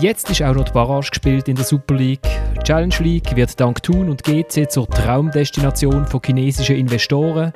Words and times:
Jetzt 0.00 0.30
ist 0.30 0.42
auch 0.42 0.54
noch 0.54 0.64
die 0.64 0.72
Barrage 0.72 1.10
gespielt 1.10 1.46
in 1.46 1.56
der 1.56 1.64
Super 1.66 1.94
League. 1.94 2.22
Die 2.56 2.62
Challenge 2.62 2.94
League 3.00 3.36
wird 3.36 3.60
dank 3.60 3.82
Thun 3.82 4.08
und 4.08 4.24
GC 4.24 4.70
zur 4.70 4.88
Traumdestination 4.88 6.06
von 6.06 6.22
chinesischen 6.24 6.76
Investoren. 6.76 7.52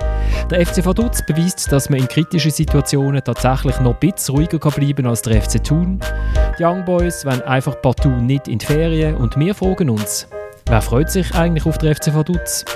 Der 0.51 0.67
FC 0.67 0.85
Vaduz 0.85 1.25
beweist, 1.27 1.73
dass 1.73 1.89
man 1.89 2.01
in 2.01 2.09
kritischen 2.09 2.51
Situationen 2.51 3.25
tatsächlich 3.25 3.81
noch 3.81 3.95
ein 3.95 3.99
bisschen 3.99 4.35
ruhiger 4.35 4.59
bleiben 4.59 4.95
kann 4.97 5.07
als 5.07 5.23
der 5.23 5.41
FC 5.41 5.65
Thun. 5.65 6.01
Die 6.59 6.65
Young 6.65 6.85
Boys 6.85 7.25
wollen 7.25 7.41
einfach 7.43 7.81
partout 7.81 8.21
nicht 8.21 8.47
in 8.47 8.59
die 8.59 8.67
Ferien 8.67 9.17
und 9.17 9.39
wir 9.39 9.55
fragen 9.55 9.89
uns, 9.89 10.29
wer 10.67 10.83
freut 10.83 11.11
sich 11.11 11.35
eigentlich 11.35 11.65
auf 11.65 11.79
den 11.79 11.95
FC 11.95 12.15
Vaduz? 12.15 12.67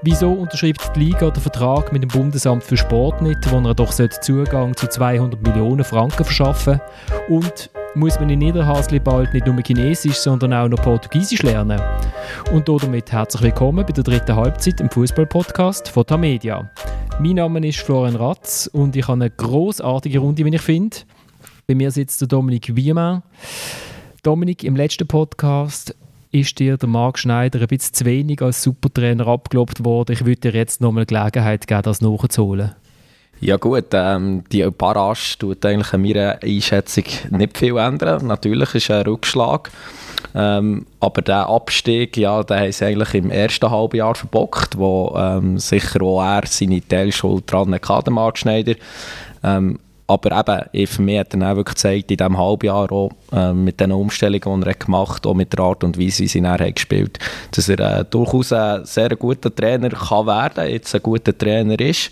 Wieso 0.00 0.32
unterschreibt 0.32 0.96
die 0.96 1.00
Liga 1.00 1.28
den 1.28 1.42
Vertrag 1.42 1.92
mit 1.92 2.02
dem 2.02 2.08
Bundesamt 2.08 2.64
für 2.64 2.78
Sport 2.78 3.20
nicht, 3.20 3.52
wo 3.52 3.58
er 3.58 3.74
doch 3.74 3.92
Zugang 3.92 4.74
zu 4.74 4.86
200 4.86 5.42
Millionen 5.42 5.84
Franken 5.84 6.24
verschaffen 6.24 6.80
Und 7.28 7.68
muss 7.94 8.20
man 8.20 8.30
in 8.30 8.38
Niederhasli 8.38 9.00
bald 9.00 9.34
nicht 9.34 9.46
nur 9.46 9.60
Chinesisch, 9.66 10.16
sondern 10.16 10.52
auch 10.52 10.68
noch 10.68 10.80
Portugiesisch 10.80 11.42
lernen. 11.42 11.80
Und 12.52 12.68
damit 12.68 13.10
herzlich 13.10 13.42
willkommen 13.42 13.84
bei 13.84 13.92
der 13.92 14.04
dritten 14.04 14.36
Halbzeit 14.36 14.80
im 14.80 14.88
Fußball-Podcast 14.88 15.88
von 15.88 16.06
Tamedia. 16.06 16.70
Mein 17.18 17.34
Name 17.34 17.66
ist 17.66 17.80
Florian 17.80 18.14
Ratz 18.14 18.70
und 18.72 18.94
ich 18.94 19.08
habe 19.08 19.14
eine 19.14 19.30
großartige 19.30 20.20
Runde, 20.20 20.44
wie 20.44 20.54
ich 20.54 20.62
finde. 20.62 20.98
Bei 21.66 21.74
mir 21.74 21.90
sitzt 21.90 22.20
der 22.20 22.28
Dominik 22.28 22.76
Wiemann. 22.76 23.22
Dominik, 24.22 24.62
im 24.62 24.76
letzten 24.76 25.08
Podcast 25.08 25.96
ist 26.30 26.58
dir 26.60 26.76
der 26.76 26.88
Marc 26.88 27.18
Schneider 27.18 27.60
ein 27.60 27.66
bisschen 27.66 27.94
zu 27.94 28.04
wenig 28.04 28.40
als 28.40 28.62
Supertrainer 28.62 29.26
abgelobt 29.26 29.84
worden. 29.84 30.12
Ich 30.12 30.24
würde 30.24 30.52
dir 30.52 30.52
jetzt 30.52 30.80
noch 30.80 30.92
mal 30.92 31.06
Gelegenheit 31.06 31.66
geben, 31.66 31.82
das 31.82 32.00
nachzuholen. 32.00 32.72
Ja 33.40 33.56
gut, 33.56 33.86
ähm, 33.92 34.44
die 34.52 34.68
Barrage 34.70 35.38
tut 35.38 35.64
eigentlich 35.64 35.94
an 35.94 36.02
meiner 36.02 36.38
Einschätzung 36.42 37.04
nicht 37.30 37.56
viel 37.56 37.78
ändern. 37.78 38.26
Natürlich 38.26 38.74
ist 38.74 38.90
ein 38.90 39.02
Rückschlag. 39.02 39.70
Ähm, 40.34 40.86
aber 41.00 41.22
der 41.22 41.48
Abstieg, 41.48 42.18
ja, 42.18 42.44
haben 42.46 42.72
sie 42.72 42.84
eigentlich 42.84 43.14
im 43.14 43.30
ersten 43.30 43.70
halben 43.70 43.96
Jahr 43.96 44.14
verbockt, 44.14 44.76
wo 44.76 45.14
ähm, 45.16 45.58
sicher 45.58 46.02
auch 46.02 46.22
er 46.22 46.42
seine 46.46 46.86
Teilschuld 46.86 47.50
dran 47.50 47.74
hatte, 47.74 48.04
der 48.04 48.12
Marc 48.12 48.38
Schneider. 48.38 48.74
Ähm, 49.42 49.78
aber 50.06 50.68
eben, 50.74 50.86
für 50.86 51.02
mich 51.02 51.20
hat 51.20 51.34
er 51.34 51.52
auch 51.52 51.56
wirklich 51.56 51.76
gezeigt, 51.76 52.10
in 52.10 52.16
diesem 52.16 52.36
halben 52.36 52.66
Jahr 52.66 52.90
auch 52.92 53.10
äh, 53.32 53.52
mit 53.52 53.80
den 53.80 53.92
Umstellungen, 53.92 54.60
die 54.60 54.66
er 54.66 54.74
gemacht 54.74 55.18
hat, 55.18 55.26
auch 55.26 55.34
mit 55.34 55.52
der 55.52 55.60
Art 55.60 55.84
und 55.84 55.98
Weise, 55.98 56.24
wie 56.24 56.28
sie 56.28 56.40
nachher 56.40 56.72
gespielt 56.72 57.18
dass 57.52 57.68
er 57.68 58.00
äh, 58.00 58.04
durchaus 58.04 58.52
ein 58.52 58.84
sehr 58.84 59.10
guter 59.16 59.54
Trainer 59.54 59.90
kann 59.90 60.26
werden, 60.26 60.68
jetzt 60.68 60.94
ein 60.94 61.02
guter 61.02 61.36
Trainer 61.36 61.78
ist. 61.78 62.10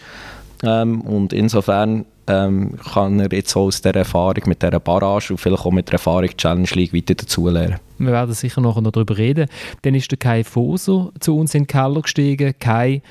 Ähm, 0.62 1.00
und 1.02 1.32
insofern 1.32 2.04
ähm, 2.26 2.76
kann 2.92 3.20
er 3.20 3.32
jetzt 3.32 3.56
auch 3.56 3.66
aus 3.66 3.80
dieser 3.80 3.94
Erfahrung 3.94 4.42
mit 4.46 4.62
dieser 4.62 4.80
Barrage 4.80 5.32
und 5.32 5.38
vielleicht 5.38 5.64
auch 5.64 5.72
mit 5.72 5.88
der 5.88 5.94
Erfahrung 5.94 6.28
Challenge 6.36 6.68
League 6.72 6.92
weiter 6.92 7.14
dazulernen. 7.14 7.78
Wir 7.98 8.12
werden 8.12 8.34
sicher 8.34 8.60
noch 8.60 8.80
darüber 8.82 9.16
reden. 9.16 9.48
Dann 9.82 9.94
ist 9.94 10.10
der 10.10 10.18
Kai 10.18 10.44
Foser 10.44 11.10
zu 11.20 11.36
uns 11.36 11.54
in 11.54 11.62
den 11.62 11.66
Keller 11.68 12.02
gestiegen. 12.02 12.54
Kai, 12.58 13.02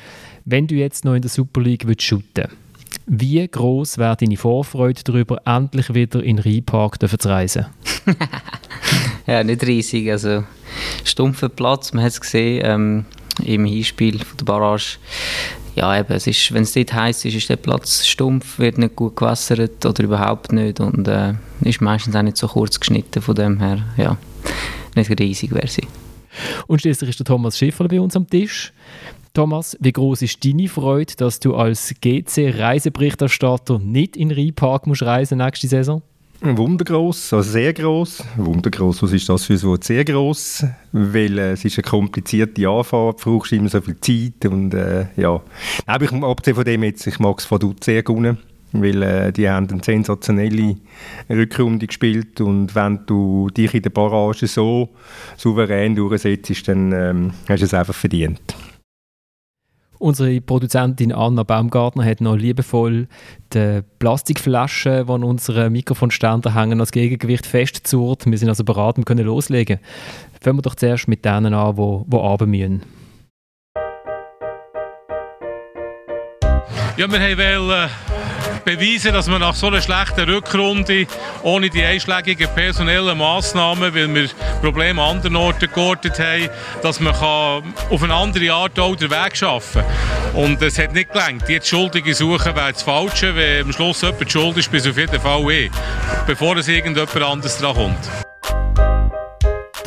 wenn 0.46 0.68
du 0.68 0.76
jetzt 0.76 1.06
noch 1.06 1.16
in 1.16 1.22
der 1.22 1.30
Super 1.30 1.62
League 1.62 1.86
shooten 2.02 2.48
wie 3.08 3.48
groß 3.48 3.98
wäre 3.98 4.18
deine 4.18 4.38
Vorfreude 4.38 5.02
darüber, 5.04 5.42
endlich 5.46 5.94
wieder 5.94 6.22
in 6.22 6.38
den 6.38 6.46
Rheinpark 6.46 7.00
zu 7.00 7.30
reisen? 7.30 7.66
ja, 9.28 9.44
nicht 9.44 9.66
riesig. 9.66 10.12
Also, 10.12 10.44
stumpfer 11.06 11.50
Platz, 11.50 11.94
man 11.94 12.04
hat 12.04 12.12
es 12.12 12.22
gesehen 12.22 12.62
ähm, 12.66 13.06
im 13.44 13.66
Hinspiel 13.66 14.20
von 14.20 14.38
der 14.38 14.46
Barrage. 14.46 14.98
Ja, 15.78 15.96
eben, 15.96 16.12
es 16.12 16.26
ist, 16.26 16.52
wenn 16.56 16.64
es 16.64 16.74
dort 16.74 16.92
heiß 16.92 17.24
ist, 17.26 17.36
ist 17.36 17.50
der 17.50 17.56
Platz 17.56 18.04
stumpf, 18.08 18.58
wird 18.58 18.80
nicht 18.80 18.96
gut 18.96 19.16
gewässert 19.16 19.86
oder 19.86 20.04
überhaupt 20.04 20.52
nicht 20.52 20.80
und 20.80 21.08
äh, 21.08 21.36
ist 21.62 21.82
meistens 21.82 22.16
auch 22.16 22.24
nicht 22.24 22.38
so 22.38 22.48
kurz 22.48 22.80
geschnitten, 22.80 23.22
von 23.22 23.36
dem 23.36 23.60
her, 23.60 23.84
ja, 23.96 24.18
nicht 24.96 25.12
riesig 25.20 25.54
wäre 25.54 25.68
sie. 25.68 25.86
Und 26.66 26.82
schließlich 26.82 27.12
ist 27.12 27.20
der 27.20 27.28
Thomas 27.28 27.60
Schiffer 27.60 27.88
bei 27.88 28.02
uns 28.02 28.16
am 28.16 28.28
Tisch. 28.28 28.74
Thomas, 29.36 29.78
wie 29.80 29.92
groß 29.92 30.24
ist 30.24 30.44
deine 30.44 30.68
Freude, 30.68 31.14
dass 31.16 31.40
du 31.40 31.54
als 31.56 31.94
GC-Reiseberichterstatter 32.02 33.78
nicht 33.78 34.18
in 34.18 34.32
Rheinpark 34.32 34.88
musst 34.88 35.04
reisen 35.04 35.38
nächste 35.38 35.68
Saison? 35.68 36.02
Wundergroß, 36.42 37.34
also 37.34 37.52
sehr 37.52 37.74
groß. 37.74 38.24
Wundergroß, 38.38 39.02
was 39.02 39.12
ist 39.12 39.28
das 39.28 39.46
für 39.46 39.54
ein 39.54 39.64
Wort? 39.64 39.84
Sehr 39.84 40.06
groß, 40.06 40.66
weil 40.92 41.40
äh, 41.40 41.52
es 41.54 41.66
ist 41.66 41.78
eine 41.78 41.84
komplizierte 41.84 42.68
Anfahrt, 42.68 43.26
du 43.26 43.32
brauchst 43.32 43.54
immer 43.54 43.70
so 43.70 43.82
viel 43.82 44.00
Zeit 44.00 44.46
und 44.46 44.74
äh, 44.74 45.08
ja. 45.16 45.42
Aber 45.88 46.06
ich, 46.06 46.12
abgesehen 46.12 46.56
von 46.56 46.66
dem 46.66 46.84
jetzt, 46.84 47.08
ich 47.08 47.20
mag 47.20 47.40
es 47.40 47.46
von 47.46 47.60
dort 47.60 47.84
sehr 47.84 48.04
gerne, 48.04 48.38
weil 48.72 49.02
äh, 49.02 49.34
die 49.34 49.50
haben 49.50 49.68
eine 49.68 49.84
sensationelle 49.84 50.76
Rückrunde 51.28 51.88
gespielt 51.88 52.40
und 52.40 52.76
wenn 52.76 53.00
du 53.08 53.50
dich 53.50 53.74
in 53.74 53.82
der 53.82 53.90
Barrage 53.90 54.46
so 54.46 54.90
souverän 55.38 55.96
durchsetzt, 55.96 56.68
dann 56.68 56.92
ähm, 56.92 57.32
hast 57.50 57.62
du 57.62 57.66
es 57.66 57.74
einfach 57.74 57.96
verdient. 57.96 58.56
Unsere 60.00 60.40
Produzentin 60.42 61.12
Anna 61.12 61.44
Baumgartner 61.44 62.06
hat 62.06 62.22
noch 62.22 62.36
liebevoll 62.36 63.08
die 63.54 63.82
Plastikflaschen, 64.00 65.08
die 65.08 65.12
an 65.12 65.24
unseren 65.24 65.72
Mikrofonständer 65.72 66.54
hängen, 66.54 66.80
als 66.80 66.92
Gegengewicht 66.92 67.46
festzurrt. 67.46 68.26
Wir 68.26 68.38
sind 68.38 68.50
also 68.50 68.64
wir 68.68 69.04
können 69.06 69.26
loslegen. 69.26 69.80
Fangen 70.40 70.58
wir 70.58 70.62
doch 70.62 70.76
zuerst 70.76 71.08
mit 71.08 71.26
denen 71.26 71.54
an, 71.54 71.76
die, 71.76 72.02
die 72.08 72.16
runter 72.16 72.46
müssen. 72.46 72.84
Ja, 76.98 77.12
wir 77.12 77.38
wollen 77.38 77.90
beweisen, 78.68 79.14
dass 79.14 79.30
wir 79.30 79.40
nach 79.40 79.56
so 79.56 79.68
einer 79.68 79.82
schlechten 79.82 80.30
Rückrunde 80.30 81.08
ohne 81.42 81.70
die 81.70 81.84
einschlägigen 81.84 82.50
personellen 82.54 83.18
Massnahmen, 83.18 83.96
weil 83.96 84.14
wir 84.14 84.30
Probleme 84.62 85.02
an 85.02 85.18
anderen 85.18 85.38
Orten 85.38 85.72
geortet 85.74 86.20
haben, 86.20 86.50
dass 86.84 87.00
man 87.00 87.14
kann 87.14 87.74
auf 87.90 88.04
eine 88.04 88.14
andere 88.14 88.52
Art 88.52 88.78
auch 88.78 88.96
den 88.98 89.10
Weg 89.10 89.38
schaffen 89.38 89.84
kann. 90.34 90.44
Und 90.44 90.62
es 90.62 90.78
hat 90.78 90.94
nicht 90.94 91.14
gelangt. 91.14 91.48
Jetzt 91.48 91.70
Schuldige 91.70 92.14
suchen 92.14 92.56
wäre 92.56 92.74
das 92.74 92.84
Falsche. 92.84 93.34
Wenn 93.36 93.68
am 93.68 93.72
Schluss 93.72 94.02
jemand 94.02 94.30
schuld 94.30 94.58
ist, 94.58 94.70
bis 94.70 94.86
auf 94.86 94.98
jeden 94.98 95.22
Fall 95.22 95.50
eh. 95.50 95.72
Bevor 96.26 96.58
es 96.58 96.68
irgendjemand 96.68 97.24
anderes 97.24 97.58
dran 97.60 97.74
kommt 97.74 98.27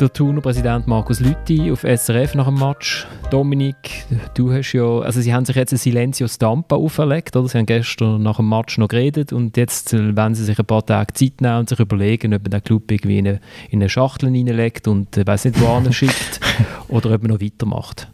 der 0.01 0.11
Thuner 0.11 0.41
Präsident 0.41 0.87
Markus 0.87 1.19
Lütti 1.19 1.71
auf 1.71 1.83
SRF 1.83 2.33
nach 2.33 2.47
dem 2.47 2.55
Match. 2.55 3.05
Dominik, 3.29 4.05
du 4.33 4.51
hast 4.51 4.73
ja, 4.73 4.99
also 4.99 5.21
sie 5.21 5.31
haben 5.31 5.45
sich 5.45 5.55
jetzt 5.55 5.73
ein 5.73 5.77
Silencio 5.77 6.27
Stampa 6.27 6.75
auferlegt, 6.75 7.35
oder? 7.35 7.47
Sie 7.47 7.59
haben 7.59 7.67
gestern 7.67 8.23
nach 8.23 8.37
dem 8.37 8.49
Match 8.49 8.79
noch 8.79 8.87
geredet 8.87 9.31
und 9.31 9.57
jetzt 9.57 9.93
wenn 9.93 10.33
sie 10.33 10.43
sich 10.43 10.57
ein 10.57 10.65
paar 10.65 10.83
Tage 10.83 11.13
Zeit 11.13 11.39
nehmen 11.39 11.59
und 11.59 11.69
sich 11.69 11.79
überlegen, 11.79 12.33
ob 12.33 12.41
man 12.41 12.49
den 12.49 12.63
Club 12.63 12.89
irgendwie 12.89 13.19
in 13.19 13.27
eine, 13.27 13.39
in 13.69 13.79
eine 13.79 13.89
Schachtel 13.89 14.29
reinlegt 14.29 14.87
und 14.87 15.15
äh, 15.17 15.25
weiß 15.25 15.45
nicht 15.45 15.61
wo 15.61 15.91
schickt 15.91 16.39
oder 16.87 17.13
ob 17.13 17.21
man 17.21 17.33
noch 17.33 17.41
weitermacht. 17.41 18.07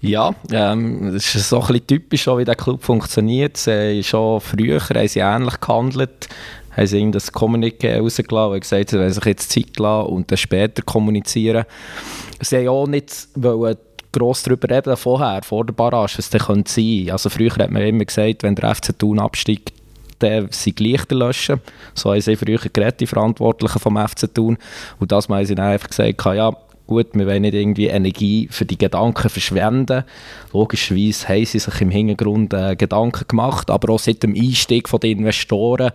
Ja, 0.00 0.34
ähm, 0.52 1.10
das 1.12 1.34
ist 1.34 1.48
so 1.48 1.60
ein 1.60 1.66
bisschen 1.66 1.86
typisch, 1.88 2.26
wie 2.28 2.44
der 2.44 2.54
Club 2.54 2.82
funktioniert. 2.82 3.56
Sie, 3.56 4.02
schon 4.04 4.40
früher 4.40 4.80
haben 4.80 5.08
sie 5.08 5.18
ähnlich 5.18 5.60
gehandelt 5.60 6.28
haben 6.80 6.86
sie 6.86 6.98
ihm 6.98 7.12
das 7.12 7.32
Kommuniqué 7.32 7.98
rausgelassen 7.98 8.54
und 8.54 8.60
gesagt, 8.60 8.90
sie 8.90 8.98
wollen 8.98 9.12
sich 9.12 9.24
jetzt 9.24 9.52
Zeit 9.52 9.78
lassen 9.78 10.10
und 10.10 10.30
dann 10.30 10.38
später 10.38 10.82
kommunizieren. 10.82 11.64
Sie 12.40 12.56
haben 12.56 12.68
auch 12.68 12.86
nicht 12.86 13.28
wollen 13.34 13.76
gross 14.12 14.42
darüber 14.42 14.68
reden 14.74 14.96
vorher, 14.96 15.42
vor 15.42 15.64
der 15.64 15.74
Barrage, 15.74 16.18
was 16.18 16.30
das 16.30 16.46
sein 16.46 16.64
könnte. 16.64 17.12
Also 17.12 17.28
früher 17.28 17.54
hat 17.54 17.70
man 17.70 17.82
immer 17.82 18.04
gesagt, 18.04 18.42
wenn 18.42 18.54
der 18.54 18.74
FC 18.74 18.98
Thun 18.98 19.20
absteigt, 19.20 19.72
dann 20.18 20.48
sind 20.50 20.80
Lichter 20.80 21.14
löschen. 21.14 21.60
So 21.94 22.10
haben 22.10 22.20
sie 22.20 22.34
früher 22.34 22.58
geredet, 22.58 23.00
die 23.00 23.06
Verantwortlichen 23.06 23.78
vom 23.78 23.96
FC 23.96 24.34
Thun. 24.34 24.58
Und 24.98 25.12
das 25.12 25.28
haben 25.28 25.44
sie 25.44 25.54
dann 25.54 25.66
einfach 25.66 25.88
gesagt, 25.88 26.24
ja, 26.24 26.56
gut, 26.90 27.14
wir 27.14 27.26
wollen 27.26 27.42
nicht 27.42 27.54
irgendwie 27.54 27.86
Energie 27.86 28.48
für 28.50 28.64
die 28.64 28.76
Gedanken 28.76 29.30
verschwenden. 29.30 30.02
Logischerweise 30.52 31.28
haben 31.28 31.44
sie 31.44 31.60
sich 31.60 31.80
im 31.80 31.90
Hintergrund 31.90 32.52
äh, 32.52 32.74
Gedanken 32.74 33.28
gemacht, 33.28 33.70
aber 33.70 33.94
auch 33.94 34.00
seit 34.00 34.24
dem 34.24 34.34
Einstieg 34.34 34.90
der 34.90 35.10
Investoren, 35.10 35.92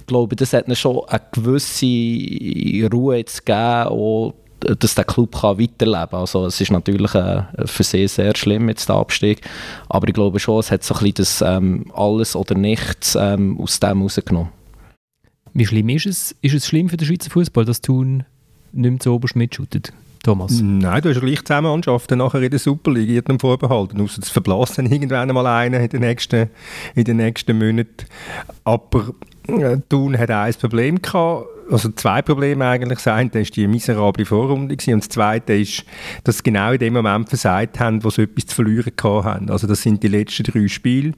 ich 0.00 0.06
glaube, 0.06 0.34
das 0.34 0.52
hat 0.52 0.66
ihnen 0.66 0.74
schon 0.74 1.00
eine 1.06 1.20
gewisse 1.30 1.86
Ruhe 2.92 3.18
jetzt 3.18 3.46
gegeben, 3.46 4.32
dass 4.58 4.96
der 4.96 5.04
Club 5.04 5.40
kann 5.40 5.60
weiterleben 5.60 6.10
kann. 6.10 6.20
Also 6.20 6.46
es 6.46 6.60
ist 6.60 6.72
natürlich 6.72 7.14
äh, 7.14 7.44
für 7.64 7.84
sie 7.84 8.08
sehr 8.08 8.36
schlimm 8.36 8.68
jetzt 8.68 8.88
der 8.88 8.96
Abstieg, 8.96 9.42
aber 9.88 10.08
ich 10.08 10.14
glaube 10.14 10.40
schon, 10.40 10.58
es 10.58 10.72
hat 10.72 10.82
so 10.82 10.94
ein 10.94 11.12
bisschen 11.12 11.14
das 11.14 11.42
ähm, 11.42 11.86
alles 11.94 12.34
oder 12.34 12.56
nichts 12.56 13.16
ähm, 13.18 13.60
aus 13.60 13.78
dem 13.78 14.02
rausgenommen. 14.02 14.50
Wie 15.54 15.66
schlimm 15.66 15.88
ist 15.90 16.06
es? 16.06 16.34
Ist 16.40 16.54
es 16.54 16.66
schlimm 16.66 16.88
für 16.88 16.96
den 16.96 17.06
Schweizer 17.06 17.30
Fußball, 17.30 17.64
dass 17.64 17.80
Thun 17.80 18.24
nicht 18.72 18.90
mehr 18.90 18.98
so 19.00 19.14
oberst? 19.14 19.36
Thomas? 20.22 20.60
Nein, 20.62 21.02
du 21.02 21.10
hast 21.10 21.20
gleich 21.20 21.42
zusammen 21.44 21.70
Mannschaften 21.70 22.18
nachher 22.18 22.42
in 22.42 22.50
der 22.50 22.58
Superliga 22.58 23.12
jedem 23.12 23.40
vorbehalten. 23.40 24.00
Außer 24.00 24.22
es 24.22 24.30
verblasst 24.30 24.78
dann 24.78 24.86
irgendwann 24.86 25.28
mal 25.28 25.46
einen 25.46 25.82
in 25.82 25.88
den 25.88 26.00
nächsten, 26.00 26.48
in 26.94 27.04
den 27.04 27.16
nächsten 27.16 27.58
Monaten. 27.58 28.06
Aber 28.64 29.14
äh, 29.48 29.78
Thun 29.88 30.16
hat 30.16 30.30
ein 30.30 30.54
Problem 30.54 31.02
gehabt, 31.02 31.46
also 31.70 31.90
zwei 31.90 32.22
Probleme 32.22 32.66
eigentlich. 32.66 32.98
Das 32.98 33.08
eine 33.08 33.32
war 33.32 33.42
die 33.42 33.66
miserable 33.66 34.24
Vorrunde 34.24 34.76
und 34.76 35.02
das 35.02 35.08
zweite 35.08 35.54
ist, 35.54 35.84
dass 36.24 36.38
sie 36.38 36.44
genau 36.44 36.72
in 36.72 36.78
dem 36.78 36.92
Moment 36.92 37.28
versagt 37.28 37.80
haben, 37.80 38.04
wo 38.04 38.10
sie 38.10 38.22
etwas 38.22 38.46
zu 38.46 38.54
verlieren 38.54 38.92
hatten. 39.02 39.50
Also 39.50 39.66
das 39.66 39.82
sind 39.82 40.02
die 40.02 40.08
letzten 40.08 40.44
drei 40.44 40.68
Spiele. 40.68 41.12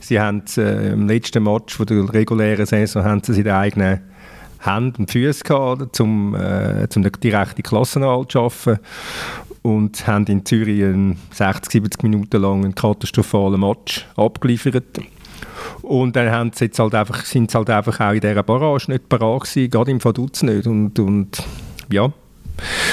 Sie 0.00 0.20
haben 0.20 0.42
äh, 0.58 0.92
im 0.92 1.08
letzten 1.08 1.42
Match 1.42 1.74
von 1.74 1.86
der 1.86 2.12
regulären 2.12 2.66
Saison 2.66 3.04
haben 3.04 3.22
sie 3.24 3.32
in 3.32 3.44
der 3.44 3.58
eigenen 3.58 4.00
Hände 4.64 4.98
und 4.98 5.10
Füße 5.10 5.44
gehabt, 5.44 6.00
um, 6.00 6.34
äh, 6.34 6.86
um 6.94 7.02
die 7.02 7.30
rechte 7.30 7.62
Klassenwahl 7.62 8.26
zu 8.26 8.38
schaffen 8.38 8.78
und 9.62 10.06
haben 10.06 10.26
in 10.26 10.44
Zürich 10.44 10.82
einen 10.82 11.18
60, 11.32 11.72
70 11.72 12.02
Minuten 12.02 12.40
lang 12.40 12.64
einen 12.64 12.74
katastrophalen 12.74 13.60
Match 13.60 14.06
abgeliefert. 14.16 15.00
Und 15.82 16.16
dann 16.16 16.30
haben 16.30 16.50
sie 16.54 16.66
jetzt 16.66 16.78
halt 16.78 16.94
einfach, 16.94 17.24
sind 17.24 17.50
sie 17.50 17.56
halt 17.56 17.70
einfach 17.70 18.00
auch 18.00 18.12
in 18.12 18.20
dieser 18.20 18.42
Barrage 18.42 18.90
nicht 18.90 19.08
parat 19.08 19.42
gewesen, 19.42 19.70
gerade 19.70 19.90
im 19.90 20.04
Vaduz 20.04 20.42
nicht. 20.42 20.66
Und, 20.66 20.98
und 20.98 21.42
ja, 21.90 22.12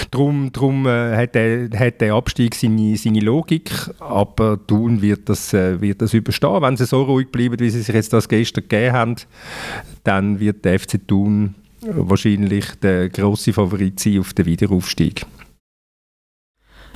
Darum, 0.10 0.52
darum 0.52 0.88
äh, 0.88 1.16
hat, 1.16 1.36
der, 1.36 1.70
hat 1.78 2.02
der 2.02 2.16
Abstieg 2.16 2.56
seine, 2.56 2.98
seine 2.98 3.20
Logik, 3.20 3.72
aber 4.00 4.60
Thun 4.66 5.02
wird 5.02 5.30
das, 5.30 5.54
äh, 5.54 5.80
wird 5.80 6.02
das 6.02 6.14
überstehen. 6.14 6.62
Wenn 6.62 6.78
sie 6.78 6.86
so 6.86 7.04
ruhig 7.04 7.30
bleiben, 7.32 7.60
wie 7.60 7.70
sie 7.70 7.82
sich 7.82 7.94
jetzt 7.94 8.12
das 8.12 8.28
gestern 8.28 8.64
gegeben 8.64 8.94
haben, 8.94 9.16
dann 10.04 10.40
wird 10.40 10.66
der 10.66 10.80
FC 10.80 11.00
Thun 11.08 11.56
wahrscheinlich 11.82 12.66
der 12.82 13.10
grosse 13.10 13.54
Favorit 13.54 14.00
sein 14.00 14.20
auf 14.20 14.34
den 14.34 14.46
Wiederaufstieg. 14.46 15.26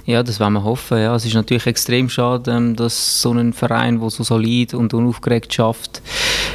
Ja, 0.05 0.21
das 0.21 0.39
wollen 0.39 0.53
wir 0.53 0.63
hoffen. 0.63 0.99
Ja. 0.99 1.15
Es 1.15 1.25
ist 1.25 1.33
natürlich 1.33 1.65
extrem 1.65 2.09
schade, 2.09 2.51
ähm, 2.51 2.75
dass 2.75 3.21
so 3.21 3.31
ein 3.31 3.53
Verein, 3.53 3.99
der 3.99 4.09
so 4.11 4.23
solid 4.23 4.75
und 4.75 4.93
unaufgeregt 4.93 5.51
schafft, 5.53 6.01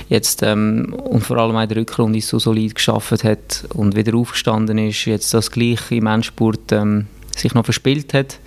jetzt 0.09 0.45
ähm, 0.45 0.95
und 0.95 1.25
vor 1.25 1.37
allem 1.39 1.57
auch 1.57 1.63
in 1.63 1.69
der 1.69 1.79
Rückrunde 1.79 2.21
so 2.21 2.39
solid 2.39 2.77
geschafft 2.77 3.25
hat 3.25 3.65
und 3.75 3.97
wieder 3.97 4.17
aufgestanden 4.17 4.79
ist, 4.79 5.05
jetzt 5.05 5.35
das 5.35 5.51
gleiche 5.51 5.97
im 5.97 6.07
Endspurt 6.07 6.71
ähm, 6.71 7.07
sich 7.37 7.53
noch 7.55 7.65
verspielt 7.65 8.15
hat. 8.15 8.39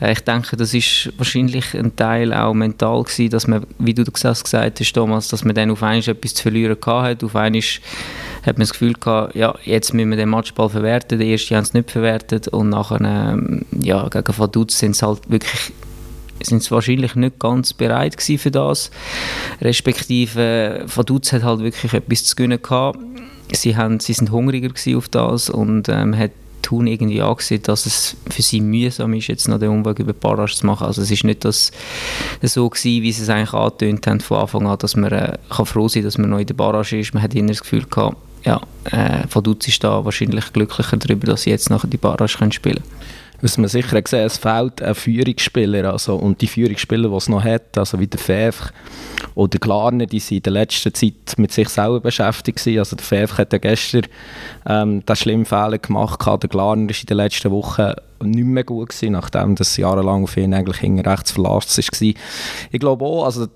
Äh, 0.00 0.12
ich 0.12 0.20
denke, 0.20 0.56
das 0.56 0.74
ist 0.74 1.12
wahrscheinlich 1.16 1.74
ein 1.74 1.94
Teil 1.96 2.32
auch 2.32 2.54
mental 2.54 3.02
gewesen, 3.02 3.30
dass 3.30 3.46
man, 3.46 3.66
wie 3.78 3.94
du 3.94 4.04
das 4.04 4.42
gesagt 4.42 4.80
hast, 4.80 4.92
Thomas, 4.92 5.28
dass 5.28 5.44
man 5.44 5.54
dann 5.54 5.70
auf 5.70 5.82
einmal 5.82 5.98
etwas 5.98 6.34
zu 6.34 6.42
verlieren 6.42 6.76
hatte. 6.84 7.26
Auf 7.26 7.36
einmal 7.36 7.62
hat 7.62 8.56
man 8.56 8.60
das 8.60 8.72
Gefühl 8.72 8.94
gehabt, 8.94 9.34
ja, 9.34 9.54
jetzt 9.64 9.92
müssen 9.94 10.10
wir 10.10 10.16
den 10.16 10.30
Matchball 10.30 10.68
verwerten. 10.68 11.18
Der 11.18 11.28
erste 11.28 11.56
haben 11.56 11.64
es 11.64 11.74
nicht 11.74 11.90
verwertet 11.90 12.48
und 12.48 12.70
nachher, 12.70 13.00
ähm, 13.00 13.64
ja, 13.80 14.08
gegen 14.08 14.38
Vaduz 14.38 14.78
sind 14.78 14.96
sie 14.96 15.06
halt 15.06 15.30
wirklich 15.30 15.72
sind 16.42 16.62
sie 16.62 16.70
wahrscheinlich 16.70 17.14
nicht 17.16 17.38
ganz 17.38 17.74
bereit 17.74 18.16
für 18.20 18.50
das. 18.50 18.90
Respektive 19.60 20.84
Vaduz 20.86 21.32
hat 21.32 21.42
halt 21.42 21.60
wirklich 21.60 21.92
etwas 21.92 22.24
zu 22.24 22.36
gewinnen 22.36 22.62
gehabt. 22.62 22.98
Sie, 23.52 23.76
haben, 23.76 24.00
sie 24.00 24.12
sind 24.12 24.30
hungriger 24.30 24.70
auf 24.96 25.08
das 25.08 25.50
und 25.50 25.88
ähm, 25.88 26.16
hat 26.16 26.30
Thun 26.70 26.86
irgendwie 26.86 27.20
angesehen, 27.20 27.62
dass 27.64 27.84
es 27.84 28.16
für 28.30 28.42
sie 28.42 28.60
mühsam 28.60 29.12
ist, 29.14 29.26
jetzt 29.26 29.48
noch 29.48 29.58
den 29.58 29.70
Umweg 29.70 29.98
über 29.98 30.12
Barrage 30.12 30.54
zu 30.54 30.64
machen. 30.66 30.86
Also 30.86 31.02
es 31.02 31.10
ist 31.10 31.24
nicht 31.24 31.44
das, 31.44 31.72
so 32.42 32.70
gewesen, 32.70 33.02
wie 33.02 33.10
sie 33.10 33.22
es 33.22 33.28
eigentlich 33.28 33.52
angetönt 33.52 34.06
haben 34.06 34.20
von 34.20 34.38
Anfang 34.38 34.68
an, 34.68 34.78
dass 34.78 34.94
man 34.94 35.10
äh, 35.10 35.36
kann 35.50 35.66
froh 35.66 35.88
sein 35.88 36.04
dass 36.04 36.16
man 36.16 36.30
noch 36.30 36.38
in 36.38 36.46
der 36.46 36.54
Barrage 36.54 37.00
ist. 37.00 37.12
Man 37.12 37.24
hat 37.24 37.34
immer 37.34 37.48
das 37.48 37.60
Gefühl 37.60 37.84
gehabt, 37.90 38.16
ja, 38.44 38.60
äh, 38.84 39.24
Vaduz 39.28 39.66
ist 39.66 39.82
da 39.82 40.04
wahrscheinlich 40.04 40.52
glücklicher 40.52 40.96
darüber, 40.96 41.26
dass 41.26 41.42
sie 41.42 41.50
jetzt 41.50 41.70
nachher 41.70 41.88
die 41.88 41.96
Barrage 41.96 42.28
spielen 42.28 42.52
können 42.62 42.84
was 43.42 43.58
man 43.58 43.68
sicher 43.68 44.00
gesehen 44.00 44.26
es 44.26 44.38
fehlt 44.38 44.82
ein 44.82 44.94
Führungsspieler. 44.94 45.92
Also, 45.92 46.16
und 46.16 46.40
die 46.40 46.46
Führungsspieler, 46.46 47.08
die 47.08 47.16
es 47.16 47.28
noch 47.28 47.44
hat, 47.44 47.76
also 47.78 47.98
wie 47.98 48.06
der 48.06 48.20
Fevre 48.20 48.70
oder 49.34 49.58
Glarner, 49.58 50.06
die 50.06 50.20
sind 50.20 50.38
in 50.38 50.42
der 50.42 50.52
letzten 50.52 50.92
Zeit 50.94 51.34
mit 51.36 51.52
sich 51.52 51.68
selber 51.68 52.00
beschäftigt 52.00 52.64
waren. 52.66 52.78
Also 52.78 52.96
der 52.96 53.04
Fevre 53.04 53.38
hat 53.38 53.52
ja 53.52 53.58
gestern 53.58 54.06
ähm, 54.66 55.04
den 55.04 55.16
schlimmen 55.16 55.46
Fehler 55.46 55.78
gemacht. 55.78 56.20
Der 56.26 56.48
Glarner 56.48 56.88
war 56.88 57.00
in 57.00 57.06
den 57.06 57.16
letzten 57.16 57.50
Wochen 57.50 57.92
nicht 58.22 58.44
mehr 58.44 58.64
gut 58.64 58.90
gewesen, 58.90 59.12
nachdem 59.12 59.54
das 59.54 59.76
jahrelang 59.76 60.24
auf 60.24 60.36
ihn 60.36 60.54
eigentlich 60.54 60.78
hinten 60.78 61.06
rechts 61.06 61.30
verlasst 61.30 61.76
war. 61.78 62.14
Ich 62.70 62.80
glaube 62.80 63.04
auch, 63.04 63.24
also 63.24 63.46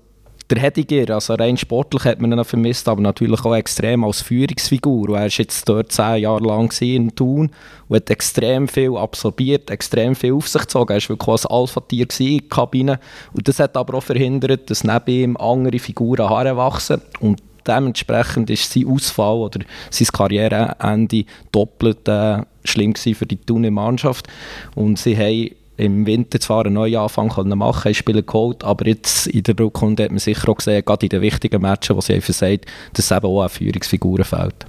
der 0.49 0.61
Hediger, 0.61 1.15
also 1.15 1.33
rein 1.33 1.57
sportlich 1.57 2.03
hat 2.03 2.21
man 2.21 2.31
ihn 2.31 2.43
vermisst, 2.43 2.87
aber 2.87 3.01
natürlich 3.01 3.43
auch 3.43 3.55
extrem 3.55 4.03
als 4.03 4.21
Führungsfigur. 4.21 5.09
Und 5.09 5.15
er 5.15 5.21
war 5.21 5.27
jetzt 5.27 5.67
dort 5.67 5.91
zehn 5.91 6.21
Jahre 6.21 6.43
lang 6.43 6.71
in 6.81 7.15
Thun 7.15 7.49
und 7.87 7.95
hat 7.95 8.09
extrem 8.11 8.67
viel 8.67 8.95
absorbiert, 8.95 9.71
extrem 9.71 10.15
viel 10.15 10.33
auf 10.33 10.47
sich 10.47 10.61
gezogen. 10.61 10.93
Er 10.93 11.01
war 11.01 11.09
wirklich 11.09 11.45
ein 11.45 11.51
Alpha-Tier 11.51 12.07
in 12.19 12.37
der 12.37 12.47
Kabine. 12.47 12.99
Und 13.33 13.47
das 13.47 13.59
hat 13.59 13.75
aber 13.75 13.97
auch 13.97 14.03
verhindert, 14.03 14.69
dass 14.69 14.83
neben 14.83 15.07
ihm 15.07 15.37
andere 15.37 15.79
Figuren 15.79 16.29
heranwachsen. 16.29 17.01
Und 17.19 17.41
dementsprechend 17.67 18.51
ist 18.51 18.71
sein 18.71 18.87
Ausfall 18.87 19.37
oder 19.37 19.59
sein 19.89 20.07
Karriereende 20.13 21.25
doppelt 21.51 22.07
äh, 22.07 22.43
schlimm 22.63 22.93
für 22.95 23.25
die 23.25 23.37
Thuner 23.37 23.71
Mannschaft. 23.71 24.27
Und 24.75 24.99
sie 24.99 25.17
haben 25.17 25.55
im 25.77 26.05
Winter 26.05 26.39
zwar 26.39 26.65
einen 26.65 26.75
neuen 26.75 26.95
Anfang 26.95 27.29
können 27.29 27.57
machen 27.57 27.83
können, 27.83 27.95
Spieler 27.95 28.21
geholt, 28.21 28.63
aber 28.63 28.87
jetzt 28.87 29.27
in 29.27 29.43
der 29.43 29.57
Rückrunde 29.59 30.03
hat 30.03 30.11
man 30.11 30.19
sicher 30.19 30.49
auch 30.49 30.55
gesehen, 30.55 30.83
gerade 30.85 31.05
in 31.05 31.09
den 31.09 31.21
wichtigen 31.21 31.61
Matches, 31.61 31.95
wo 31.95 32.01
sie 32.01 32.13
einfach 32.13 32.33
sagt, 32.33 32.65
dass 32.93 33.05
es 33.05 33.17
eben 33.17 33.25
auch 33.25 33.41
an 33.41 33.49
Führungsfiguren 33.49 34.25
fehlt. 34.25 34.65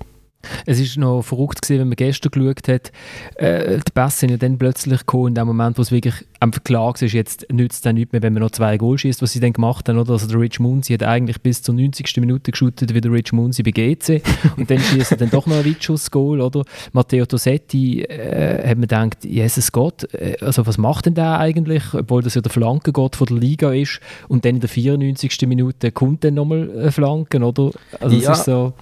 Es 0.66 0.96
war 0.96 1.00
noch 1.00 1.22
verrückt 1.22 1.62
gewesen, 1.62 1.80
wenn 1.80 1.88
man 1.88 1.96
gestern 1.96 2.30
geschaut 2.30 2.68
hat. 2.68 2.92
Äh, 3.36 3.78
die 3.78 3.92
Pässe 3.92 4.20
sind 4.20 4.30
ja 4.30 4.36
dann 4.36 4.58
plötzlich 4.58 5.00
gekommen, 5.00 5.28
in 5.28 5.34
dem 5.34 5.46
Moment, 5.46 5.78
wo 5.78 5.82
es 5.82 5.92
wirklich 5.92 6.14
einfach 6.40 6.62
klar 6.64 6.94
ist, 7.00 7.12
jetzt 7.12 7.46
nützt 7.52 7.76
es 7.76 7.80
dann 7.82 7.94
nichts 7.96 8.12
mehr, 8.12 8.22
wenn 8.22 8.32
man 8.32 8.42
noch 8.42 8.50
zwei 8.50 8.76
Goal 8.76 8.98
schießt, 8.98 9.22
was 9.22 9.32
sie 9.32 9.40
dann 9.40 9.52
gemacht 9.52 9.88
haben. 9.88 9.98
Oder? 9.98 10.12
Also 10.12 10.26
der 10.26 10.38
Rich 10.38 10.60
Munzi 10.60 10.92
hat 10.92 11.02
eigentlich 11.02 11.40
bis 11.40 11.62
zur 11.62 11.74
90. 11.74 12.16
Minute 12.18 12.50
geschootet 12.52 12.94
wie 12.94 13.00
der 13.00 13.12
Rich 13.12 13.32
Munzi 13.32 13.62
bei 13.62 13.70
GC 13.70 14.22
und 14.56 14.70
dann 14.70 14.78
schießt 14.78 15.12
er 15.12 15.16
dann 15.18 15.30
doch 15.30 15.46
noch 15.46 15.56
ein 15.56 15.64
Weitschuss-Goal. 15.64 16.40
Oder? 16.40 16.64
Matteo 16.92 17.26
Tosetti 17.26 18.02
äh, 18.02 18.68
hat 18.68 18.76
man 18.76 18.82
gedacht, 18.82 19.24
Jesus 19.24 19.72
Gott, 19.72 20.12
äh, 20.14 20.36
also 20.40 20.66
was 20.66 20.78
macht 20.78 21.06
denn 21.06 21.14
der 21.14 21.38
eigentlich, 21.38 21.94
obwohl 21.94 22.22
das 22.22 22.34
ja 22.34 22.40
der 22.40 22.52
Flankengott 22.52 23.16
von 23.16 23.26
der 23.26 23.36
Liga 23.36 23.72
ist 23.72 24.00
und 24.28 24.44
dann 24.44 24.56
in 24.56 24.60
der 24.60 24.68
94. 24.68 25.42
Minute 25.46 25.92
kommt 25.92 26.24
dann 26.24 26.34
nochmal 26.34 26.70
eine 26.70 26.92
Flanken, 26.92 27.42
oder? 27.42 27.70
Also 28.00 28.16
ja. 28.16 28.32
ist 28.32 28.44
so 28.44 28.74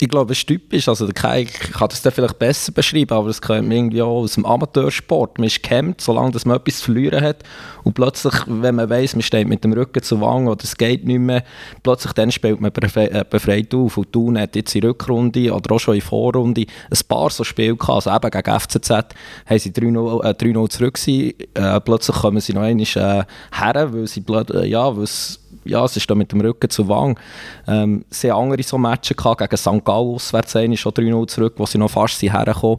ich 0.00 0.08
glaube, 0.08 0.32
es 0.32 0.38
ist 0.38 0.46
typisch. 0.46 0.88
Also, 0.88 1.06
der 1.06 1.14
Kai 1.14 1.44
kann 1.44 1.88
das 1.88 2.00
vielleicht 2.00 2.38
besser 2.38 2.72
beschreiben, 2.72 3.12
aber 3.12 3.28
das 3.28 3.40
kommt 3.40 3.72
irgendwie 3.72 4.02
auch 4.02 4.22
aus 4.22 4.34
dem 4.34 4.44
Amateursport. 4.44 5.38
Man 5.38 5.46
ist 5.46 5.62
gehemmt, 5.62 6.00
solange 6.00 6.32
dass 6.32 6.44
man 6.44 6.56
etwas 6.56 6.78
zu 6.78 6.86
verlieren 6.86 7.22
hat. 7.22 7.44
Und 7.84 7.94
plötzlich, 7.94 8.34
wenn 8.46 8.74
man 8.74 8.88
weiß, 8.88 9.14
man 9.14 9.22
steht 9.22 9.46
mit 9.46 9.62
dem 9.62 9.72
Rücken 9.72 10.02
zur 10.02 10.20
Wange 10.20 10.50
oder 10.50 10.64
es 10.64 10.76
geht 10.76 11.04
nicht 11.04 11.18
mehr, 11.18 11.44
plötzlich 11.82 12.12
dann 12.14 12.32
spielt 12.32 12.60
man 12.60 12.72
äh, 12.72 13.24
befreit 13.28 13.74
auf. 13.74 13.96
Und 13.96 14.12
Thun 14.12 14.38
hat 14.38 14.56
jetzt 14.56 14.74
in 14.74 14.84
Rückrunde 14.84 15.52
oder 15.52 15.74
auch 15.74 15.78
schon 15.78 15.94
in 15.94 16.00
Vorrunde 16.00 16.62
ein 16.62 16.98
paar 17.08 17.30
so 17.30 17.44
Spiele 17.44 17.76
gehabt. 17.76 18.06
Also 18.06 18.10
eben 18.10 18.30
gegen 18.30 18.60
FCZ 18.60 18.90
haben 18.90 19.58
sie 19.58 19.70
3-0 19.70 20.64
äh, 20.64 20.68
zurück 20.68 20.94
gewesen. 20.94 21.34
Äh, 21.54 21.80
plötzlich 21.80 22.16
kommen 22.16 22.40
sie 22.40 22.52
noch 22.52 22.62
einmal 22.62 22.84
äh, 22.84 23.24
her, 23.52 23.92
weil 23.92 24.06
sie, 24.06 24.24
äh, 24.28 24.66
ja, 24.66 24.96
weil 24.96 25.04
es 25.04 25.43
ja, 25.64 25.84
es 25.84 25.96
ist 25.96 26.10
da 26.10 26.14
mit 26.14 26.32
dem 26.32 26.40
Rücken 26.40 26.70
zu 26.70 26.88
Wang. 26.88 27.18
Ähm, 27.66 28.04
sie 28.10 28.30
haben 28.30 28.44
andere 28.44 28.62
so 28.62 28.78
Matches 28.78 29.16
gehabt, 29.16 29.38
gegen 29.38 29.56
St. 29.56 29.84
Gallen 29.84 30.14
auswärts 30.14 30.52
schon 30.52 30.92
3-0 30.92 31.26
zurück, 31.28 31.54
wo 31.56 31.66
sie 31.66 31.78
noch 31.78 31.90
fast 31.90 32.20
hergekommen. 32.22 32.78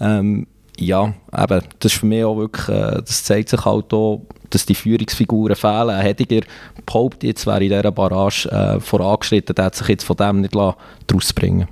Ähm, 0.00 0.46
ja, 0.78 1.12
eben, 1.36 1.62
das 1.80 1.92
ist 1.92 1.98
für 1.98 2.06
mich 2.06 2.24
auch 2.24 2.36
wirklich, 2.36 2.68
äh, 2.68 3.02
das 3.04 3.24
zeigt 3.24 3.48
sich 3.48 3.64
halt 3.64 3.92
auch, 3.92 4.22
dass 4.50 4.64
die 4.64 4.74
Führungsfiguren 4.74 5.56
fehlen. 5.56 5.90
Ein 5.90 6.02
Hediger 6.02 6.46
behauptet 6.86 7.24
jetzt, 7.24 7.46
wäre 7.46 7.62
in 7.62 7.70
dieser 7.70 7.90
Barrage 7.90 8.48
äh, 8.50 8.80
vorangeschritten, 8.80 9.54
der 9.54 9.66
hat 9.66 9.74
sich 9.74 9.88
jetzt 9.88 10.04
von 10.04 10.16
dem 10.16 10.40
nicht 10.40 10.54
daraus 10.54 11.32
bringen 11.32 11.68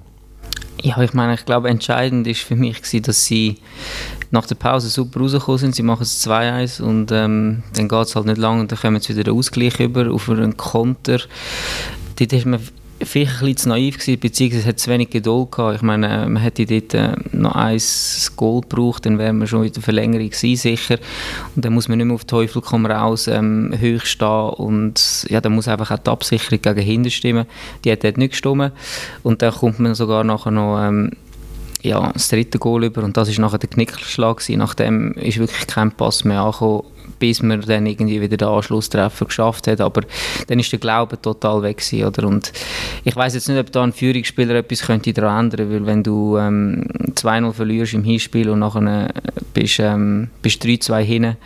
ja, 0.82 1.00
ich 1.02 1.14
meine, 1.14 1.34
ich 1.34 1.44
glaube, 1.44 1.68
entscheidend 1.68 2.26
ist 2.26 2.42
für 2.42 2.56
mich, 2.56 2.76
gewesen, 2.76 3.02
dass 3.02 3.25
sie 3.25 3.56
nach 4.30 4.47
der 4.47 4.54
Pause 4.56 4.88
super 4.88 5.21
rausgekommen 5.21 5.59
sind. 5.59 5.75
Sie 5.75 5.83
machen 5.83 6.02
es 6.02 6.26
2-1 6.26 6.83
und 6.83 7.12
ähm, 7.12 7.62
dann 7.75 7.88
geht 7.88 8.06
es 8.06 8.16
halt 8.16 8.26
nicht 8.26 8.38
lange 8.38 8.61
und 8.61 8.73
dann 8.73 8.78
kommen 8.78 9.00
sie 9.00 9.11
wieder 9.11 9.25
den 9.25 9.35
Ausgleich 9.35 9.80
über 9.80 10.11
auf 10.11 10.28
einen 10.28 10.56
Konter. 10.56 11.21
Dort 12.18 12.33
ist 12.33 12.47
man 12.47 12.61
vielleicht 13.02 13.33
ein 13.33 13.38
bisschen 13.40 13.56
zu 13.56 13.68
naiv 13.68 13.99
gewesen, 13.99 14.21
beziehungsweise 14.21 14.66
hat 14.66 14.78
zu 14.78 14.90
wenig 14.90 15.11
Geduld 15.11 15.52
gehabt. 15.52 15.76
Ich 15.76 15.83
meine, 15.83 16.26
man 16.28 16.42
hätte 16.42 16.64
dort 16.64 16.95
äh, 16.95 17.14
noch 17.33 17.54
ein 17.54 17.80
Goal 18.37 18.62
gebraucht, 18.62 19.04
dann 19.04 19.18
wäre 19.18 19.33
man 19.33 19.47
schon 19.47 19.64
in 19.64 19.73
der 19.73 19.83
Verlängerung 19.83 20.30
gewesen, 20.30 20.56
sicher. 20.56 20.99
Und 21.54 21.64
dann 21.64 21.75
muss 21.75 21.88
man 21.88 21.99
nicht 21.99 22.06
mehr 22.06 22.14
auf 22.14 22.25
Teufel 22.25 22.62
komm 22.62 22.87
raus 22.87 23.28
ähm, 23.28 23.75
hoch 23.80 24.04
stehen 24.04 24.50
und 24.50 25.26
ja, 25.28 25.40
dann 25.40 25.54
muss 25.54 25.68
einfach 25.68 25.90
auch 25.90 25.99
die 25.99 26.11
Absicherung 26.11 26.62
gegen 26.62 26.80
hinten 26.80 27.11
stimmen. 27.11 27.47
Die 27.85 27.92
hat 27.92 28.04
dort 28.04 28.18
nicht 28.18 28.30
gestimmt 28.30 28.73
und 29.23 29.42
dann 29.42 29.52
kommt 29.52 29.78
man 29.78 29.95
sogar 29.95 30.25
nachher 30.25 30.50
noch 30.50 30.83
ähm, 30.83 31.11
ja, 31.86 32.12
das 32.12 32.28
dritte 32.28 32.58
Goal 32.58 32.84
über 32.84 33.02
und 33.02 33.16
das 33.16 33.28
ist 33.28 33.38
nachher 33.38 33.58
der 33.58 33.70
Knickerschlag 33.70 34.38
gewesen. 34.38 34.58
Nachdem 34.58 35.12
ist 35.12 35.38
wirklich 35.38 35.66
kein 35.66 35.92
Pass 35.92 36.24
mehr 36.24 36.42
angekommen 36.42 36.84
bis 37.18 37.42
man 37.42 37.60
dann 37.60 37.86
irgendwie 37.86 38.20
wieder 38.20 38.36
den 38.36 38.48
Anschlusstreffer 38.48 39.26
geschafft 39.26 39.66
hat. 39.66 39.80
Aber 39.80 40.02
dann 40.46 40.58
ist 40.58 40.72
der 40.72 40.78
Glaube 40.78 41.20
total 41.20 41.62
weg 41.62 41.78
gewesen, 41.78 42.04
oder? 42.04 42.26
Und 42.26 42.52
ich 43.04 43.14
weiß 43.14 43.34
jetzt 43.34 43.48
nicht, 43.48 43.58
ob 43.58 43.72
da 43.72 43.82
ein 43.82 43.92
Führungsspieler 43.92 44.54
etwas 44.56 44.82
könnte 44.82 45.12
daran 45.12 45.46
ändern, 45.46 45.70
weil 45.70 45.86
wenn 45.86 46.02
du 46.02 46.36
ähm, 46.36 46.86
2-0 47.14 47.52
verlierst 47.52 47.94
im 47.94 48.04
Hinspiel 48.04 48.50
und 48.50 48.60
nachher 48.60 49.08
äh, 49.08 49.12
bist, 49.56 49.80
ähm, 49.80 50.28
bist 50.42 50.62
3-2 50.62 51.02
hinten, 51.02 51.36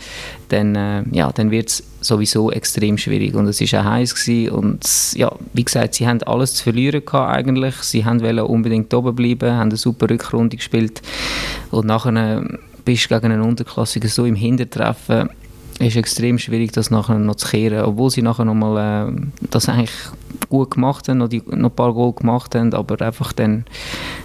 dann, 0.49 0.75
äh, 0.75 1.05
ja, 1.13 1.31
dann 1.31 1.53
wird 1.53 1.69
es 1.69 1.85
sowieso 2.01 2.51
extrem 2.51 2.99
schwierig. 2.99 3.35
Und 3.35 3.47
es 3.47 3.61
war 3.61 3.81
auch 3.81 3.85
heiß 3.85 4.15
gewesen 4.17 4.51
und 4.51 5.13
ja, 5.15 5.33
wie 5.53 5.65
gesagt, 5.65 5.95
sie 5.95 6.09
haben 6.09 6.21
alles 6.25 6.55
zu 6.55 6.65
verlieren 6.65 7.05
gehabt 7.05 7.37
eigentlich, 7.37 7.77
sie 7.77 8.05
wollten 8.05 8.41
unbedingt 8.41 8.93
oben 8.93 9.15
bleiben, 9.15 9.53
haben 9.53 9.69
eine 9.69 9.77
super 9.77 10.11
Rückrunde 10.11 10.57
gespielt 10.57 11.03
und 11.71 11.87
nachher 11.87 12.17
äh, 12.17 12.43
bist 12.85 13.05
du 13.05 13.15
gegen 13.15 13.33
einen 13.33 13.43
Unterklassiker 13.43 14.09
so 14.09 14.25
im 14.25 14.35
Hintertreffen 14.35 15.31
ist 15.79 15.97
extrem 15.97 16.39
schwierig, 16.39 16.73
das 16.73 16.91
nachher 16.91 17.19
noch 17.19 17.37
zu 17.37 17.49
kehren, 17.49 17.85
obwohl 17.85 18.11
sie 18.11 18.21
nachher 18.21 18.45
nochmal 18.45 19.09
äh, 19.09 19.13
das 19.51 19.69
eigentlich 19.69 19.95
gut 20.51 20.73
gemacht 20.73 21.09
haben, 21.09 21.19
noch, 21.19 21.29
die, 21.29 21.43
noch 21.47 21.71
ein 21.71 21.75
paar 21.75 21.95
Goal 21.95 22.13
gemacht 22.13 22.55
haben, 22.55 22.75
aber 22.75 23.01
einfach 23.01 23.33
dann, 23.33 23.65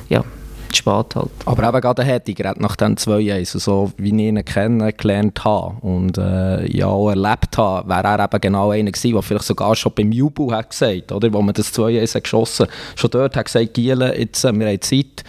ja, 0.10 0.25
spät 0.74 1.15
halt. 1.15 1.29
Aber 1.45 1.67
eben 1.67 1.81
gerade 1.81 2.03
hätte 2.03 2.31
ich 2.31 2.38
gerade 2.38 2.62
nach 2.62 2.75
den 2.75 2.98
zwei 2.98 3.19
Jahren, 3.19 3.45
so 3.45 3.91
wie 3.98 4.10
ich 4.10 4.13
ihn 4.13 4.43
kennengelernt 4.43 5.43
habe 5.43 5.75
und 5.81 6.17
äh, 6.17 6.65
ja 6.75 6.88
auch 6.88 7.10
erlebt 7.10 7.57
habe, 7.57 7.89
wäre 7.89 8.07
er 8.07 8.24
eben 8.24 8.41
genau 8.41 8.69
einer 8.72 8.91
gewesen, 8.91 9.13
der 9.13 9.22
vielleicht 9.22 9.45
sogar 9.45 9.75
schon 9.75 9.93
beim 9.93 10.12
Jubel 10.12 10.51
hat 10.51 10.72
gesagt, 10.72 11.12
oder, 11.12 11.31
wo 11.34 11.41
man 11.41 11.53
das 11.53 11.72
zwei 11.72 11.91
Jahre 11.91 12.22
geschossen 12.22 12.67
schon 12.95 13.10
dort 13.12 13.36
hat 13.36 13.45
gesagt, 13.45 13.74
Giele, 13.74 14.17
jetzt, 14.17 14.43
äh, 14.43 14.53
wir 14.53 14.67
haben 14.67 14.81
Zeit, 14.81 15.24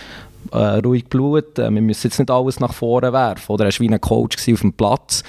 äh, 0.52 0.78
ruhig 0.78 1.06
Blut, 1.06 1.58
äh, 1.58 1.70
wir 1.70 1.82
müssen 1.82 2.06
jetzt 2.06 2.18
nicht 2.18 2.30
alles 2.30 2.60
nach 2.60 2.72
vorne 2.72 3.12
werfen. 3.12 3.52
Oder 3.52 3.66
er 3.66 3.72
war 3.72 3.80
wie 3.80 3.88
ein 3.88 4.00
Coach 4.00 4.36
auf 4.52 4.60
dem 4.60 4.72
Platz. 4.72 5.22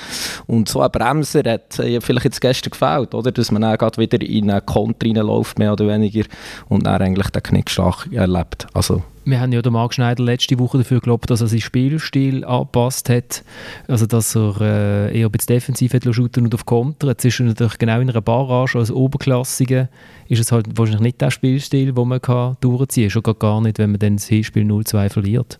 Und 0.45 0.69
so 0.69 0.81
ein 0.81 0.91
Bremser 0.91 1.43
hat 1.45 1.79
äh, 1.79 2.01
vielleicht 2.01 2.25
jetzt 2.25 2.41
gestern 2.41 2.71
gefällt, 2.71 3.13
oder? 3.13 3.31
dass 3.31 3.51
man 3.51 3.61
dann 3.61 3.77
wieder 3.97 4.21
in 4.21 4.51
einen 4.51 4.65
Konter 4.65 5.07
reinläuft, 5.07 5.59
mehr 5.59 5.73
oder 5.73 5.87
weniger, 5.87 6.23
und 6.69 6.85
dann 6.85 7.01
eigentlich 7.01 7.29
den 7.29 7.43
Knickschlag 7.43 8.07
erlebt. 8.11 8.67
Also, 8.73 9.03
wir 9.29 9.41
haben 9.41 9.51
ja 9.51 9.61
den 9.61 9.73
Marc 9.73 9.93
Schneider 9.93 10.23
letzte 10.23 10.57
Woche 10.57 10.77
dafür 10.77 11.01
gelobt, 11.01 11.29
dass 11.29 11.41
er 11.41 11.47
seinen 11.47 11.61
Spielstil 11.61 12.45
angepasst 12.45 13.09
hat. 13.09 13.43
Also, 13.87 14.05
dass 14.05 14.35
er 14.35 14.61
äh, 14.61 15.19
eher 15.19 15.27
ein 15.27 15.31
bisschen 15.31 15.55
defensiv 15.55 15.93
hat 15.93 16.03
shooten 16.15 16.45
und 16.45 16.55
auf 16.55 16.65
Konter. 16.65 17.09
Jetzt 17.09 17.25
ist 17.25 17.39
er 17.39 17.47
natürlich 17.47 17.77
genau 17.77 17.99
in 17.99 18.09
einer 18.09 18.21
Barrage 18.21 18.79
als 18.79 18.89
Oberklassige. 18.89 19.89
Ist 20.29 20.39
es 20.39 20.51
halt 20.51 20.67
wahrscheinlich 20.77 21.01
nicht 21.01 21.21
der 21.21 21.31
Spielstil, 21.31 21.91
den 21.91 22.07
man 22.07 22.21
kann 22.21 22.55
durchziehen 22.61 23.09
kann. 23.09 23.23
Schon 23.23 23.39
gar 23.39 23.61
nicht, 23.61 23.79
wenn 23.79 23.91
man 23.91 23.99
dann 23.99 24.15
das 24.15 24.27
Hinspiel 24.27 24.63
0-2 24.63 25.09
verliert. 25.09 25.59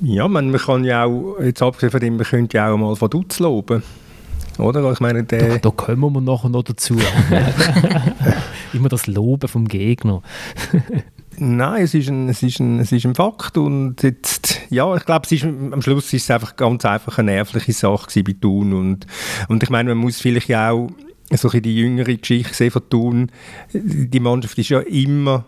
Ja, 0.00 0.28
man, 0.28 0.50
man 0.50 0.60
kann 0.60 0.84
ja 0.84 1.04
auch, 1.04 1.38
jetzt 1.40 1.62
abgesehen 1.62 1.90
von 1.90 2.00
dem, 2.00 2.16
man 2.16 2.26
könnte 2.26 2.58
ja 2.58 2.70
auch 2.70 2.76
mal 2.76 2.94
von 2.94 3.08
Dutz 3.08 3.38
loben. 3.38 3.82
Oder? 4.58 4.92
Ich 4.92 5.00
meine, 5.00 5.24
der... 5.24 5.48
Da, 5.48 5.58
da 5.58 5.70
kommen 5.70 6.12
wir 6.12 6.20
nachher 6.20 6.50
noch 6.50 6.62
dazu. 6.62 6.98
Immer 8.74 8.88
das 8.88 9.06
Loben 9.06 9.48
vom 9.48 9.66
Gegner. 9.66 10.22
Nein, 11.38 11.82
es 11.82 11.94
ist, 11.94 12.08
ein, 12.08 12.28
es, 12.28 12.42
ist 12.42 12.60
ein, 12.60 12.78
es 12.80 12.92
ist 12.92 13.06
ein 13.06 13.14
Fakt 13.14 13.56
und 13.56 14.02
jetzt, 14.02 14.60
ja, 14.70 14.94
ich 14.96 15.04
glaube, 15.04 15.26
am 15.72 15.82
Schluss 15.82 16.12
ist 16.12 16.24
es 16.24 16.30
einfach 16.30 16.56
ganz 16.56 16.84
einfach 16.84 17.18
eine 17.18 17.32
nervliche 17.32 17.72
Sache 17.72 18.22
bei 18.22 18.34
Thun 18.38 18.72
und, 18.72 19.06
und 19.48 19.62
ich 19.62 19.70
meine, 19.70 19.94
man 19.94 19.98
muss 19.98 20.20
vielleicht 20.20 20.54
auch 20.54 20.90
so 21.34 21.48
ein 21.50 21.62
die 21.62 21.76
jüngere 21.76 22.14
Geschichte 22.14 22.54
sehen 22.54 22.70
von 22.70 22.88
Thun. 22.88 23.32
Die 23.72 24.20
Mannschaft 24.20 24.58
ist 24.58 24.68
ja 24.68 24.80
immer 24.80 25.46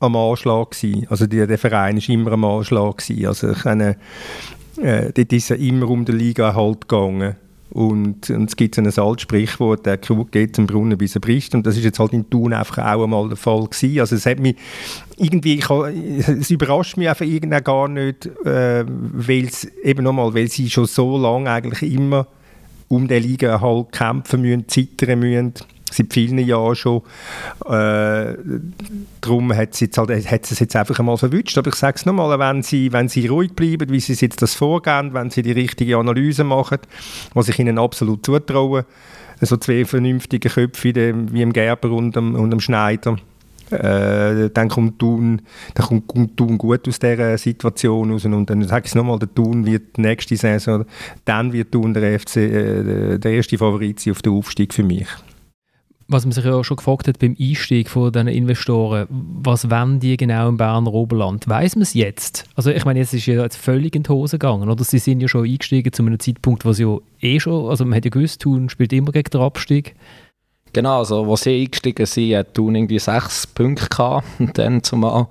am 0.00 0.16
Anschlag 0.16 0.70
gewesen. 0.70 1.06
Also 1.08 1.26
die, 1.26 1.46
der 1.46 1.58
Verein 1.58 1.98
ist 1.98 2.08
immer 2.08 2.32
am 2.32 2.44
Anschlag 2.44 2.98
gewesen. 2.98 3.26
Also 3.26 3.50
ich 3.50 3.64
meine, 3.64 3.96
äh, 4.78 5.12
dort 5.12 5.32
ist 5.32 5.50
ja 5.50 5.56
immer 5.56 5.88
um 5.88 6.04
den 6.04 6.18
Liga 6.18 6.54
halt 6.54 6.88
gegangen. 6.88 7.36
Und, 7.70 8.30
und 8.30 8.48
es 8.48 8.56
gibt 8.56 8.78
ein 8.78 8.86
altes 8.86 9.22
Sprichwort, 9.22 9.86
der 9.86 9.98
Krug 9.98 10.32
geht 10.32 10.56
zum 10.56 10.66
Brunnen, 10.66 10.98
bis 10.98 11.14
er 11.14 11.20
bricht. 11.20 11.54
Und 11.54 11.66
das 11.66 11.76
ist 11.76 11.84
jetzt 11.84 11.98
halt 11.98 12.12
in 12.12 12.28
Thun 12.28 12.52
einfach 12.52 12.78
auch 12.78 13.04
einmal 13.04 13.28
der 13.28 13.36
Fall 13.36 13.64
gewesen. 13.66 14.00
Also 14.00 14.16
es 14.16 14.26
hat 14.26 14.40
mich 14.40 14.56
irgendwie, 15.16 15.54
ich, 15.54 15.68
es 16.28 16.50
überrascht 16.50 16.96
mich 16.96 17.08
einfach 17.08 17.24
irgendwie 17.24 17.60
gar 17.62 17.88
nicht, 17.88 18.26
äh, 18.44 18.84
weil 18.86 19.44
es 19.44 19.64
eben 19.84 20.02
nochmal, 20.02 20.34
weil 20.34 20.48
sie 20.48 20.68
schon 20.68 20.86
so 20.86 21.16
lange 21.16 21.50
eigentlich 21.50 21.82
immer 21.94 22.26
um 22.88 23.06
den 23.06 23.22
Liga 23.22 23.60
halt 23.60 23.92
kämpfen 23.92 24.42
müssen, 24.42 24.66
zittern 24.66 25.20
müssen 25.20 25.54
seit 25.90 26.12
vielen 26.12 26.38
Jahren 26.38 26.76
schon. 26.76 27.02
Äh, 27.66 28.34
darum 29.20 29.54
hat 29.54 29.74
es, 29.74 29.80
jetzt 29.80 29.98
halt, 29.98 30.10
hat 30.30 30.50
es 30.50 30.58
jetzt 30.58 30.76
einfach 30.76 30.98
einmal 30.98 31.16
verwünscht. 31.16 31.56
Aber 31.58 31.68
ich 31.68 31.74
sage 31.74 31.96
es 31.96 32.06
nochmal, 32.06 32.38
wenn 32.38 32.62
sie, 32.62 32.92
wenn 32.92 33.08
sie 33.08 33.26
ruhig 33.26 33.52
bleiben, 33.54 33.90
wie 33.90 34.00
sie 34.00 34.14
jetzt 34.14 34.42
das 34.42 34.54
vorgehen, 34.54 35.14
wenn 35.14 35.30
sie 35.30 35.42
die 35.42 35.52
richtige 35.52 35.96
Analyse 35.96 36.44
machen, 36.44 36.78
was 37.34 37.48
ich 37.48 37.58
ihnen 37.58 37.78
absolut 37.78 38.24
zutraue, 38.24 38.84
so 39.40 39.56
zwei 39.56 39.84
vernünftige 39.84 40.48
Köpfe 40.48 40.94
wie 40.94 41.42
im 41.42 41.52
Gerber 41.52 41.90
und 41.90 42.14
dem, 42.14 42.34
und 42.34 42.50
dem 42.50 42.60
Schneider, 42.60 43.16
äh, 43.70 44.50
dann 44.50 44.68
kommt 44.68 44.98
Thun, 44.98 45.42
dann 45.74 45.86
kommt, 45.86 46.06
kommt 46.08 46.36
Thun 46.36 46.58
gut 46.58 46.86
aus 46.88 46.98
dieser 46.98 47.38
Situation 47.38 48.10
raus 48.10 48.24
und 48.24 48.50
dann 48.50 48.62
sage 48.64 48.86
ich 48.86 48.90
es 48.90 48.94
nochmal, 48.94 49.18
der 49.18 49.32
Thun 49.32 49.64
wird 49.64 49.96
nächste 49.96 50.36
Saison, 50.36 50.84
dann 51.24 51.52
wird 51.52 51.72
Thun 51.72 51.94
der, 51.94 52.18
FC, 52.18 52.36
äh, 52.36 53.18
der 53.18 53.32
erste 53.32 53.56
Favorit 53.56 54.00
sein 54.00 54.12
auf 54.12 54.22
den 54.22 54.32
Aufstieg 54.32 54.74
für 54.74 54.82
mich 54.82 55.06
was 56.10 56.24
man 56.24 56.32
sich 56.32 56.44
ja 56.44 56.54
auch 56.54 56.64
schon 56.64 56.76
gefragt 56.76 57.06
hat 57.06 57.20
beim 57.20 57.36
Einstieg 57.38 57.88
von 57.88 58.10
diesen 58.10 58.28
Investoren, 58.28 59.06
was 59.08 59.70
wollen 59.70 60.00
die 60.00 60.16
genau 60.16 60.48
im 60.48 60.56
Berner 60.56 60.92
Oberland? 60.92 61.48
Weiß 61.48 61.76
man 61.76 61.82
es 61.82 61.94
jetzt? 61.94 62.44
Also 62.56 62.70
ich 62.70 62.84
meine, 62.84 62.98
jetzt 62.98 63.14
ist 63.14 63.26
ja 63.26 63.42
jetzt 63.42 63.56
völlig 63.56 63.94
in 63.94 64.02
die 64.02 64.10
Hose 64.10 64.38
gegangen, 64.38 64.68
oder? 64.68 64.82
Sie 64.82 64.98
sind 64.98 65.20
ja 65.20 65.28
schon 65.28 65.46
eingestiegen 65.46 65.92
zu 65.92 66.02
einem 66.02 66.18
Zeitpunkt, 66.18 66.64
wo 66.64 66.72
sie 66.72 66.82
ja 66.82 66.98
eh 67.20 67.38
schon, 67.38 67.70
also 67.70 67.84
man 67.84 67.94
hat 67.96 68.04
ja 68.04 68.10
gewusst, 68.10 68.42
Thun 68.42 68.68
spielt 68.68 68.92
immer 68.92 69.12
gegen 69.12 69.30
den 69.30 69.40
Abstieg. 69.40 69.94
Genau, 70.72 70.98
also 70.98 71.28
als 71.30 71.42
sie 71.42 71.62
eingestiegen 71.62 72.06
sind, 72.06 72.34
hat 72.36 72.54
Thun 72.54 72.74
irgendwie 72.74 72.98
sechs 72.98 73.46
Punkte 73.46 73.88
gehabt, 73.88 74.26
dann 74.54 74.82
zumal. 74.82 75.28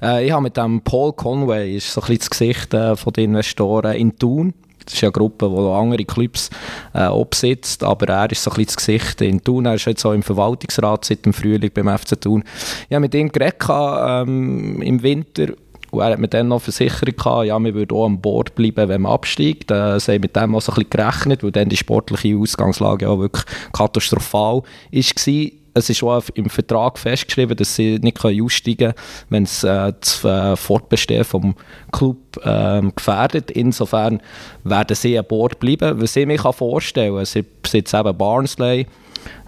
Äh, 0.00 0.26
ich 0.26 0.32
habe 0.32 0.42
mit 0.42 0.56
dem 0.56 0.80
Paul 0.80 1.12
Conway, 1.12 1.76
ist 1.76 1.92
so 1.92 2.00
ein 2.00 2.06
bisschen 2.06 2.18
das 2.18 2.30
Gesicht 2.30 2.74
äh, 2.74 2.96
von 2.96 3.12
den 3.12 3.30
Investoren 3.30 3.94
in 3.94 4.16
Thun, 4.18 4.54
das 4.84 4.94
ist 4.94 5.00
ja 5.00 5.08
eine 5.08 5.12
Gruppe, 5.12 5.48
die 5.48 5.56
andere 5.56 6.04
Clubs 6.04 6.50
äh, 6.94 6.98
absitzt, 6.98 7.82
aber 7.84 8.08
er 8.08 8.30
ist 8.30 8.42
so 8.42 8.50
ein 8.50 8.56
bisschen 8.56 8.66
das 8.66 8.76
Gesicht 8.76 9.20
in 9.20 9.42
Thun. 9.42 9.66
Er 9.66 9.74
ist 9.74 9.84
jetzt 9.86 10.04
auch 10.04 10.12
im 10.12 10.22
Verwaltungsrat 10.22 11.04
seit 11.04 11.24
dem 11.24 11.32
Frühling 11.32 11.70
beim 11.72 11.88
FC 11.88 12.20
Thun. 12.20 12.44
Ich 12.88 12.94
habe 12.94 13.00
mit 13.00 13.14
ihm 13.14 13.30
geredet 13.30 13.62
ähm, 13.68 14.80
im 14.82 15.02
Winter 15.02 15.48
und 15.92 16.00
er 16.00 16.12
hat 16.12 16.18
mir 16.18 16.28
dann 16.28 16.48
noch 16.48 16.62
versichert, 16.62 17.22
ja, 17.22 17.58
wir 17.58 17.74
würden 17.74 17.94
auch 17.94 18.06
an 18.06 18.18
Bord 18.18 18.54
bleiben, 18.54 18.88
wenn 18.88 19.02
man 19.02 19.12
absteigt. 19.12 19.70
Äh, 19.70 20.00
sie 20.00 20.12
haben 20.12 20.22
mit 20.22 20.34
dem 20.34 20.54
auch 20.54 20.62
so 20.62 20.72
ein 20.72 20.76
bisschen 20.76 20.90
gerechnet, 20.90 21.44
weil 21.44 21.52
dann 21.52 21.68
die 21.68 21.76
sportliche 21.76 22.34
Ausgangslage 22.38 23.10
auch 23.10 23.18
wirklich 23.18 23.44
katastrophal 23.74 24.62
war 24.90 25.61
es 25.74 25.90
ist 25.90 26.02
auch 26.02 26.22
im 26.34 26.48
Vertrag 26.48 26.98
festgeschrieben, 26.98 27.56
dass 27.56 27.76
sie 27.76 27.98
nicht 27.98 28.24
aussteigen 28.24 28.76
können, 28.76 28.94
wenn 29.30 29.42
es 29.44 29.64
äh, 29.64 29.92
das 29.98 30.24
äh, 30.24 30.56
Fortbestehen 30.56 31.24
vom 31.24 31.54
Club 31.90 32.18
äh, 32.44 32.82
gefährdet. 32.94 33.50
Insofern 33.50 34.20
werden 34.64 34.96
sie 34.96 35.18
an 35.18 35.24
Bord 35.26 35.58
bleiben. 35.58 36.00
Was 36.00 36.16
ich 36.16 36.26
mir 36.26 36.38
vorstellen 36.38 37.16
kann, 37.16 37.24
sie 37.24 37.44
besitzen 37.62 38.00
eben 38.00 38.16
Barnsley 38.16 38.86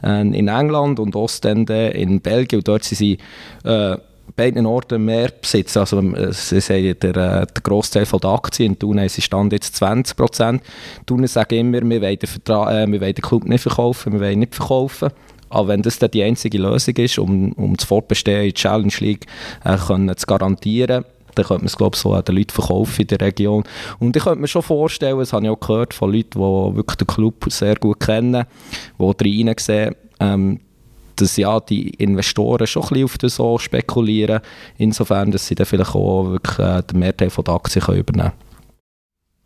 äh, 0.03 0.21
in 0.21 0.49
England 0.49 0.99
und 0.99 1.17
Ostende 1.17 1.89
in 1.89 2.21
Belgien 2.21 2.61
und 2.61 2.69
dort 2.69 2.85
sind 2.85 2.99
sie 2.99 3.19
äh, 3.65 3.97
beiden 4.37 4.67
Orten 4.67 5.05
mehr 5.05 5.29
besitzen. 5.29 5.81
Also, 5.81 6.01
äh, 6.01 6.33
sie 6.33 6.61
sagen, 6.61 6.97
der, 7.01 7.11
äh, 7.11 7.47
der 7.47 7.63
Großteil 7.63 8.05
der 8.05 8.31
Aktien 8.31 8.73
in 8.73 8.79
Tunis 8.79 9.23
stand 9.23 9.53
jetzt 9.53 9.77
20 9.77 10.17
Prozent. 10.17 10.63
Tunis 11.07 11.35
sagen 11.35 11.55
immer, 11.55 11.83
wir 11.83 12.01
wollen, 12.01 12.19
den 12.19 12.29
Vertrag, 12.29 12.73
äh, 12.73 12.91
wir 12.91 13.01
wollen 13.01 13.15
den 13.15 13.23
Club 13.23 13.45
nicht 13.45 13.63
verkaufen, 13.63 14.13
wir 14.15 14.21
wollen 14.21 14.39
nicht 14.41 14.55
verkaufen. 14.55 15.11
Aber 15.55 15.69
wenn 15.69 15.83
das 15.83 16.01
dann 16.01 16.11
die 16.11 16.23
einzige 16.23 16.59
Lösung 16.59 16.97
ist, 16.97 17.19
um, 17.19 17.53
um 17.53 17.77
das 17.77 17.87
Fortbestehen 17.87 18.41
in 18.41 18.49
der 18.49 18.55
Challenge 18.55 18.95
League 18.99 19.27
äh, 19.65 19.77
können 19.77 20.17
zu 20.17 20.27
garantieren, 20.27 21.05
dann 21.37 21.45
könnte 21.45 21.63
man 21.63 21.67
es 21.67 21.77
glaube 21.77 21.97
so 21.97 22.13
an 22.13 22.25
den 22.25 22.37
Leuten 22.37 22.51
verkaufen 22.51 23.03
in 23.03 23.07
der 23.07 23.21
Region. 23.21 23.65
Und 24.01 24.17
ich 24.17 24.25
könnte 24.25 24.41
mir 24.41 24.49
schon 24.49 24.63
vorstellen, 24.63 25.19
das 25.19 25.33
habe 25.33 25.45
ich 25.45 25.51
auch 25.51 25.61
gehört 25.61 25.95
von 25.95 26.13
Leuten, 26.13 26.41
die 26.41 26.77
wirklich 26.77 26.97
den 26.97 27.07
Club 27.07 27.45
sehr 27.49 27.77
gut 27.77 28.01
kennen, 28.01 28.45
die 28.99 29.45
rein 29.45 29.55
sehen, 29.59 29.95
ähm, 30.19 30.61
dass 31.17 31.37
ja 31.37 31.61
die 31.61 31.91
Investoren 31.91 32.67
schon 32.67 32.83
ein 32.83 32.89
bisschen 32.89 33.05
auf 33.05 33.19
das 33.19 33.37
so 33.37 33.59
spekulieren, 33.59 34.41
insofern, 34.77 35.31
dass 35.31 35.47
sie 35.47 35.55
dann 35.55 35.67
vielleicht 35.67 35.95
auch 35.95 36.31
wirklich 36.33 36.59
äh, 36.59 36.83
den 36.83 36.99
Mehrteil 36.99 37.29
der 37.29 37.55
Aktien 37.55 37.85
können 37.85 38.01
übernehmen 38.01 38.33
können. 38.33 38.54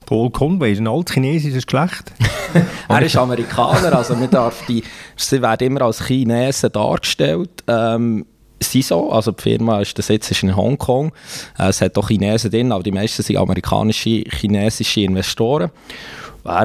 Paul 0.08 0.30
Conway 0.30 0.72
ist 0.72 0.78
ein 0.78 0.88
altchinesisches 0.88 1.66
Geschlecht. 1.66 2.12
er 2.88 3.02
ist 3.02 3.14
Amerikaner, 3.14 3.94
also 3.94 4.16
man 4.16 4.30
darf 4.30 4.64
die, 4.66 4.82
sie 5.16 5.42
werden 5.42 5.66
immer 5.66 5.82
als 5.82 6.06
Chinesen 6.06 6.72
dargestellt. 6.72 7.50
Ähm, 7.66 8.24
sind 8.58 8.86
so, 8.86 9.12
also 9.12 9.32
die 9.32 9.42
Firma 9.42 9.82
ist, 9.82 9.98
der 9.98 10.02
Sitz 10.02 10.30
ist 10.30 10.42
in 10.42 10.56
Hongkong. 10.56 11.12
Äh, 11.58 11.68
es 11.68 11.82
hat 11.82 11.98
auch 11.98 12.08
Chinesen 12.08 12.50
drin, 12.50 12.72
aber 12.72 12.82
die 12.82 12.90
meisten 12.90 13.22
sind 13.22 13.36
amerikanische, 13.36 14.24
chinesische 14.30 15.02
Investoren. 15.02 15.70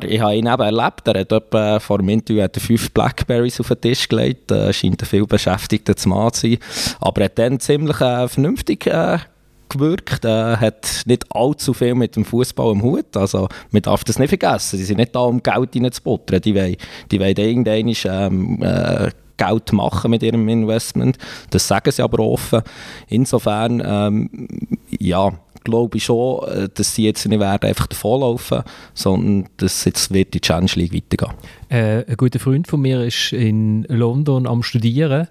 ich 0.08 0.22
habe 0.22 0.36
ihn 0.36 0.48
eben 0.48 0.62
erlebt, 0.62 1.06
er 1.06 1.20
hat 1.20 1.32
etwa 1.34 1.82
vor 1.82 1.98
dem 1.98 2.08
Interview 2.08 2.40
er 2.40 2.50
fünf 2.58 2.92
Blackberries 2.92 3.60
auf 3.60 3.68
den 3.68 3.82
Tisch 3.82 4.08
gelegt, 4.08 4.52
äh, 4.52 4.72
scheint 4.72 5.02
ein 5.02 5.06
viel 5.06 5.28
beschäftigter 5.28 5.96
Mann 6.08 6.32
zu 6.32 6.48
sein, 6.48 6.60
aber 7.02 7.20
er 7.20 7.26
hat 7.26 7.40
dann 7.40 7.60
ziemlich 7.60 8.00
äh, 8.00 8.26
vernünftig 8.30 8.88
äh, 8.88 9.18
gewirkt. 9.74 10.26
Er 10.26 10.60
hat 10.60 11.04
nicht 11.06 11.26
allzu 11.36 11.74
viel 11.74 11.96
mit 11.96 12.16
dem 12.16 12.26
Fußball 12.26 12.72
im 12.72 12.82
Hut. 12.82 13.16
Also, 13.16 13.48
man 13.72 13.82
darf 13.82 14.04
das 14.04 14.20
nicht 14.20 14.30
vergessen. 14.30 14.78
Sie 14.78 14.86
sind 14.86 14.98
nicht 14.98 15.16
da, 15.16 15.22
um 15.22 15.42
Geld 15.42 15.76
reinzubuttern. 15.76 16.42
Die 16.42 16.56
wollen, 16.56 16.76
die 17.12 17.20
wollen 17.20 17.38
irgendwann 17.38 17.94
ähm, 18.06 18.64
äh, 18.64 19.10
Geld 19.38 19.74
machen 19.74 20.12
mit 20.12 20.24
ihrem 20.24 20.48
Investment. 20.48 21.18
Das 21.50 21.68
sagen 21.68 21.92
sie 21.92 22.04
aber 22.04 22.20
offen. 22.20 22.62
Insofern, 23.08 23.82
ähm, 23.86 24.30
ja, 24.90 25.32
glaube 25.64 25.98
ich 25.98 26.06
schon, 26.06 26.48
äh, 26.48 26.70
dass 26.74 26.96
sie 26.96 27.06
jetzt 27.06 27.26
nicht 27.26 27.40
werden 27.40 27.68
einfach 27.68 27.88
davonlaufen, 27.88 28.64
sondern 28.94 29.50
dass 29.58 29.86
jetzt 29.86 30.14
wird 30.14 30.34
die 30.34 30.42
Challenge 30.42 30.72
League 30.76 30.94
weitergehen. 30.94 31.34
Äh, 31.74 32.06
ein 32.08 32.18
guter 32.18 32.38
Freund 32.38 32.68
von 32.68 32.82
mir 32.82 33.04
ist 33.04 33.34
in 33.34 33.84
London 33.90 34.46
am 34.46 34.62
Studieren 34.62 35.28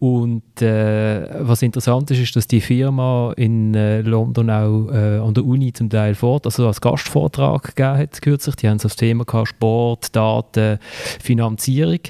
und 0.00 0.60
äh, 0.60 1.28
was 1.46 1.62
interessant 1.62 2.10
ist, 2.10 2.18
ist, 2.18 2.34
dass 2.34 2.48
die 2.48 2.60
Firma 2.60 3.32
in 3.36 3.72
äh, 3.76 4.00
London 4.00 4.50
auch 4.50 4.88
äh, 4.88 5.18
an 5.18 5.32
der 5.32 5.44
Uni 5.44 5.72
zum 5.72 5.88
Teil 5.88 6.16
fort, 6.16 6.44
also 6.44 6.66
als 6.66 6.80
Gastvortrag 6.80 7.76
gegeben 7.76 7.98
hat 7.98 8.20
kürzlich. 8.20 8.56
Die 8.56 8.68
haben 8.68 8.78
das 8.78 8.96
Thema 8.96 9.24
gehabt, 9.24 9.46
Sport, 9.46 10.16
Daten, 10.16 10.80
Finanzierung 11.22 12.00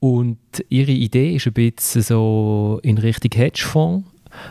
und 0.00 0.38
ihre 0.70 0.92
Idee 0.92 1.34
ist 1.34 1.46
ein 1.46 1.52
bisschen 1.52 2.00
so 2.00 2.80
in 2.82 2.96
Richtung 2.96 3.32
Hedgefonds 3.34 4.06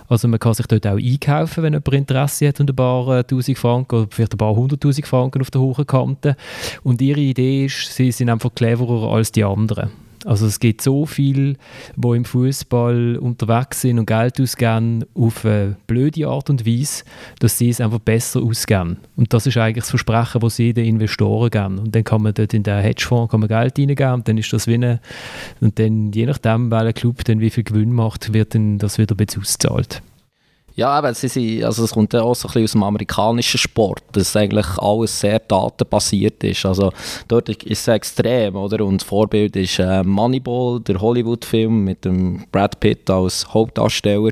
Also 0.07 0.27
man 0.27 0.39
kann 0.39 0.53
sich 0.53 0.67
dort 0.67 0.87
auch 0.87 0.97
einkaufen, 0.97 1.63
wenn 1.63 1.73
jemand 1.73 1.93
Interesse 1.93 2.47
hat 2.47 2.59
und 2.59 2.69
ein 2.69 2.75
paar 2.75 3.19
äh, 3.19 3.23
tausend 3.23 3.57
Franken 3.57 3.95
oder 3.95 4.07
vielleicht 4.09 4.33
ein 4.33 4.37
paar 4.37 4.55
hunderttausend 4.55 5.07
Franken 5.07 5.41
auf 5.41 5.51
der 5.51 5.61
hohen 5.61 5.85
Kante. 5.85 6.35
Und 6.83 7.01
ihre 7.01 7.19
Idee 7.19 7.65
ist, 7.65 7.93
sie 7.93 8.11
sind 8.11 8.29
einfach 8.29 8.53
cleverer 8.53 9.13
als 9.13 9.31
die 9.31 9.43
anderen. 9.43 10.06
Also 10.27 10.45
es 10.45 10.59
gibt 10.59 10.81
so 10.81 11.05
viele, 11.05 11.55
die 11.95 12.07
im 12.09 12.25
Fußball 12.25 13.15
unterwegs 13.15 13.79
sind 13.81 13.97
und 13.97 14.07
Geld 14.07 14.41
ausgeben 14.41 15.05
auf 15.15 15.45
eine 15.45 15.77
blöde 15.87 16.27
Art 16.27 16.49
und 16.49 16.65
Weise, 16.67 17.05
dass 17.39 17.57
sie 17.57 17.69
es 17.69 17.79
einfach 17.79 17.99
besser 17.99 18.41
ausgeben. 18.41 18.97
Und 19.15 19.33
das 19.33 19.47
ist 19.47 19.55
eigentlich 19.55 19.83
das 19.83 19.89
Versprechen, 19.89 20.41
das 20.41 20.57
sie 20.57 20.73
den 20.73 20.85
Investoren 20.85 21.49
geben. 21.49 21.79
Und 21.79 21.95
dann 21.95 22.03
kann 22.03 22.21
man 22.21 22.33
dort 22.33 22.53
in 22.53 22.63
den 22.63 22.81
Hedgefonds 22.81 23.31
kann 23.31 23.39
man 23.39 23.47
Geld 23.47 23.79
reingeben 23.79 24.13
und 24.13 24.27
dann 24.27 24.37
ist 24.37 24.51
das 24.51 24.67
wie 24.67 24.77
und 25.61 25.79
dann 25.79 26.11
je 26.11 26.25
nachdem, 26.25 26.69
welcher 26.71 26.93
Club 26.93 27.23
dann 27.23 27.39
wie 27.39 27.49
viel 27.49 27.63
Gewinn 27.63 27.93
macht, 27.93 28.33
wird 28.33 28.53
dann 28.53 28.77
das 28.79 28.97
wieder 28.97 29.15
ausgezahlt. 29.15 30.01
Ja, 30.77 30.89
aber 30.89 31.11
sie 31.15 31.27
sind, 31.27 31.63
also 31.63 31.85
es 31.85 31.91
kommt 31.91 32.13
ja 32.13 32.21
auch 32.21 32.35
so 32.35 32.47
ein 32.47 32.51
bisschen 32.51 32.63
aus 32.63 32.71
dem 32.73 32.83
amerikanischen 32.83 33.57
Sport, 33.57 34.03
dass 34.11 34.35
eigentlich 34.35 34.67
alles 34.77 35.19
sehr 35.19 35.39
datenbasiert 35.39 36.43
ist. 36.43 36.67
Also 36.67 36.91
dort 37.27 37.49
ist 37.49 37.81
es 37.81 37.87
extrem, 37.87 38.55
oder? 38.55 38.85
Und 38.85 39.01
das 39.01 39.07
Vorbild 39.07 39.55
ist 39.55 39.79
äh, 39.79 40.03
Moneyball, 40.03 40.79
der 40.81 41.01
Hollywood-Film 41.01 41.83
mit 41.83 42.05
dem 42.05 42.45
Brad 42.51 42.79
Pitt 42.79 43.09
als 43.09 43.51
Hauptdarsteller, 43.51 44.29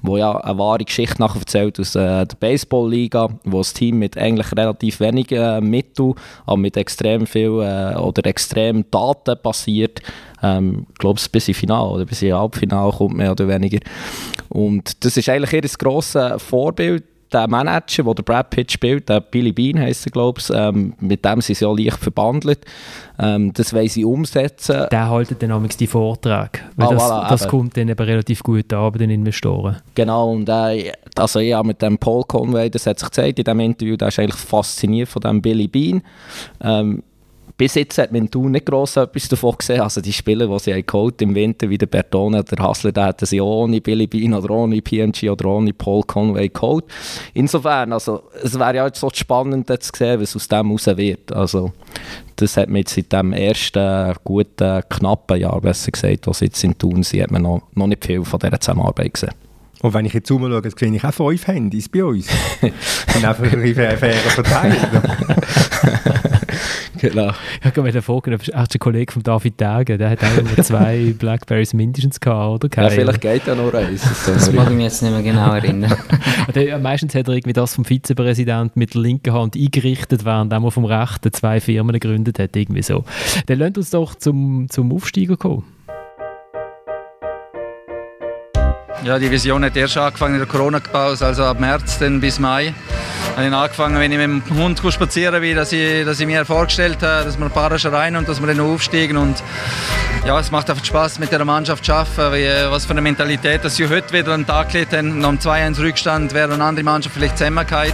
wo 0.00 0.16
ja 0.16 0.36
eine 0.36 0.56
wahre 0.56 0.84
Geschichte 0.84 1.20
nacherzählt 1.20 1.80
aus 1.80 1.96
äh, 1.96 2.24
der 2.24 2.36
Baseball-Liga, 2.38 3.30
wo 3.42 3.58
das 3.58 3.74
Team 3.74 3.98
mit 3.98 4.16
eigentlich 4.16 4.52
relativ 4.56 5.00
wenigen 5.00 5.42
äh, 5.42 5.60
Mitteln, 5.60 6.14
aber 6.46 6.58
mit 6.58 6.76
extrem 6.76 7.26
viel 7.26 7.60
äh, 7.60 7.96
oder 7.96 8.24
extrem 8.24 8.88
Daten 8.92 9.36
basiert, 9.42 10.00
ähm, 10.42 10.86
ich 10.90 10.98
glaube, 10.98 11.20
bis 11.30 11.48
ins 11.48 11.58
Finale 11.58 11.88
oder 11.88 12.04
bis 12.04 12.22
ins 12.22 12.34
Halbfinale 12.34 12.92
kommt, 12.92 13.16
mehr 13.16 13.32
oder 13.32 13.48
weniger. 13.48 13.80
Und 14.48 15.04
das 15.04 15.16
ist 15.16 15.28
eigentlich 15.28 15.52
ihr 15.52 15.78
grosses 15.78 16.42
Vorbild 16.42 17.04
der 17.32 17.48
Manager, 17.48 18.14
der 18.14 18.22
Brad 18.22 18.50
Pitt 18.50 18.72
spielt, 18.72 19.08
der 19.08 19.20
Billy 19.20 19.52
Bean 19.52 19.78
heisst 19.78 20.06
er, 20.06 20.12
glaube 20.12 20.40
ich, 20.40 20.50
ähm, 20.50 20.94
mit 21.00 21.24
dem 21.24 21.40
sind 21.40 21.56
sie 21.56 21.64
ja 21.64 21.72
leicht 21.72 21.98
verbandelt. 21.98 22.60
Ähm, 23.18 23.52
das 23.52 23.72
wollen 23.72 23.88
sie 23.88 24.04
umsetzen. 24.04 24.86
Der 24.90 25.10
haltet 25.10 25.42
dann 25.42 25.68
die 25.68 25.86
Vorträge, 25.86 26.60
weil 26.76 26.88
ah, 26.88 26.90
das, 26.90 27.02
voilà, 27.02 27.28
das 27.28 27.48
kommt 27.48 27.76
dann 27.76 27.88
eben 27.88 28.02
relativ 28.02 28.42
gut 28.42 28.72
an 28.72 28.92
bei 28.92 28.98
den 28.98 29.10
Investoren. 29.10 29.76
Genau, 29.94 30.32
und 30.32 30.48
äh, 30.48 30.92
also 31.16 31.40
ja, 31.40 31.62
mit 31.62 31.82
dem 31.82 31.98
Paul 31.98 32.24
Conway, 32.24 32.70
das 32.70 32.86
hat 32.86 32.98
sich 32.98 33.08
gezeigt 33.08 33.38
in 33.38 33.44
diesem 33.44 33.60
Interview, 33.60 33.96
der 33.96 34.08
ist 34.08 34.18
eigentlich 34.18 34.40
fasziniert 34.40 35.08
von 35.08 35.20
dem 35.20 35.42
Billy 35.42 35.68
Bean. 35.68 36.02
Ähm, 36.62 37.02
bis 37.58 37.74
jetzt 37.74 37.98
hat 37.98 38.12
man 38.12 38.28
nicht 38.32 38.66
gross 38.66 38.96
etwas 38.96 39.28
davon 39.28 39.56
gesehen. 39.58 39.80
Also 39.80 40.00
die 40.00 40.12
Spieler, 40.12 40.46
die 40.46 40.58
sie 40.60 40.82
geholt 40.82 41.20
im 41.20 41.34
Winter, 41.34 41.68
wie 41.68 41.76
der 41.76 41.86
Bertone 41.86 42.38
oder 42.38 42.56
der 42.56 42.64
Hassler, 42.64 42.92
da 42.92 43.08
hätten 43.08 43.26
sie 43.26 43.40
ohne 43.40 43.80
Billy 43.80 44.06
Bean 44.06 44.32
oder 44.32 44.50
ohne 44.50 44.80
PNG 44.80 45.28
oder 45.28 45.46
ohne 45.46 45.72
Paul 45.72 46.04
Conway 46.04 46.48
geholt. 46.48 46.84
Insofern, 47.34 47.92
also 47.92 48.22
es 48.40 48.56
wäre 48.56 48.76
ja 48.76 48.86
jetzt 48.86 49.00
so 49.00 49.10
spannend 49.12 49.66
zu 49.66 49.90
sehen, 49.92 50.20
was 50.20 50.36
aus 50.36 50.46
dem 50.46 50.70
raus 50.70 50.86
wird. 50.86 51.32
Also 51.32 51.72
das 52.36 52.56
hat 52.56 52.68
man 52.68 52.76
jetzt 52.76 52.94
seit 52.94 53.12
dem 53.12 53.32
ersten 53.32 54.14
guten, 54.22 54.82
knappen 54.88 55.40
Jahr, 55.40 55.60
besser 55.60 55.90
gesagt, 55.90 56.28
was 56.28 56.38
jetzt 56.38 56.62
in 56.62 56.78
Thun 56.78 57.02
sind, 57.02 57.24
hat 57.24 57.32
man 57.32 57.42
noch, 57.42 57.62
noch 57.74 57.88
nicht 57.88 58.06
viel 58.06 58.24
von 58.24 58.38
dieser 58.38 58.60
Zusammenarbeit 58.60 59.14
gesehen. 59.14 59.34
Und 59.80 59.94
wenn 59.94 60.06
ich 60.06 60.12
jetzt 60.12 60.30
umschaue, 60.30 60.62
sehe 60.76 60.94
ich 60.94 61.04
auch 61.04 61.12
fünf 61.12 61.46
Handys 61.48 61.88
bei 61.88 62.04
uns. 62.04 62.28
Und 62.62 63.24
einfach 63.24 63.52
ein 63.52 63.74
fairer 63.74 63.96
verteilt. 63.96 64.78
genau. 66.98 67.30
Ich 67.60 67.64
habe 67.64 67.82
gerade 67.82 68.02
fragen, 68.02 68.34
ob 68.34 68.42
der 68.44 68.78
Kollege 68.78 69.12
von 69.12 69.22
David 69.22 69.58
Tage, 69.58 69.98
der 69.98 70.10
hat 70.10 70.18
auch 70.22 70.62
zwei 70.62 71.14
Blackberries 71.18 71.74
mindestens 71.74 72.20
gehabt, 72.20 72.64
oder? 72.64 72.82
Ja, 72.82 72.90
vielleicht 72.90 73.20
geht 73.20 73.46
ja 73.46 73.54
noch 73.54 73.72
eins. 73.72 74.02
Das, 74.02 74.26
das 74.26 74.52
mag 74.52 74.68
ich 74.68 74.76
mich 74.76 74.84
jetzt 74.84 75.02
nicht 75.02 75.12
mehr 75.12 75.22
genau 75.22 75.52
erinnern. 75.54 75.96
der, 76.54 76.78
meistens 76.78 77.14
hat 77.14 77.28
er 77.28 77.34
irgendwie 77.34 77.52
das 77.52 77.74
vom 77.74 77.84
Vizepräsident 77.84 78.76
mit 78.76 78.94
der 78.94 79.02
linken 79.02 79.32
Hand 79.32 79.56
eingerichtet, 79.56 80.24
während 80.24 80.52
er 80.52 80.70
vom 80.70 80.84
rechten 80.84 81.32
zwei 81.32 81.60
Firmen 81.60 81.92
gegründet 81.92 82.38
hat, 82.38 82.54
irgendwie 82.56 82.82
so. 82.82 83.04
Dann 83.46 83.58
lasst 83.58 83.78
uns 83.78 83.90
doch 83.90 84.14
zum, 84.14 84.68
zum 84.68 84.92
Aufsteiger 84.92 85.36
kommen. 85.36 85.64
Ja, 89.04 89.18
die 89.18 89.30
Vision 89.30 89.64
hat 89.64 89.76
erst 89.76 89.96
angefangen 89.96 90.34
in 90.34 90.40
der 90.40 90.48
Corona-Pause, 90.48 91.26
also 91.26 91.44
ab 91.44 91.60
März 91.60 91.98
dann 91.98 92.20
bis 92.20 92.38
Mai. 92.38 92.74
Habe 93.38 93.46
ich 93.46 93.54
angefangen, 93.54 94.00
wenn 94.00 94.10
ich 94.10 94.18
mit 94.18 94.48
dem 94.48 94.58
Hund 94.58 94.82
spazieren 94.92 95.40
bin, 95.40 95.54
dass 95.54 95.70
ich, 95.70 96.04
dass 96.04 96.18
ich 96.18 96.26
mir 96.26 96.44
vorgestellt 96.44 97.00
habe, 97.04 97.24
dass 97.24 97.38
wir 97.38 97.46
ein 97.46 97.52
paar 97.52 97.70
rein 97.70 98.16
und 98.16 98.28
dass 98.28 98.40
wir 98.40 98.48
dann 98.48 98.58
aufsteigen. 98.58 99.16
Und 99.16 99.40
ja, 100.26 100.40
es 100.40 100.50
macht 100.50 100.68
einfach 100.68 100.84
Spaß, 100.84 101.20
mit 101.20 101.30
der 101.30 101.44
Mannschaft 101.44 101.84
zu 101.84 101.92
arbeiten, 101.92 102.34
wie, 102.34 102.72
was 102.72 102.84
für 102.84 102.94
eine 102.94 103.00
Mentalität, 103.00 103.64
dass 103.64 103.76
sie 103.76 103.88
heute 103.88 104.12
wieder 104.12 104.34
einen 104.34 104.44
Tag 104.44 104.72
gelegt 104.72 104.92
haben. 104.92 105.20
Nach 105.20 105.28
dem 105.28 105.38
2-1 105.38 105.78
Rückstand 105.78 106.34
wäre 106.34 106.52
eine 106.52 106.64
andere 106.64 106.84
Mannschaft 106.84 107.14
vielleicht 107.14 107.38
zusammengekommen. 107.38 107.92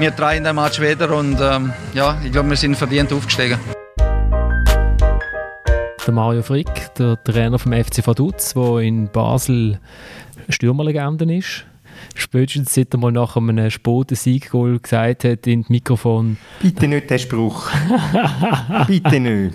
Wir 0.00 0.10
drei 0.10 0.36
in 0.36 0.42
der 0.42 0.52
Match 0.52 0.80
wieder 0.80 1.16
und 1.16 1.38
ähm, 1.40 1.72
ja, 1.94 2.18
ich 2.24 2.32
glaube, 2.32 2.50
wir 2.50 2.56
sind 2.56 2.74
verdient 2.74 3.12
aufgestiegen. 3.12 3.60
Der 6.04 6.12
Mario 6.12 6.42
Frick, 6.42 6.92
der 6.98 7.22
Trainer 7.22 7.60
vom 7.60 7.72
FC 7.72 8.04
Vaduz, 8.04 8.54
der 8.54 8.78
in 8.78 9.08
Basel 9.08 9.78
Stürmerlegende 10.48 11.32
ist. 11.36 11.66
Spätestens 12.14 12.74
seit 12.74 12.94
er 12.94 12.98
mal 12.98 13.12
nach 13.12 13.36
einem 13.36 13.70
späten 13.70 14.14
Sieggoal 14.14 14.78
gesagt 14.78 15.24
hat 15.24 15.46
in 15.46 15.62
das 15.62 15.70
Mikrofon. 15.70 16.36
Bitte 16.60 16.88
nicht 16.88 17.10
den 17.10 17.18
Spruch. 17.18 17.70
Bitte 18.86 19.20
nicht. 19.20 19.54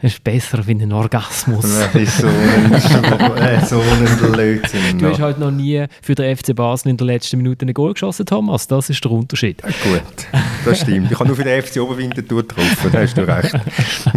Es 0.00 0.12
ist 0.14 0.22
besser 0.22 0.64
wie 0.64 0.72
ein 0.72 0.92
Orgasmus. 0.92 1.62
Das 1.62 1.94
ist 1.96 2.18
so 2.18 2.28
ein, 2.28 2.72
äh, 3.36 3.66
so 3.66 3.80
ein 3.80 4.32
Blödsinn. 4.32 4.96
Du 4.96 5.08
hast 5.08 5.18
halt 5.18 5.40
noch 5.40 5.50
nie 5.50 5.86
für 6.02 6.14
den 6.14 6.36
FC 6.36 6.54
Basel 6.54 6.90
in 6.90 6.96
der 6.96 7.06
letzten 7.08 7.38
Minute 7.38 7.66
ein 7.66 7.74
Goal 7.74 7.94
geschossen, 7.94 8.24
Thomas. 8.24 8.68
Das 8.68 8.90
ist 8.90 9.02
der 9.02 9.10
Unterschied. 9.10 9.60
Gut, 9.62 10.02
das 10.64 10.80
stimmt. 10.82 11.10
Ich 11.10 11.18
habe 11.18 11.26
nur 11.26 11.36
für 11.36 11.42
den 11.42 11.60
FC 11.60 11.80
Oberwinterthur 11.80 12.42
getroffen, 12.42 12.90
da 12.92 13.00
hast 13.00 13.16
du 13.16 13.26
recht. 13.26 13.54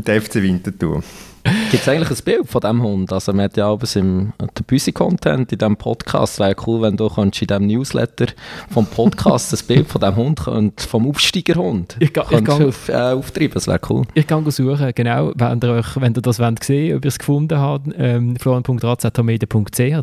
Der 0.05 0.21
FC 0.21 0.35
Winterthur. 0.35 1.01
Gibt 1.43 1.83
es 1.83 1.89
eigentlich 1.89 2.19
ein 2.19 2.23
Bild 2.23 2.47
von 2.47 2.61
diesem 2.61 2.83
Hund? 2.83 3.13
Also 3.13 3.33
man 3.33 3.45
hat 3.45 3.57
ja 3.57 3.67
auch 3.67 3.81
im 3.95 4.33
Büsi-Content 4.67 5.51
in 5.51 5.57
diesem 5.57 5.77
Podcast. 5.77 6.33
Es 6.33 6.39
wäre 6.39 6.55
cool, 6.67 6.81
wenn 6.81 6.97
du 6.97 7.07
in 7.07 7.31
diesem 7.31 7.67
Newsletter 7.67 8.27
vom 8.69 8.85
Podcast 8.85 9.53
ein 9.53 9.59
Bild 9.67 9.87
von 9.87 10.01
diesem 10.01 10.15
Hund 10.15 10.47
und 10.47 10.81
vom 10.81 11.07
Aufsteigerhund 11.07 11.95
ich 11.99 12.13
ga, 12.13 12.25
ich 12.29 12.49
auf, 12.49 12.89
äh, 12.89 12.93
auftreiben. 12.93 13.53
Das 13.53 13.67
wäre 13.67 13.79
cool. 13.89 14.03
Ich 14.13 14.27
kann 14.27 14.49
suchen, 14.51 14.91
genau. 14.93 15.31
Wenn 15.35 15.59
ihr, 15.63 15.69
euch, 15.69 15.99
wenn 15.99 16.13
ihr 16.13 16.21
das 16.21 16.39
wollt 16.39 16.63
sehen 16.63 16.97
ob 16.97 17.05
ihr 17.05 17.09
es 17.09 17.19
gefunden 17.19 17.57
habt, 17.57 17.87
ähm, 17.97 18.35
der 18.35 18.61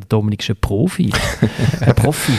Dominik 0.09 0.43
ist 0.43 0.51
ein 0.51 0.57
Profi. 0.61 1.13
ein 1.81 1.95
Profi. 1.95 2.33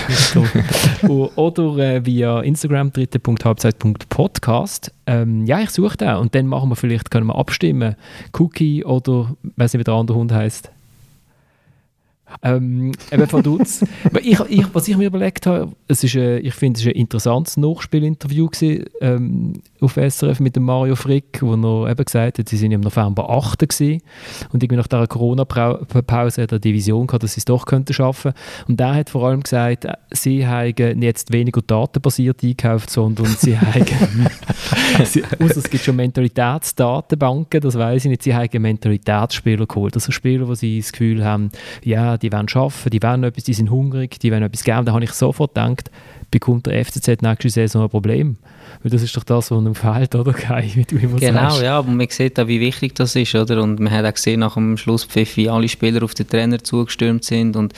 Oder 1.08 1.78
äh, 1.78 2.06
via 2.06 2.42
Instagram 2.42 2.92
dritte.halbzeit.podcast. 2.92 4.92
Ähm, 5.10 5.48
ja, 5.48 5.60
ich 5.60 5.72
suche 5.72 5.98
den 5.98 6.18
und 6.18 6.36
dann 6.36 6.46
machen 6.46 6.70
wir 6.70 6.76
vielleicht, 6.76 7.10
können 7.10 7.26
wir 7.26 7.36
abstimmen. 7.36 7.96
Cookie 8.38 8.86
oder, 8.86 9.36
weiß 9.56 9.74
nicht, 9.74 9.80
wie 9.80 9.84
der 9.84 9.96
andere 9.96 10.18
Hund 10.18 10.32
heißt. 10.32 10.72
Ähm, 12.42 12.92
eben 13.12 13.28
von 13.28 13.44
Dutz. 13.44 13.84
ich, 14.22 14.40
ich, 14.40 14.66
was 14.74 14.88
ich 14.88 14.98
mir 14.98 15.08
überlegt 15.08 15.46
habe, 15.46 15.72
es 15.88 16.04
ist, 16.04 16.16
äh, 16.16 16.40
ich 16.40 16.54
finde, 16.54 16.80
es 16.80 16.86
war 16.86 16.92
ein 16.92 17.00
interessantes 17.00 17.58
Nachspielinterview 17.58 18.48
gewesen, 18.48 18.86
ähm, 19.02 19.54
auf 19.82 19.96
SRF 19.96 20.40
mit 20.40 20.56
dem 20.56 20.64
Mario 20.64 20.96
Frick, 20.96 21.42
wo 21.42 21.54
er 21.54 21.92
eben 21.92 22.06
gesagt 22.06 22.40
hat, 22.40 22.50
sie 22.50 22.58
sind 22.58 22.72
im 22.72 22.82
November 22.82 23.30
8. 23.30 23.60
gewesen 23.60 24.02
und 24.52 24.64
irgendwie 24.64 24.78
nach 24.78 24.88
dieser 24.88 25.08
Corona-Pause 25.08 26.44
hat 26.44 26.52
er 26.52 26.60
die 26.60 26.74
Vision 26.74 27.08
gehabt, 27.08 27.24
dass 27.24 27.34
sie 27.34 27.40
es 27.40 27.46
doch 27.46 27.66
könnten 27.66 27.94
schaffen. 27.94 28.34
Und 28.68 28.80
er 28.80 28.96
hat 28.96 29.10
vor 29.10 29.28
allem 29.28 29.42
gesagt, 29.42 29.88
sie 30.12 30.46
haben 30.46 31.02
jetzt 31.02 31.32
weniger 31.32 31.62
datenbasiert 31.62 32.44
eingekauft, 32.44 32.90
sondern 32.90 33.28
sie 33.28 33.58
haben, 33.58 33.86
also 34.98 35.20
es 35.40 35.70
gibt 35.70 35.84
schon 35.84 35.96
Mentalitätsdatenbanken, 35.96 37.62
das 37.62 37.78
weiß 37.78 38.06
ich 38.06 38.10
nicht, 38.10 38.24
sie 38.24 38.36
haben 38.36 38.62
Mentalitätsspieler 38.62 39.66
geholt, 39.66 39.96
also 39.96 40.12
Spieler, 40.12 40.48
wo 40.48 40.56
sie 40.56 40.80
das 40.80 40.92
Gefühl 40.92 41.24
haben, 41.24 41.50
ja, 41.84 42.18
die 42.20 42.32
wollen 42.32 42.48
arbeiten, 42.54 42.90
die 42.90 43.02
wollen 43.02 43.24
etwas, 43.24 43.44
die 43.44 43.54
sind 43.54 43.72
hungrig, 43.72 44.20
die 44.20 44.32
wollen 44.32 44.44
etwas 44.44 44.64
geben. 44.64 44.86
Da 44.86 44.94
habe 44.94 45.04
ich 45.04 45.12
sofort 45.12 45.56
gedacht, 45.56 45.90
bekommt 46.32 46.68
der 46.68 46.84
FCZ 46.86 47.22
nächste 47.22 47.50
Saison 47.50 47.84
ein 47.84 47.90
Problem. 47.90 48.38
Weil 48.84 48.92
das 48.92 49.02
ist 49.02 49.18
doch 49.18 49.24
das, 49.24 49.52
was 49.52 49.60
ihm 49.60 49.76
fehlt, 49.76 50.16
oder 50.16 50.34
Kai, 50.34 50.70
wie 50.76 50.86
du 50.86 50.98
immer 50.98 51.20
genau, 51.20 51.50
sagst. 51.50 51.64
ja, 51.64 51.78
aber 51.78 51.92
man 51.92 52.08
sieht 52.10 52.40
auch, 52.40 52.48
wie 52.48 52.60
wichtig 52.60 52.96
das 52.96 53.16
ist, 53.16 53.36
oder? 53.36 53.62
Und 53.62 53.80
man 53.80 53.92
hat 53.92 54.06
auch 54.06 54.14
gesehen, 54.14 54.42
nach 54.42 54.54
dem 54.54 54.78
Schlusspfiff, 54.78 55.38
wie 55.38 55.50
alle 55.50 55.68
Spieler 55.68 56.04
auf 56.04 56.14
den 56.14 56.28
Trainer 56.28 56.64
zugestürmt 56.64 57.24
sind 57.24 57.56
und 57.56 57.74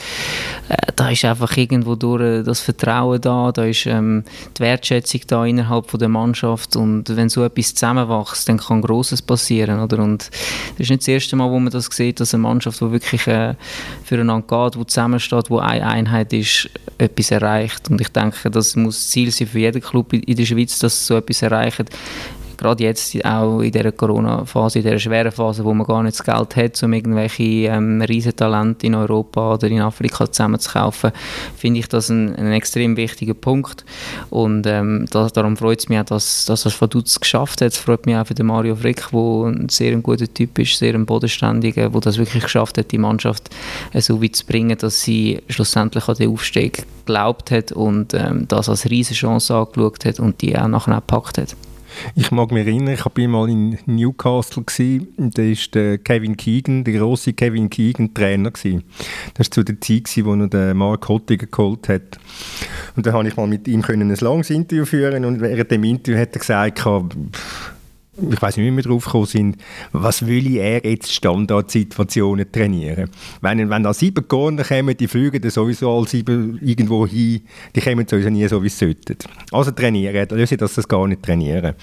äh, 0.68 0.76
da 0.94 1.10
ist 1.10 1.24
einfach 1.24 1.56
irgendwo 1.56 1.94
durch 1.94 2.22
äh, 2.22 2.42
das 2.42 2.60
Vertrauen 2.60 3.20
da, 3.20 3.52
da 3.52 3.64
ist 3.64 3.86
ähm, 3.86 4.24
die 4.56 4.62
Wertschätzung 4.62 5.22
da 5.26 5.46
innerhalb 5.46 5.90
von 5.90 5.98
der 5.98 6.08
Mannschaft 6.08 6.76
und 6.76 7.16
wenn 7.16 7.28
so 7.28 7.42
etwas 7.44 7.74
zusammenwächst, 7.74 8.48
dann 8.48 8.58
kann 8.58 8.82
Grosses 8.82 9.22
passieren, 9.22 9.80
oder? 9.80 9.98
Und 9.98 10.28
das 10.28 10.80
ist 10.80 10.90
nicht 10.90 11.02
das 11.02 11.08
erste 11.08 11.36
Mal, 11.36 11.50
wo 11.50 11.58
man 11.58 11.72
das 11.72 11.86
sieht, 11.86 12.20
dass 12.20 12.34
eine 12.34 12.42
Mannschaft, 12.42 12.80
die 12.80 12.92
wirklich 12.92 13.26
äh, 13.26 13.54
füreinander 14.32 14.70
geht, 14.70 14.80
die 14.80 14.86
zusammensteht, 14.86 15.48
die 15.48 15.58
eine 15.58 15.86
Einheit 15.86 16.32
ist, 16.32 16.70
etwas 16.98 17.30
erreicht. 17.30 17.90
Und 17.90 18.00
ich 18.00 18.08
denke, 18.08 18.50
das 18.50 18.76
muss 18.76 19.10
Ziel 19.10 19.30
sein 19.30 19.46
für 19.46 19.58
jeden 19.58 19.82
Club 19.82 20.12
in 20.12 20.36
der 20.36 20.44
Schweiz, 20.46 20.78
dass 20.78 21.06
so 21.06 21.16
etwas 21.16 21.42
erreicht 21.42 21.90
gerade 22.62 22.84
jetzt 22.84 23.24
auch 23.24 23.60
in 23.60 23.72
dieser 23.72 23.92
Corona-Phase, 23.92 24.78
in 24.78 24.84
dieser 24.84 24.98
schweren 24.98 25.32
Phase, 25.32 25.64
wo 25.64 25.74
man 25.74 25.86
gar 25.86 26.02
nicht 26.02 26.18
das 26.18 26.24
Geld 26.24 26.56
hat, 26.56 26.82
um 26.82 26.92
irgendwelche 26.92 27.42
ähm, 27.42 28.00
Riesentalente 28.02 28.86
in 28.86 28.94
Europa 28.94 29.54
oder 29.54 29.66
in 29.68 29.80
Afrika 29.80 30.30
zusammenzukaufen, 30.30 31.10
finde 31.56 31.80
ich 31.80 31.88
das 31.88 32.08
ein, 32.08 32.34
ein, 32.36 32.52
extrem 32.52 32.96
wichtiger 32.96 33.34
Punkt. 33.34 33.84
Und 34.30 34.66
ähm, 34.66 35.06
das, 35.10 35.32
darum 35.32 35.56
freut 35.56 35.80
es 35.80 35.88
mich 35.88 35.98
auch, 35.98 36.04
dass, 36.04 36.44
dass 36.44 36.62
das 36.62 36.80
Vaduz 36.80 37.18
geschafft 37.18 37.60
hat. 37.60 37.72
Es 37.72 37.78
freut 37.78 38.06
mich 38.06 38.16
auch 38.16 38.26
für 38.26 38.34
den 38.34 38.46
Mario 38.46 38.76
Frick, 38.76 39.08
der 39.12 39.18
ein 39.18 39.68
sehr 39.68 39.96
guter 39.96 40.32
Typ 40.32 40.58
ist, 40.58 40.78
sehr 40.78 40.94
ein 40.94 41.06
bodenständiger, 41.06 41.90
der 41.90 42.00
das 42.00 42.18
wirklich 42.18 42.44
geschafft 42.44 42.78
hat, 42.78 42.92
die 42.92 42.98
Mannschaft 42.98 43.50
so 43.94 44.22
weit 44.22 44.36
zu 44.36 44.46
bringen, 44.46 44.78
dass 44.78 45.02
sie 45.02 45.42
schlussendlich 45.48 46.08
an 46.08 46.14
den 46.14 46.30
Aufstieg 46.30 46.84
geglaubt 47.04 47.50
hat 47.50 47.72
und 47.72 48.14
ähm, 48.14 48.46
das 48.48 48.68
als 48.68 48.88
riesige 48.88 49.18
Chance 49.18 49.54
angeschaut 49.54 50.04
hat 50.04 50.20
und 50.20 50.40
die 50.40 50.56
auch 50.56 50.68
nachher 50.68 50.96
auch 50.96 51.00
gepackt 51.00 51.38
hat. 51.38 51.56
Ich 52.14 52.30
mag 52.30 52.50
mich 52.52 52.66
erinnern, 52.66 52.94
ich 52.94 53.04
war 53.04 53.28
mal 53.28 53.48
in 53.48 53.78
Newcastle, 53.86 54.62
gewesen, 54.64 55.08
da 55.16 55.42
war 55.42 55.56
der 55.74 55.98
Kevin 55.98 56.36
Keegan, 56.36 56.84
der 56.84 56.94
große 56.94 57.32
Kevin 57.32 57.70
Keegan, 57.70 58.12
Trainer. 58.14 58.50
Gewesen. 58.50 58.84
Das 59.34 59.46
war 59.46 59.50
zu 59.52 59.62
der 59.64 59.80
Zeit, 59.80 60.04
gewesen, 60.04 60.24
wo 60.24 60.34
er 60.34 60.48
den 60.48 60.76
Mark 60.76 61.08
Hottiger 61.08 61.46
geholt 61.46 61.88
hat. 61.88 62.18
Und 62.96 63.06
da 63.06 63.12
konnte 63.12 63.30
ich 63.30 63.36
mal 63.36 63.46
mit 63.46 63.66
ihm 63.68 63.82
ein 63.86 64.14
langes 64.14 64.50
Interview 64.50 64.84
führen 64.84 65.24
und 65.24 65.40
während 65.40 65.70
dem 65.70 65.84
Interview 65.84 66.18
hat 66.18 66.34
er 66.34 66.40
gesagt, 66.40 66.84
ich 68.14 68.42
weiß 68.42 68.58
nicht, 68.58 68.66
wie 68.66 68.76
wir 68.76 68.82
drauf 68.82 69.06
gekommen 69.06 69.26
sind, 69.26 69.56
was 69.92 70.26
will 70.26 70.56
er 70.56 70.84
jetzt 70.84 71.12
Standardsituationen 71.12 72.50
trainieren? 72.52 73.08
Wenn, 73.40 73.70
wenn 73.70 73.82
da 73.82 73.94
sieben 73.94 74.28
Corner 74.28 74.64
kommen, 74.64 74.94
die 74.96 75.08
fliegen 75.08 75.40
dann 75.40 75.50
sowieso 75.50 75.96
alle 75.96 76.06
sieben 76.06 76.58
irgendwo 76.60 77.06
hin, 77.06 77.40
die 77.74 77.80
kommen 77.80 78.06
sowieso 78.06 78.28
nie 78.28 78.46
so, 78.48 78.62
wie 78.62 78.68
sie 78.68 78.86
sollten. 78.86 79.16
Also 79.50 79.70
trainieren, 79.70 80.28
löse 80.30 80.54
ich 80.54 80.58
das 80.58 80.86
gar 80.86 81.08
nicht 81.08 81.22
trainieren. 81.22 81.74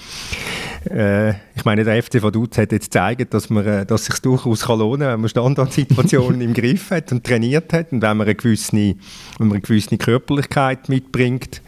Äh, 0.84 1.34
ich 1.60 1.64
meine, 1.66 1.84
der 1.84 2.02
FC 2.02 2.22
Vaduz 2.22 2.56
hat 2.56 2.72
jetzt 2.72 2.86
gezeigt, 2.86 3.34
dass, 3.34 3.50
man, 3.50 3.66
äh, 3.66 3.84
dass 3.84 4.00
es 4.00 4.06
sich 4.06 4.18
durchaus 4.20 4.62
kann 4.62 4.78
lohnen 4.78 5.00
kann, 5.00 5.12
wenn 5.12 5.20
man 5.20 5.28
Standardsituationen 5.28 6.40
im 6.40 6.54
Griff 6.54 6.90
hat 6.90 7.12
und 7.12 7.22
trainiert 7.22 7.72
hat 7.74 7.92
und 7.92 8.00
wenn 8.00 8.16
man 8.16 8.26
eine 8.26 8.34
gewisse, 8.34 8.72
wenn 8.72 8.96
man 9.38 9.52
eine 9.52 9.60
gewisse 9.60 9.98
Körperlichkeit 9.98 10.88
mitbringt. 10.88 11.60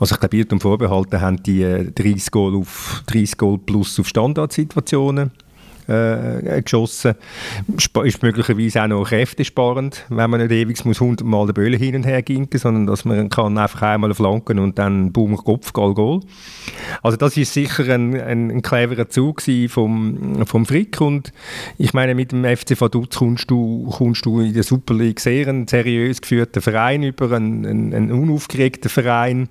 Also 0.00 0.16
ich 0.16 0.20
glaube, 0.20 0.36
Irrtum 0.36 0.60
vorbehalten 0.60 1.20
haben 1.20 1.40
die 1.42 1.62
30 1.62 2.26
äh, 2.26 2.30
Goal, 2.32 2.56
auf, 2.56 3.04
30 3.06 3.36
Goal 3.36 3.58
plus 3.58 4.00
auf 4.00 4.08
Standardsituationen 4.08 5.30
äh, 5.88 6.62
geschossen. 6.62 7.14
Sp 7.80 8.04
ist 8.04 8.22
möglicherweise 8.22 8.82
auch 8.82 8.88
noch 8.88 9.04
kräftesparend, 9.04 10.04
wenn 10.08 10.30
man 10.30 10.40
nicht 10.40 10.52
ewig 10.52 10.84
muss 10.84 11.00
100 11.00 11.26
Mal 11.26 11.46
den 11.46 11.54
Böllen 11.54 11.78
hin 11.78 11.96
und 11.96 12.04
her 12.04 12.22
gehen, 12.22 12.48
sondern 12.54 12.86
dass 12.86 13.04
man 13.04 13.28
kann 13.28 13.56
einfach 13.58 13.82
einmal 13.82 14.14
flanken 14.14 14.58
und 14.58 14.78
dann 14.78 15.12
boom, 15.12 15.36
Kopf, 15.36 15.72
Goal, 15.72 15.94
Goal. 15.94 16.20
Also 17.02 17.16
das 17.16 17.36
ist 17.36 17.52
sicher 17.52 17.84
ein, 17.92 18.20
ein, 18.20 18.50
ein 18.50 18.62
cleverer 18.62 19.08
Zug 19.08 19.42
vom, 19.68 20.46
vom 20.46 20.66
Frick 20.66 21.00
und 21.00 21.32
ich 21.78 21.94
meine, 21.94 22.14
mit 22.14 22.32
dem 22.32 22.44
FC 22.44 22.78
Vaduz 22.80 23.16
kommst 23.16 23.50
du, 23.50 23.88
kommst 23.90 24.26
du 24.26 24.40
in 24.40 24.52
der 24.52 24.62
Super 24.62 24.94
League 24.94 25.20
sehr 25.20 25.48
einen 25.48 25.66
seriös 25.66 26.20
geführten 26.20 26.60
Verein 26.60 27.02
über, 27.02 27.32
einen, 27.32 27.64
einen, 27.64 27.94
einen 27.94 28.12
unaufgeregten 28.12 28.90
Verein 28.90 29.48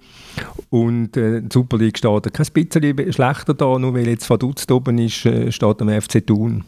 und 0.70 1.18
äh, 1.18 1.42
die 1.42 1.50
Super 1.52 1.78
League 1.78 1.98
steht 1.98 2.34
kein 2.34 2.46
bisschen 2.54 3.14
schlechter 3.14 3.54
da, 3.54 3.80
nur 3.80 3.94
weil 3.94 4.08
jetzt 4.08 4.30
Vaduz 4.30 4.66
oben 4.70 4.98
ist, 5.00 5.26
äh, 5.26 5.52
steht 5.52 5.82
am 5.82 5.90
FC 5.90 6.26
tun. 6.28 6.64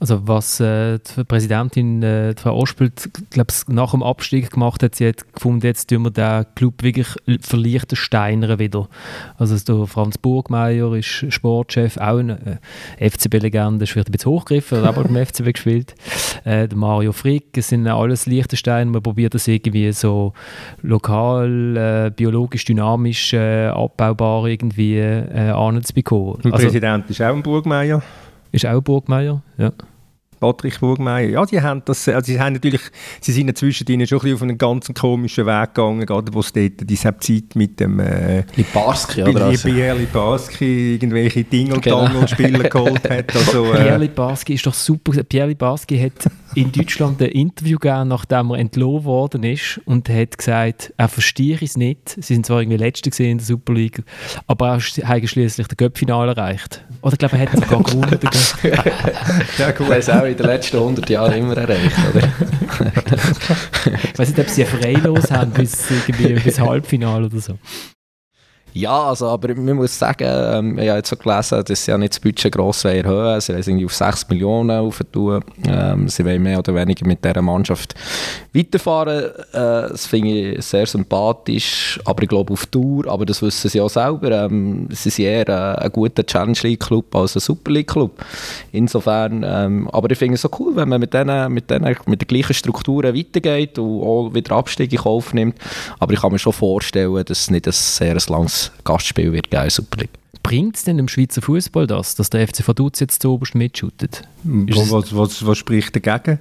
Also 0.00 0.26
was 0.26 0.60
äh, 0.60 0.98
die 0.98 1.24
Präsidentin 1.24 2.02
äh, 2.02 2.34
die 2.34 2.40
Frau 2.40 2.56
Ospelt 2.56 3.10
glaub, 3.28 3.48
nach 3.68 3.90
dem 3.90 4.02
Abstieg 4.02 4.50
gemacht 4.50 4.82
hat, 4.82 4.94
sie 4.94 5.06
hat 5.06 5.34
gefunden, 5.34 5.66
jetzt 5.66 5.90
tun 5.90 6.04
wir 6.04 6.10
den 6.10 6.46
Club 6.54 6.82
wirklich 6.82 7.08
verleichten 7.42 7.96
Steinern 7.96 8.58
wieder. 8.58 8.88
Also 9.36 9.58
der 9.58 9.86
Franz 9.86 10.16
Burgmeier 10.16 10.94
ist 10.94 11.26
Sportchef, 11.28 11.98
auch 11.98 12.18
eine 12.18 12.60
äh, 12.98 13.10
FCB-Legende, 13.10 13.84
ist 13.84 13.90
vielleicht 13.90 14.08
ein 14.08 14.12
bisschen 14.12 14.30
hochgegriffen, 14.30 14.78
hat 14.78 14.86
aber 14.86 15.04
beim 15.04 15.16
FCB 15.26 15.52
gespielt. 15.52 15.94
Äh, 16.44 16.66
der 16.66 16.78
Mario 16.78 17.12
Frick, 17.12 17.58
es 17.58 17.68
sind 17.68 17.86
alles 17.86 18.24
leichte 18.24 18.56
Steine, 18.56 18.90
man 18.90 19.02
probiert 19.02 19.34
das 19.34 19.46
irgendwie 19.48 19.92
so 19.92 20.32
lokal, 20.80 21.76
äh, 21.76 22.10
biologisch, 22.10 22.64
dynamisch, 22.64 23.34
äh, 23.34 23.66
abbaubar 23.66 24.46
irgendwie 24.46 24.96
äh, 24.96 25.50
anzubekommen. 25.50 26.38
Der 26.42 26.54
also, 26.54 26.64
Präsident 26.64 27.10
ist 27.10 27.20
auch 27.20 27.34
ein 27.34 27.42
Burgmeier. 27.42 28.02
Ist 28.52 28.66
auch 28.66 28.80
Burgmeier, 28.80 29.42
ja. 29.58 29.72
Patrick 30.40 30.80
Burgmeier. 30.80 31.28
Ja, 31.28 31.44
die 31.44 31.60
haben 31.60 31.82
das, 31.84 32.08
also 32.08 32.24
sie 32.24 32.40
haben 32.40 32.54
natürlich, 32.54 32.80
sie 33.20 33.32
sind 33.32 33.48
inzwischen 33.48 33.86
schon 33.86 33.94
ein 34.00 34.06
bisschen 34.06 34.34
auf 34.34 34.42
einen 34.42 34.58
ganz 34.58 34.92
komischen 34.92 35.46
Weg 35.46 35.74
gegangen, 35.74 36.06
gerade 36.06 36.32
wo 36.32 36.40
es 36.40 36.52
dort 36.52 36.72
diese 36.88 37.16
Zeit 37.18 37.54
mit 37.54 37.78
dem 37.78 38.00
äh, 38.00 38.44
Libarski, 38.56 39.22
oder? 39.22 39.46
Also. 39.46 39.68
Pierre 39.68 39.98
Libarski 39.98 40.94
irgendwelche 40.94 41.44
Dingeltangel-Spieler 41.44 42.58
genau. 42.58 42.84
geholt 42.84 43.08
hat. 43.08 43.24
Also, 43.40 43.72
äh, 43.72 43.82
Pierre 43.82 43.98
Libarski 43.98 44.54
ist 44.54 44.66
doch 44.66 44.74
super. 44.74 45.12
Pierre 45.22 45.48
Libarski 45.48 45.98
hat 45.98 46.30
in 46.54 46.72
Deutschland 46.72 47.20
ein 47.22 47.28
Interview 47.28 47.78
gegeben, 47.78 48.08
nachdem 48.08 48.50
er 48.50 48.58
entlohnt 48.58 49.04
worden 49.04 49.44
ist 49.44 49.80
und 49.84 50.08
hat 50.08 50.38
gesagt, 50.38 50.92
er 50.96 51.08
verstehe 51.08 51.58
es 51.60 51.76
nicht. 51.76 52.16
Sie 52.16 52.34
sind 52.34 52.46
zwar 52.46 52.60
irgendwie 52.60 52.78
Letzte 52.78 53.10
in 53.22 53.38
der 53.38 53.46
Super 53.46 53.74
League, 53.74 54.02
aber 54.46 54.78
er 54.96 55.08
hat 55.08 55.28
schließlich 55.28 55.68
das 55.68 55.76
Göppfinale 55.76 56.32
erreicht. 56.32 56.84
Oder 57.02 57.12
ich 57.14 57.18
glaube, 57.18 57.36
er 57.36 57.42
hat 57.42 57.52
sogar 57.52 57.82
gewonnen. 57.82 58.18
ja, 59.58 59.70
gut 59.72 59.88
in 60.30 60.36
den 60.36 60.46
letzten 60.46 60.76
100 60.76 61.10
Jahren 61.10 61.32
immer 61.34 61.56
erreicht, 61.56 61.96
oder? 62.12 62.22
ich 64.12 64.18
weiß 64.18 64.28
nicht, 64.28 64.38
ob 64.38 64.48
sie 64.48 64.64
freilos 64.64 65.30
haben 65.30 65.50
bis, 65.52 65.88
bis 66.44 66.60
Halbfinale 66.60 67.26
oder 67.26 67.40
so. 67.40 67.58
Ja, 68.72 69.04
also, 69.04 69.28
aber 69.28 69.54
man 69.54 69.76
muss 69.76 69.98
sagen, 69.98 70.24
ähm, 70.26 70.78
ich 70.78 70.88
habe 70.88 70.98
jetzt 70.98 71.10
so 71.10 71.16
gelesen, 71.16 71.62
dass 71.64 71.84
sie 71.84 71.90
ja 71.90 71.98
nicht 71.98 72.12
das 72.12 72.20
Budget 72.20 72.52
gross 72.52 72.84
erhöhen 72.84 73.40
Sie 73.40 73.52
wollen 73.52 73.62
irgendwie 73.62 73.86
auf 73.86 73.94
6 73.94 74.28
Millionen 74.28 74.78
aufentun. 74.78 75.42
Ähm, 75.66 76.08
sie 76.08 76.24
wollen 76.24 76.42
mehr 76.42 76.58
oder 76.58 76.74
weniger 76.74 77.06
mit 77.06 77.24
dieser 77.24 77.42
Mannschaft 77.42 77.94
weiterfahren. 78.54 79.24
Äh, 79.52 79.90
das 79.90 80.06
finde 80.06 80.52
ich 80.52 80.64
sehr 80.64 80.86
sympathisch, 80.86 81.98
aber 82.04 82.22
ich 82.22 82.28
glaube 82.28 82.52
auf 82.52 82.66
Tour, 82.66 83.08
aber 83.08 83.26
das 83.26 83.42
wissen 83.42 83.68
sie 83.68 83.80
auch 83.80 83.90
selber. 83.90 84.44
Ähm, 84.44 84.88
sie 84.90 85.10
sind 85.10 85.24
eher 85.24 85.48
äh, 85.48 85.84
ein 85.84 85.92
guter 85.92 86.24
Challenge 86.24 86.58
League 86.62 86.80
Club 86.80 87.14
als 87.14 87.36
ein 87.36 87.40
Super 87.40 87.72
League 87.72 87.88
Club. 87.88 88.24
Insofern, 88.72 89.44
ähm, 89.46 89.88
aber 89.90 90.10
ich 90.10 90.18
finde 90.18 90.34
es 90.34 90.42
so 90.42 90.50
cool, 90.58 90.76
wenn 90.76 90.88
man 90.88 91.00
mit, 91.00 91.12
denen, 91.12 91.52
mit, 91.52 91.70
denen, 91.70 91.96
mit 92.06 92.20
den 92.20 92.28
gleichen 92.28 92.54
Strukturen 92.54 93.16
weitergeht 93.16 93.78
und 93.78 94.02
auch 94.02 94.30
wieder 94.32 94.54
Abstieg 94.56 94.92
in 94.92 94.98
Kauf 94.98 95.34
nimmt. 95.34 95.56
Aber 95.98 96.12
ich 96.12 96.20
kann 96.20 96.32
mir 96.32 96.38
schon 96.38 96.52
vorstellen, 96.52 97.24
dass 97.24 97.40
es 97.40 97.50
nicht 97.50 97.66
ein 97.66 97.72
sehr 97.72 98.16
langes 98.28 98.59
Gastspiel 98.84 99.32
wird 99.32 99.52
geben 99.52 99.70
Super 99.70 100.00
League. 100.00 100.10
Bringt 100.42 100.76
es 100.76 100.84
denn 100.84 100.96
dem 100.96 101.08
Schweizer 101.08 101.42
Fußball 101.42 101.86
das, 101.86 102.14
dass 102.14 102.30
der 102.30 102.46
FC 102.46 102.66
Vaduz 102.66 103.00
jetzt 103.00 103.22
zu 103.22 103.32
oberst 103.32 103.54
mitschüttet? 103.54 104.22
Was, 104.42 105.14
was, 105.14 105.46
was 105.46 105.58
spricht 105.58 105.94
dagegen? 105.94 106.38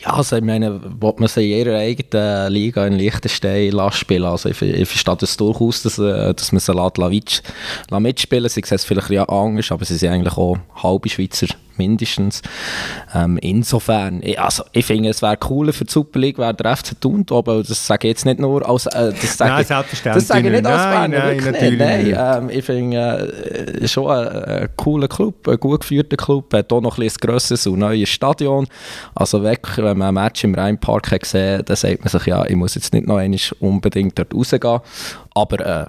Ja, 0.00 0.14
also 0.14 0.36
ich 0.36 0.44
meine, 0.44 0.80
will 0.80 1.14
man 1.18 1.28
sie 1.28 1.52
in 1.52 1.66
ihrer 1.66 1.78
eigenen 1.78 2.52
Liga 2.52 2.86
in 2.86 2.92
Liechtenstein 2.92 3.72
spielen 3.92 4.24
Also 4.24 4.48
ich, 4.48 4.62
ich 4.62 4.88
verstehe 4.88 5.16
das 5.16 5.36
durchaus, 5.36 5.82
dass, 5.82 5.98
äh, 5.98 6.34
dass 6.34 6.52
man 6.52 6.60
sie 6.60 6.72
mitspielen 7.98 8.44
lässt. 8.44 8.54
Sie 8.54 8.62
sehen 8.64 8.76
es 8.76 8.84
vielleicht 8.84 9.10
ja 9.10 9.24
anders, 9.28 9.72
aber 9.72 9.84
sie 9.84 9.96
sind 9.96 10.10
eigentlich 10.10 10.36
auch 10.36 10.58
halbe 10.76 11.08
Schweizer 11.08 11.48
mindestens. 11.78 12.42
Ähm, 13.14 13.38
insofern, 13.38 14.20
ich, 14.22 14.40
also, 14.40 14.64
ich 14.72 14.84
finde, 14.84 15.10
es 15.10 15.22
wäre 15.22 15.36
cooler 15.36 15.72
für 15.72 15.84
die 15.84 15.92
Super 15.92 16.18
League, 16.18 16.38
wäre 16.38 16.54
der 16.54 16.76
FC 16.76 17.00
Thun 17.00 17.24
aber 17.30 17.62
das 17.62 17.86
sage 17.86 18.08
ich 18.08 18.12
jetzt 18.12 18.26
nicht 18.26 18.38
nur 18.38 18.68
als, 18.68 18.86
äh, 18.86 19.12
das 19.12 19.36
sage 19.36 19.50
nein, 19.50 19.64
selbstverständlich 19.64 20.24
das 20.24 20.28
sage 20.28 20.46
ich 20.46 20.52
nicht 20.52 20.66
als 20.66 20.82
Berner, 20.82 21.08
nein, 21.08 21.36
nein, 21.36 21.52
natürlich 21.52 21.78
nein, 21.78 22.04
nicht. 22.04 22.16
Ähm, 22.18 22.50
ich 22.50 22.64
finde, 22.64 23.78
äh, 23.80 23.88
schon 23.88 24.10
ein, 24.10 24.28
ein, 24.28 24.68
cooler 24.76 25.08
Club, 25.08 25.48
ein 25.48 25.58
gut 25.58 25.80
geführter 25.80 26.16
Club, 26.16 26.52
hat 26.54 26.72
auch 26.72 26.80
noch 26.80 26.98
ein, 26.98 27.04
ein 27.04 27.12
grösseres 27.20 27.66
und 27.66 27.78
neues 27.78 28.08
Stadion, 28.08 28.66
also 29.14 29.42
weg, 29.42 29.66
wenn 29.76 29.98
man 29.98 30.08
ein 30.08 30.14
Match 30.14 30.44
im 30.44 30.54
Rheinpark 30.54 31.10
hat 31.10 31.22
gesehen, 31.22 31.62
dann 31.64 31.76
sagt 31.76 32.00
man 32.00 32.08
sich, 32.08 32.26
ja, 32.26 32.44
ich 32.44 32.56
muss 32.56 32.74
jetzt 32.74 32.92
nicht 32.92 33.06
noch 33.06 33.16
einmal 33.16 33.38
unbedingt 33.60 34.18
dort 34.18 34.34
rausgehen, 34.34 34.80
aber 35.34 35.66
äh, 35.66 35.86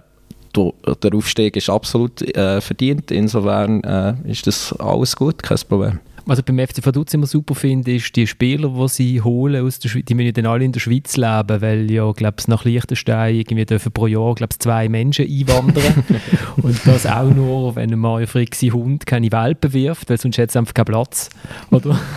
der 0.55 1.13
Aufstieg 1.13 1.55
ist 1.55 1.69
absolut 1.69 2.21
äh, 2.35 2.61
verdient. 2.61 3.11
Insofern 3.11 3.83
äh, 3.83 4.13
ist 4.25 4.47
das 4.47 4.73
alles 4.73 5.15
gut, 5.15 5.41
kein 5.43 5.57
Problem. 5.67 5.99
Was 6.25 6.37
ich 6.37 6.45
beim 6.45 6.59
FC 6.59 6.85
Vaduz 6.85 7.11
immer 7.15 7.25
super 7.25 7.55
finde, 7.55 7.95
ist 7.95 8.15
die 8.15 8.27
Spieler, 8.27 8.69
die 8.69 8.87
sie 8.87 9.21
holen 9.21 9.65
aus 9.65 9.79
der 9.79 9.89
Schweiz, 9.89 10.05
die 10.05 10.13
müssen 10.13 10.33
dann 10.33 10.45
alle 10.45 10.63
in 10.63 10.71
der 10.71 10.79
Schweiz 10.79 11.17
leben, 11.17 11.61
weil 11.61 11.89
ja, 11.89 12.11
glaube 12.11 12.37
nach 12.45 12.65
Liechtenstein 12.65 13.33
irgendwie 13.33 13.65
dürfen 13.65 13.91
pro 13.91 14.05
Jahr, 14.05 14.35
glaube 14.35 14.53
zwei 14.59 14.89
Menschen 14.89 15.25
einwandern 15.25 16.03
und 16.61 16.85
das 16.85 17.07
auch 17.07 17.33
nur, 17.33 17.75
wenn 17.75 17.91
ein 17.91 18.27
sein 18.27 18.73
Hund 18.73 19.07
keine 19.07 19.31
Welpen 19.31 19.73
wirft, 19.73 20.11
weil 20.11 20.19
sonst 20.19 20.37
hat 20.37 20.49
es 20.49 20.55
einfach 20.55 20.75
keinen 20.75 20.85
Platz, 20.85 21.29
oder? 21.71 21.99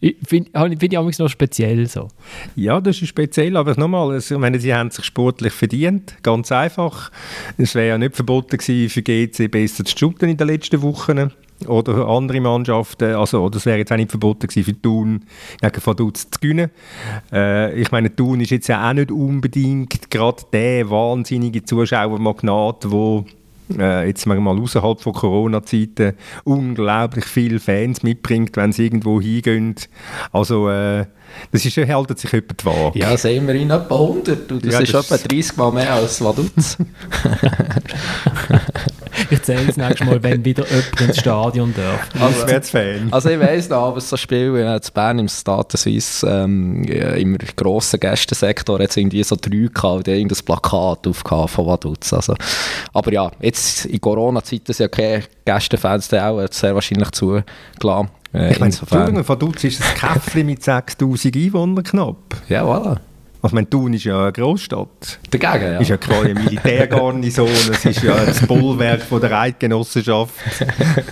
Finde 0.00 0.50
find 0.78 0.92
ich 0.92 0.98
auch 0.98 1.18
noch 1.18 1.28
speziell 1.28 1.86
so. 1.86 2.08
Ja, 2.56 2.80
das 2.80 3.02
ist 3.02 3.08
speziell, 3.08 3.56
aber 3.56 3.74
nochmal, 3.78 4.16
ich 4.16 4.30
meine, 4.30 4.58
sie 4.58 4.74
haben 4.74 4.90
sich 4.90 5.04
sportlich 5.04 5.52
verdient, 5.52 6.16
ganz 6.22 6.50
einfach. 6.50 7.10
Es 7.58 7.74
wäre 7.74 7.88
ja 7.88 7.98
nicht 7.98 8.16
verboten 8.16 8.56
gewesen, 8.56 8.88
für 8.88 9.02
GC 9.02 9.50
besser 9.50 9.84
zu 9.84 9.96
shooten 9.96 10.30
in 10.30 10.38
den 10.38 10.46
letzten 10.46 10.80
Wochen. 10.80 11.32
oder 11.66 12.08
andere 12.08 12.40
Mannschaften, 12.40 13.14
also 13.14 13.50
das 13.50 13.66
wäre 13.66 13.76
jetzt 13.76 13.92
auch 13.92 13.96
nicht 13.96 14.10
verboten 14.10 14.46
gewesen 14.46 14.64
für 14.64 14.80
Thun 14.80 15.24
gegen 15.60 15.84
Vaduz 15.84 16.30
zu 16.30 16.40
gewinnen. 16.40 16.70
Äh, 17.30 17.78
ich 17.78 17.90
meine, 17.90 18.16
Thun 18.16 18.40
ist 18.40 18.50
jetzt 18.50 18.68
ja 18.68 18.88
auch 18.88 18.94
nicht 18.94 19.10
unbedingt 19.10 20.10
gerade 20.10 20.42
der 20.50 20.88
wahnsinnige 20.88 21.62
Zuschauermagnat, 21.62 22.84
der 22.84 23.24
äh, 23.78 24.06
jetzt 24.06 24.26
mal 24.26 24.38
außerhalb 24.38 25.00
von 25.00 25.12
Corona-Zeiten 25.12 26.14
unglaublich 26.44 27.24
viele 27.24 27.60
Fans 27.60 28.02
mitbringt, 28.02 28.56
wenn 28.56 28.72
sie 28.72 28.84
irgendwo 28.84 29.20
hingehen. 29.20 29.74
Also 30.32 30.70
äh, 30.70 31.06
das 31.52 31.64
ist, 31.64 31.76
hält 31.76 32.18
sich 32.18 32.32
etwa 32.32 32.70
wahr. 32.70 32.92
Ja, 32.94 33.16
sehen 33.16 33.46
wir 33.46 33.54
in 33.54 33.70
etwa 33.70 33.94
100. 33.94 34.52
Und 34.52 34.66
das 34.66 34.74
ja, 34.74 34.80
ist 34.80 34.94
das 34.94 35.10
etwa 35.10 35.28
30 35.28 35.56
Mal 35.56 35.72
mehr 35.72 35.94
als 35.94 36.22
Vaduz. 36.22 36.76
ich 39.30 39.42
zähle 39.42 39.66
das 39.66 39.76
nächste 39.76 40.04
Mal, 40.04 40.22
wenn 40.22 40.44
wieder 40.44 40.64
jemand 40.66 41.00
ins 41.00 41.18
Stadion 41.18 41.74
darf. 41.74 42.08
Also, 42.20 42.46
Fan. 42.70 43.08
also 43.10 43.30
ich 43.30 43.40
weiss 43.40 43.68
noch, 43.68 43.88
aber 43.88 44.00
so 44.00 44.16
Spiel 44.16 44.54
wie 44.54 44.60
in 44.60 44.80
Bern 44.94 45.18
im 45.18 45.28
Stade 45.28 45.76
Suisse 45.76 46.26
ähm, 46.26 46.84
im 46.84 47.38
grossen 47.56 47.98
Gästensektor 47.98 48.78
hat 48.78 48.90
es 48.90 48.96
irgendwie 48.96 49.22
so 49.22 49.36
drei 49.40 49.68
gehabt, 49.72 50.06
die 50.06 50.12
irgendein 50.12 50.44
Plakat 50.44 51.06
aufgehauen 51.06 51.48
von 51.48 51.66
Vaduz. 51.66 52.12
Also, 52.12 52.34
aber 52.92 53.12
ja, 53.12 53.30
jetzt 53.40 53.86
in 53.86 54.00
Corona-Zeiten 54.00 54.72
sind 54.72 54.84
ja 54.84 54.88
keine 54.88 55.24
Gästefans 55.44 56.12
auch 56.12 56.46
sehr 56.50 56.74
wahrscheinlich 56.74 57.10
zugelassen. 57.12 58.10
Äh, 58.32 58.52
ich 58.52 58.60
meine, 58.60 58.74
Entschuldigung, 58.74 59.28
Vaduz 59.28 59.64
ist 59.64 59.82
ein 59.82 59.94
Käffchen 59.94 60.46
mit 60.46 60.62
6000 60.62 61.36
Einwohnern 61.36 61.84
knapp. 61.84 62.16
Ja, 62.48 62.64
voilà. 62.64 62.98
Also, 63.42 63.54
mein 63.54 63.70
Thun 63.70 63.94
ist 63.94 64.04
ja 64.04 64.22
eine 64.22 64.32
Großstadt. 64.32 65.18
Dagegen, 65.30 65.72
ja. 65.72 65.78
ist 65.78 65.88
ja 65.88 65.96
quasi 65.96 66.30
eine 66.30 66.40
Militärgarnison, 66.40 67.48
es 67.72 67.84
ist 67.84 68.02
ja 68.02 68.24
das 68.24 68.46
Bollwerk 68.46 69.02
von 69.02 69.20
der 69.20 69.38
Eidgenossenschaft. 69.38 70.34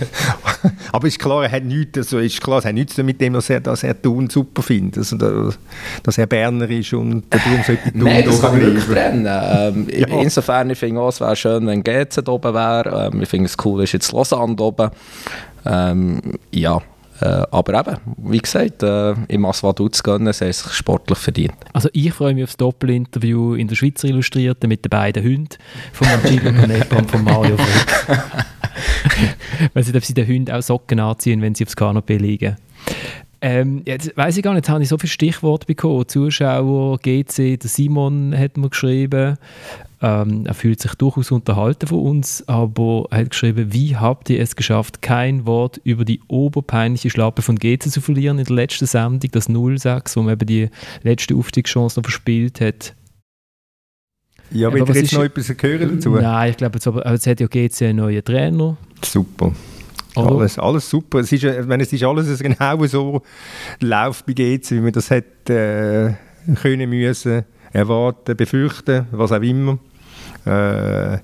Aber 0.91 1.07
ist 1.07 1.19
klar, 1.19 1.43
er 1.43 1.51
hat 1.51 1.63
nichts, 1.63 1.97
also 1.97 2.19
ist 2.19 2.39
klar, 2.41 2.59
es 2.59 2.65
hat 2.65 2.73
nichts 2.73 2.97
mit 2.97 3.19
dem, 3.19 3.33
dass 3.33 3.49
er, 3.49 3.61
dass 3.61 3.83
er 3.83 3.99
Thun 3.99 4.29
super 4.29 4.61
findet. 4.61 4.99
Also, 4.99 5.53
dass 6.03 6.17
er 6.17 6.27
Berner 6.27 6.69
ist 6.69 6.93
und 6.93 7.23
darum 7.29 7.63
sollte 7.65 7.91
Thun 7.91 8.03
Nein, 8.03 8.25
das 8.25 8.41
kann 8.41 8.57
ich 8.57 8.65
wirklich 8.65 8.85
trennen. 8.85 9.27
Ähm, 9.27 9.87
ja. 9.91 10.21
Insofern, 10.21 10.69
ich 10.69 10.77
finde 10.77 11.01
auch, 11.01 11.09
es 11.09 11.19
wäre 11.19 11.35
schön, 11.35 11.65
wenn 11.65 11.83
GZ 11.83 12.27
oben 12.29 12.53
wäre. 12.53 13.09
Ähm, 13.11 13.21
ich 13.21 13.29
finde 13.29 13.45
es 13.45 13.57
cool, 13.63 13.83
ist 13.83 13.93
jetzt 13.93 14.11
Lausanne 14.11 14.55
oben. 14.59 14.89
Ähm, 15.65 16.21
ja, 16.51 16.81
äh, 17.21 17.43
aber 17.51 17.79
eben, 17.79 17.97
wie 18.17 18.37
gesagt, 18.37 18.83
äh, 18.83 19.13
im 19.27 19.45
Aswaduz 19.45 20.03
gönnen, 20.03 20.31
sie 20.33 20.51
sich 20.51 20.73
sportlich 20.73 21.17
verdient. 21.17 21.53
Also 21.73 21.89
ich 21.93 22.13
freue 22.13 22.33
mich 22.33 22.43
auf 22.43 22.51
das 22.51 22.57
Doppelinterview 22.57 23.55
in 23.55 23.67
der 23.67 23.75
Schweizer 23.75 24.07
Illustrierten 24.07 24.69
mit 24.69 24.85
den 24.85 24.89
beiden 24.89 25.23
Hunden 25.23 25.57
von 25.91 26.07
Angelo 26.07 26.53
Canepa 26.53 26.97
und 26.97 27.11
von 27.11 27.23
Mario. 27.23 27.57
Weil 29.73 29.83
sie, 29.83 29.99
sie 29.99 30.13
den 30.13 30.27
Hunden 30.27 30.51
auch 30.51 30.61
Socken 30.61 30.99
anziehen, 30.99 31.41
wenn 31.41 31.55
sie 31.55 31.65
aufs 31.65 31.75
Kanapee 31.75 32.17
liegen. 32.17 32.55
Ähm, 33.41 33.83
jetzt 33.85 34.15
weiß 34.17 34.37
ich 34.37 34.43
gar 34.43 34.53
nicht, 34.53 34.65
jetzt 34.65 34.69
habe 34.69 34.83
ich 34.83 34.89
so 34.89 34.97
viele 34.97 35.11
Stichworte 35.11 35.65
bekommen. 35.65 36.07
Zuschauer, 36.07 36.99
GC, 36.99 37.57
der 37.57 37.69
Simon 37.69 38.37
hat 38.37 38.57
mir 38.57 38.69
geschrieben, 38.69 39.37
ähm, 40.01 40.45
er 40.45 40.53
fühlt 40.53 40.81
sich 40.81 40.95
durchaus 40.95 41.31
unterhalten 41.31 41.87
von 41.87 41.99
uns, 41.99 42.47
aber 42.47 43.05
er 43.11 43.19
hat 43.19 43.31
geschrieben, 43.31 43.73
wie 43.73 43.97
habt 43.97 44.29
ihr 44.29 44.39
es 44.39 44.55
geschafft, 44.55 45.01
kein 45.01 45.45
Wort 45.45 45.79
über 45.83 46.05
die 46.05 46.21
oberpeinliche 46.27 47.09
Schlappe 47.09 47.41
von 47.41 47.57
GC 47.57 47.91
zu 47.91 47.99
verlieren 47.99 48.39
in 48.39 48.45
der 48.45 48.55
letzten 48.55 48.85
Sendung, 48.85 49.29
das 49.31 49.49
0-6, 49.49 50.15
wo 50.15 50.21
man 50.21 50.33
eben 50.33 50.47
die 50.47 50.69
letzte 51.03 51.35
Aufstiegschance 51.35 51.99
noch 51.99 52.05
verspielt 52.05 52.61
hat. 52.61 52.95
Ja, 54.51 54.73
will 54.73 54.83
ihr 54.87 54.95
jetzt 54.95 55.13
noch 55.13 55.23
etwas 55.23 55.49
hören 55.49 55.95
dazu? 55.95 56.09
Nein, 56.11 56.51
ich 56.51 56.57
glaube, 56.57 56.75
jetzt, 56.75 56.87
aber, 56.87 57.11
jetzt 57.11 57.27
hat 57.27 57.39
ja 57.39 57.47
GC 57.47 57.81
einen 57.83 57.97
neuen 57.97 58.23
Trainer. 58.23 58.77
Super. 59.03 59.53
Alles, 60.15 60.57
alles 60.57 60.89
super. 60.89 61.19
Es 61.19 61.31
ist, 61.31 61.43
wenn 61.43 61.81
es 61.81 61.93
ist 61.93 62.03
alles 62.03 62.39
genau 62.39 62.85
so 62.87 63.21
läuft 63.79 64.25
bei 64.25 64.33
GC, 64.33 64.71
wie 64.71 64.79
man 64.79 64.91
das 64.91 65.09
hätte 65.11 66.17
äh, 66.47 66.55
können 66.55 66.89
müssen, 66.89 67.43
erwarten, 67.71 68.35
befürchten, 68.35 69.07
was 69.11 69.31
auch 69.31 69.41
immer. 69.41 69.77
Äh, 70.49 71.19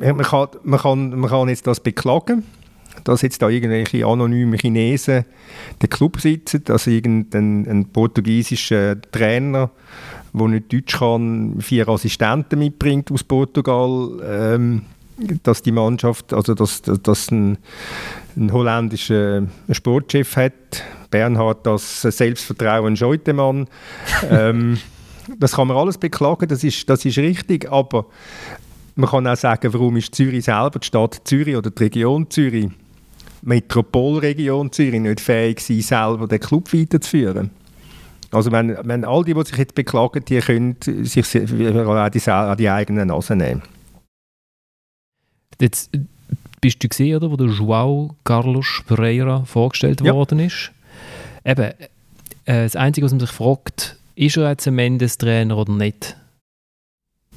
man, 0.00 0.22
kann, 0.22 0.48
man, 0.64 0.80
kann, 0.80 1.10
man 1.10 1.30
kann 1.30 1.48
jetzt 1.48 1.66
das 1.66 1.78
beklagen, 1.78 2.44
dass 3.04 3.22
jetzt 3.22 3.40
da 3.40 3.48
irgendwelche 3.48 4.04
anonymen 4.04 4.58
Chinesen 4.58 5.24
den 5.80 5.88
Club 5.88 6.20
sitzen, 6.20 6.64
dass 6.64 6.88
irgendein 6.88 7.66
ein 7.68 7.88
portugiesischer 7.90 9.00
Trainer, 9.12 9.70
der 10.32 10.48
nicht 10.48 10.72
Deutsch 10.72 10.98
kann, 10.98 11.60
vier 11.60 11.88
Assistenten 11.88 12.58
mitbringt 12.58 13.12
aus 13.12 13.22
Portugal, 13.22 14.10
ähm, 14.24 14.82
dass 15.44 15.62
die 15.62 15.72
Mannschaft, 15.72 16.32
also 16.32 16.54
dass, 16.54 16.82
dass 16.82 17.30
ein, 17.30 17.58
ein 18.36 18.52
holländischer 18.52 19.44
Sportchef 19.70 20.36
hat, 20.36 20.82
Bernhard 21.10 21.64
das 21.64 22.02
Selbstvertrauen 22.02 22.96
Scheutemann. 22.96 23.68
ähm, 24.28 24.78
das 25.38 25.52
kann 25.52 25.68
man 25.68 25.76
alles 25.76 25.98
beklagen, 25.98 26.48
das 26.48 26.64
ist, 26.64 26.88
das 26.88 27.04
ist 27.04 27.18
richtig, 27.18 27.70
aber 27.70 28.06
man 28.94 29.10
kann 29.10 29.26
auch 29.26 29.36
sagen, 29.36 29.72
warum 29.72 29.96
ist 29.96 30.14
Zürich 30.14 30.44
selber, 30.44 30.78
die 30.78 30.86
Stadt 30.86 31.20
Zürich 31.24 31.56
oder 31.56 31.70
die 31.70 31.82
Region 31.82 32.30
Zürich, 32.30 32.68
Metropolregion 33.42 34.72
Zürich, 34.72 35.00
nicht 35.00 35.20
fähig 35.20 35.60
sein, 35.60 35.80
selber 35.80 36.26
den 36.26 36.40
Club 36.40 36.72
weiterzuführen. 36.72 37.50
Also 38.30 38.52
wenn, 38.52 38.76
wenn 38.82 39.04
all 39.04 39.24
die, 39.24 39.34
die 39.34 39.44
sich 39.44 39.56
jetzt 39.56 39.74
beklagen, 39.74 40.24
die 40.24 40.38
können 40.40 40.76
sich 40.82 41.36
an 41.36 42.10
die, 42.10 42.30
an 42.30 42.56
die 42.56 42.68
eigene 42.68 43.06
Nase 43.06 43.36
nehmen. 43.36 43.62
Jetzt 45.60 45.90
bist 46.60 46.82
du 46.82 46.88
gesehen, 46.88 47.16
oder, 47.16 47.30
wo 47.30 47.36
der 47.36 47.48
João 47.48 48.10
Carlos 48.24 48.82
Pereira 48.86 49.44
vorgestellt 49.44 50.00
ja. 50.02 50.12
worden 50.12 50.40
ist. 50.40 50.72
Eben, 51.44 51.72
äh, 52.44 52.64
das 52.64 52.76
Einzige, 52.76 53.04
was 53.04 53.12
man 53.12 53.20
sich 53.20 53.30
fragt, 53.30 53.97
ist 54.18 54.36
er 54.36 54.50
jetzt 54.50 54.66
ein 54.66 54.74
Mendes-Trainer 54.74 55.56
oder 55.56 55.72
nicht? 55.72 56.16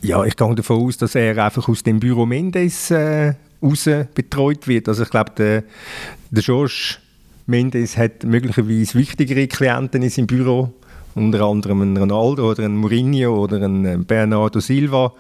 Ja, 0.02 0.24
ich 0.26 0.36
gehe 0.36 0.56
davon 0.56 0.82
aus, 0.84 0.98
dass 0.98 1.14
er 1.14 1.38
einfach 1.38 1.70
aus 1.70 1.84
dem 1.84 2.00
Büro 2.00 2.26
Mendes 2.26 2.90
äh, 2.90 3.36
raus 3.62 3.88
betreut 4.16 4.68
wird. 4.68 4.90
Also 4.90 5.04
ich 5.04 5.10
glaube, 5.12 5.32
der, 5.38 5.64
der 6.32 6.44
George 6.44 6.96
Mendes 7.46 7.98
hat 7.98 8.24
möglicherweise 8.24 8.98
wichtigere 8.98 9.48
Klienten 9.48 10.02
in 10.02 10.10
seinem 10.10 10.26
Büro, 10.26 10.74
unter 11.16 11.42
anderem 11.42 11.82
einen 11.82 11.98
Ronaldo 11.98 12.52
oder 12.52 12.64
einen 12.64 12.78
Mourinho 12.78 13.36
oder 13.36 13.58
einen 13.58 13.86
äh, 13.86 13.98
Bernardo 13.98 14.60
Silva 14.60 15.14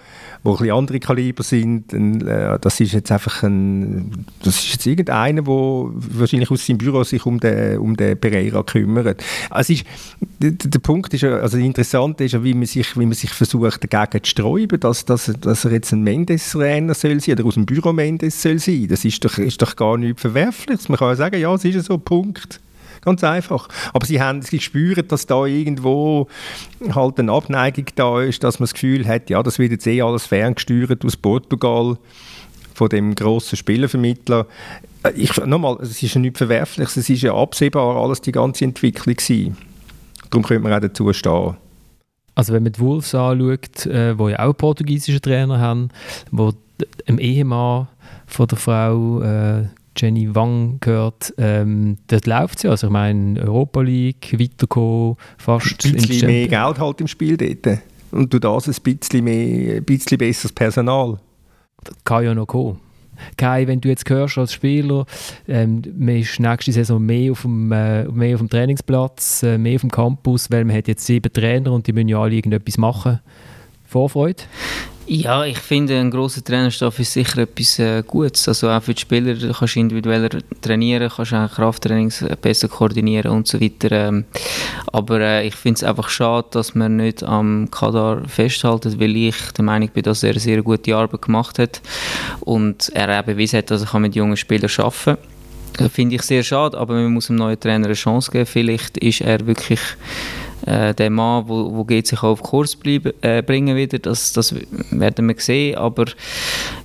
wo 0.43 0.51
ein 0.51 0.57
bisschen 0.57 0.75
andere 0.75 0.99
Kaliber 0.99 1.43
sind. 1.43 1.93
Äh, 1.93 2.57
das 2.59 2.79
ist 2.79 2.93
jetzt 2.93 3.11
einfach 3.11 3.43
ein, 3.43 4.25
das 4.43 4.55
ist 4.55 4.73
jetzt 4.73 4.85
irgendeiner, 4.87 5.43
der 5.43 5.53
wahrscheinlich 5.53 6.49
aus 6.49 6.65
seinem 6.65 6.79
Büro 6.79 7.03
sich 7.03 7.25
um 7.25 7.39
den, 7.39 7.77
um 7.77 7.95
den 7.95 8.19
Pereira 8.19 8.63
kümmert. 8.63 9.23
Also 9.49 9.73
ist, 9.73 9.85
der, 10.39 10.79
Punkt 10.79 11.13
ist, 11.13 11.23
also 11.23 11.57
interessant 11.57 12.19
ist 12.21 12.43
wie 12.43 12.55
man 12.55 12.65
sich, 12.65 12.97
wie 12.97 13.05
man 13.05 13.13
sich 13.13 13.29
versucht 13.29 13.93
dagegen 13.93 14.23
zu 14.23 14.31
sträuben, 14.31 14.79
dass, 14.79 15.05
dass, 15.05 15.31
dass 15.39 15.65
er 15.65 15.71
jetzt 15.73 15.91
ein 15.91 16.01
Mendes-Trainer 16.01 16.95
soll 16.95 17.19
sein 17.19 17.35
oder 17.35 17.45
aus 17.45 17.53
dem 17.53 17.67
Büro 17.67 17.93
Mendes 17.93 18.41
soll 18.41 18.57
sein. 18.57 18.87
Das 18.89 19.05
ist 19.05 19.23
doch, 19.23 19.37
ist 19.37 19.61
doch 19.61 19.75
gar 19.75 19.97
nichts 19.97 20.21
Verwerfliches. 20.21 20.89
Man 20.89 20.97
kann 20.97 21.09
ja 21.09 21.15
sagen, 21.15 21.39
ja, 21.39 21.53
es 21.53 21.63
ist 21.65 21.85
so, 21.85 21.99
Punkt. 21.99 22.59
Ganz 23.01 23.23
einfach. 23.23 23.67
Aber 23.93 24.05
sie, 24.05 24.21
haben, 24.21 24.41
sie 24.41 24.59
spüren, 24.59 25.07
dass 25.07 25.25
da 25.25 25.45
irgendwo 25.45 26.27
halt 26.93 27.19
eine 27.19 27.31
Abneigung 27.31 27.85
da 27.95 28.21
ist, 28.21 28.43
dass 28.43 28.59
man 28.59 28.65
das 28.65 28.73
Gefühl 28.73 29.07
hat, 29.07 29.29
ja, 29.29 29.41
das 29.41 29.57
wird 29.57 29.71
jetzt 29.71 29.87
eh 29.87 30.01
alles 30.01 30.27
ferngesteuert 30.27 31.03
aus 31.03 31.17
Portugal 31.17 31.97
von 32.75 32.89
dem 32.89 33.15
grossen 33.15 33.57
Spielervermittler. 33.57 34.45
Äh, 35.03 35.11
ich, 35.15 35.35
nochmal, 35.45 35.77
es 35.81 36.01
ist 36.01 36.13
ja 36.13 36.21
nichts 36.21 36.37
Verwerfliches, 36.37 36.97
es 36.97 37.09
ist 37.09 37.23
ja 37.23 37.33
absehbar 37.33 37.95
alles 37.95 38.21
die 38.21 38.31
ganze 38.31 38.65
Entwicklung 38.65 39.15
gewesen. 39.15 39.57
Darum 40.29 40.43
könnte 40.43 40.63
man 40.63 40.73
auch 40.73 40.79
dazu 40.79 41.11
stehen. 41.11 41.57
Also 42.35 42.53
wenn 42.53 42.63
man 42.63 42.71
die 42.71 42.79
Wolves 42.79 43.13
anschaut, 43.13 43.85
äh, 43.87 44.17
wo 44.17 44.29
ja 44.29 44.39
auch 44.39 44.53
portugiesische 44.53 45.19
Trainer 45.19 45.59
haben, 45.59 45.89
wo 46.31 46.53
im 47.05 47.19
Ehemann 47.19 47.87
von 48.25 48.47
der 48.47 48.57
Frau 48.57 49.21
äh, 49.21 49.67
Jenny 50.01 50.33
Wang 50.33 50.77
gehört, 50.79 51.33
ähm, 51.37 51.97
dort 52.07 52.25
läuft 52.25 52.57
es 52.57 52.63
ja. 52.63 52.71
Also 52.71 52.87
ich 52.87 52.93
meine, 52.93 53.39
Europa 53.39 53.81
League, 53.81 54.35
weiterkommen, 54.39 55.15
fast... 55.37 55.85
Ein 55.85 55.93
bisschen 55.93 56.27
mehr 56.27 56.47
Geld 56.47 56.79
halt 56.79 57.01
im 57.01 57.07
Spiel 57.07 57.37
dort. 57.37 57.79
Und 58.11 58.33
du 58.33 58.39
das 58.39 58.67
ein 58.67 58.75
bisschen, 58.81 59.23
mehr, 59.23 59.77
ein 59.77 59.83
bisschen 59.83 60.17
besseres 60.17 60.51
Personal. 60.51 61.19
Das 61.83 61.95
kann 62.03 62.23
ja 62.23 62.33
noch 62.33 62.47
kommen. 62.47 62.79
Kai, 63.37 63.67
wenn 63.67 63.79
du 63.79 63.89
jetzt 63.89 64.09
hörst 64.09 64.37
als 64.37 64.53
Spieler, 64.53 65.05
ähm, 65.47 65.81
man 65.95 66.17
ist 66.17 66.39
nächste 66.39 66.71
Saison 66.71 67.03
mehr 67.05 67.31
auf 67.31 67.43
dem, 67.43 67.71
äh, 67.71 68.05
mehr 68.05 68.35
auf 68.35 68.41
dem 68.41 68.49
Trainingsplatz, 68.49 69.43
äh, 69.43 69.57
mehr 69.57 69.75
auf 69.75 69.81
dem 69.81 69.91
Campus, 69.91 70.49
weil 70.49 70.65
man 70.65 70.75
hat 70.75 70.87
jetzt 70.87 71.05
sieben 71.05 71.31
Trainer 71.31 71.71
und 71.71 71.85
die 71.85 71.93
müssen 71.93 72.09
ja 72.09 72.19
alle 72.19 72.33
irgendetwas 72.33 72.77
machen. 72.77 73.19
Vorfreude? 73.85 74.43
Ja, 75.07 75.43
ich 75.43 75.57
finde, 75.57 75.99
ein 75.99 76.11
grosser 76.11 76.43
Trainerstoff 76.43 76.99
ist 76.99 77.13
sicher 77.13 77.39
etwas 77.39 77.79
äh, 77.79 78.03
Gutes. 78.05 78.47
Also 78.47 78.69
auch 78.69 78.81
für 78.81 78.93
die 78.93 79.01
Spieler 79.01 79.33
du 79.33 79.51
kannst 79.51 79.75
individueller 79.75 80.29
trainieren, 80.61 81.11
kannst 81.13 81.33
auch 81.33 81.51
Krafttrainings 81.51 82.23
besser 82.41 82.67
koordinieren 82.67 83.31
und 83.31 83.47
so 83.47 83.59
weiter. 83.59 83.91
Ähm, 83.91 84.25
aber 84.93 85.19
äh, 85.19 85.47
ich 85.47 85.55
finde 85.55 85.77
es 85.77 85.83
einfach 85.83 86.07
schade, 86.07 86.47
dass 86.51 86.75
man 86.75 86.97
nicht 86.97 87.23
am 87.23 87.69
Kadar 87.71 88.27
festhalten, 88.27 88.99
weil 88.99 89.15
ich 89.17 89.35
der 89.57 89.65
Meinung 89.65 89.89
bin, 89.89 90.03
dass 90.03 90.23
er 90.23 90.39
sehr 90.39 90.61
gute 90.61 90.95
Arbeit 90.95 91.23
gemacht 91.23 91.57
hat 91.59 91.81
und 92.41 92.89
er 92.93 93.19
auch 93.19 93.25
bewiesen 93.25 93.57
hat, 93.57 93.71
dass 93.71 93.91
er 93.91 93.99
mit 93.99 94.15
jungen 94.15 94.37
Spielern 94.37 94.69
arbeiten 94.77 95.17
kann. 95.77 95.89
Finde 95.89 96.15
ich 96.15 96.21
sehr 96.21 96.43
schade, 96.43 96.77
aber 96.77 96.93
man 96.93 97.13
muss 97.13 97.27
dem 97.27 97.37
neuen 97.37 97.59
Trainer 97.59 97.85
eine 97.85 97.95
Chance 97.95 98.31
geben. 98.31 98.45
Vielleicht 98.45 98.97
ist 98.97 99.21
er 99.21 99.45
wirklich 99.47 99.79
äh, 100.65 100.93
der 100.93 101.09
Mann, 101.09 101.47
wo, 101.47 101.73
wo 101.73 101.83
geht 101.83 102.07
sich 102.07 102.21
auf 102.23 102.41
Kurs 102.41 102.75
bleiben, 102.75 103.13
äh, 103.21 103.41
bringen 103.41 103.75
wieder, 103.75 103.99
das, 103.99 104.33
das 104.33 104.55
werden 104.91 105.27
wir 105.27 105.35
sehen, 105.37 105.77
aber 105.77 106.05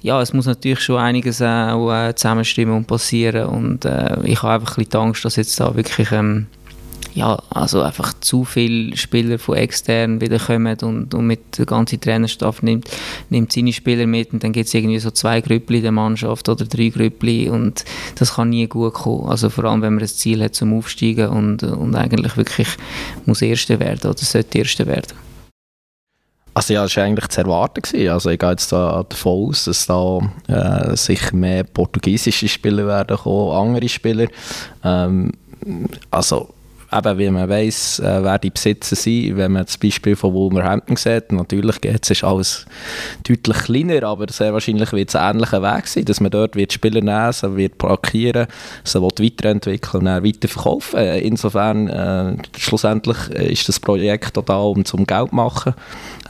ja, 0.02 0.20
es 0.20 0.32
muss 0.32 0.46
natürlich 0.46 0.80
schon 0.80 0.98
einiges 0.98 1.42
auch 1.42 1.92
äh, 1.92 2.14
zusammenstimmen 2.14 2.76
und 2.76 2.86
passieren. 2.86 3.48
Und 3.48 3.84
äh, 3.84 4.16
ich 4.24 4.42
habe 4.42 4.54
einfach 4.54 4.78
ein 4.78 4.84
bisschen 4.84 5.00
Angst, 5.00 5.24
dass 5.24 5.36
jetzt 5.36 5.58
da 5.60 5.74
wirklich 5.74 6.12
ähm, 6.12 6.46
ja, 7.16 7.42
also 7.48 7.80
einfach 7.80 8.12
zu 8.20 8.44
viele 8.44 8.94
Spieler 8.94 9.38
von 9.38 9.56
extern 9.56 10.20
wieder 10.20 10.38
kommen 10.38 10.76
und, 10.82 11.14
und 11.14 11.26
mit 11.26 11.56
der 11.56 11.64
ganzen 11.64 11.98
Trainerstaff 11.98 12.62
nimmt, 12.62 12.90
nimmt 13.30 13.52
seine 13.52 13.72
Spieler 13.72 14.06
mit 14.06 14.34
und 14.34 14.44
dann 14.44 14.52
gibt 14.52 14.68
es 14.68 14.74
irgendwie 14.74 14.98
so 14.98 15.10
zwei 15.10 15.40
Grüppli 15.40 15.80
der 15.80 15.92
Mannschaft 15.92 16.46
oder 16.50 16.66
drei 16.66 16.90
Grüppli 16.90 17.48
und 17.48 17.86
das 18.16 18.34
kann 18.34 18.50
nie 18.50 18.66
gut 18.66 18.92
kommen. 18.92 19.30
Also 19.30 19.48
vor 19.48 19.64
allem, 19.64 19.80
wenn 19.80 19.94
man 19.94 20.02
das 20.02 20.18
Ziel 20.18 20.42
hat 20.44 20.54
zum 20.54 20.76
Aufsteigen 20.76 21.28
und, 21.28 21.62
und 21.62 21.94
eigentlich 21.94 22.36
wirklich 22.36 22.68
muss 23.24 23.40
Erster 23.40 23.80
werden 23.80 24.10
oder 24.10 24.18
sollte 24.18 24.58
Erster 24.58 24.86
werden. 24.86 25.14
Also 26.52 26.74
ja, 26.74 26.82
das 26.82 26.96
war 26.98 27.04
eigentlich 27.04 27.28
zu 27.28 27.40
erwarten. 27.40 27.80
Gewesen. 27.80 28.10
Also 28.10 28.28
ich 28.28 28.38
gehe 28.38 28.50
jetzt 28.50 28.70
da 28.72 29.04
davon 29.08 29.48
aus, 29.48 29.64
dass 29.64 29.86
da 29.86 30.18
äh, 30.48 30.96
sicher 30.96 31.34
mehr 31.34 31.64
portugiesische 31.64 32.48
Spieler 32.48 32.86
werden 32.86 33.16
kommen, 33.16 33.56
andere 33.56 33.88
Spieler. 33.88 34.28
Ähm, 34.84 35.32
also 36.10 36.50
eben, 36.92 37.18
wie 37.18 37.30
man 37.30 37.48
weiss, 37.48 37.98
äh, 37.98 38.22
wer 38.22 38.38
die 38.38 38.50
Besitzer 38.50 38.96
sind. 38.96 39.36
Wenn 39.36 39.52
man 39.52 39.64
das 39.64 39.78
Beispiel 39.78 40.16
von 40.16 40.32
Wolverhampton 40.32 40.96
sieht, 40.96 41.32
natürlich 41.32 41.80
geht 41.80 42.08
es 42.08 42.24
alles 42.24 42.66
deutlich 43.26 43.56
kleiner, 43.58 44.06
aber 44.06 44.26
sehr 44.30 44.52
wahrscheinlich 44.52 44.92
wird 44.92 45.08
es 45.08 45.16
ein 45.16 45.36
ähnlicher 45.36 45.62
Weg 45.62 45.86
sein, 45.86 46.04
dass 46.04 46.20
man 46.20 46.30
dort 46.30 46.56
wird 46.56 46.72
Spieler 46.72 47.00
nehmen, 47.00 47.32
sie 47.32 47.56
wird 47.56 47.78
parkieren, 47.78 48.46
sie 48.84 49.00
wird 49.00 49.22
weiterentwickeln 49.22 50.00
und 50.00 50.04
dann 50.06 50.24
weiterverkaufen. 50.24 50.98
Äh, 50.98 51.20
insofern, 51.20 51.88
äh, 51.88 52.36
schlussendlich 52.56 53.28
ist 53.30 53.68
das 53.68 53.80
Projekt 53.80 54.36
da, 54.36 54.58
um 54.58 54.84
zum 54.84 55.06
Geld 55.06 55.30
zu 55.30 55.34
machen, 55.34 55.74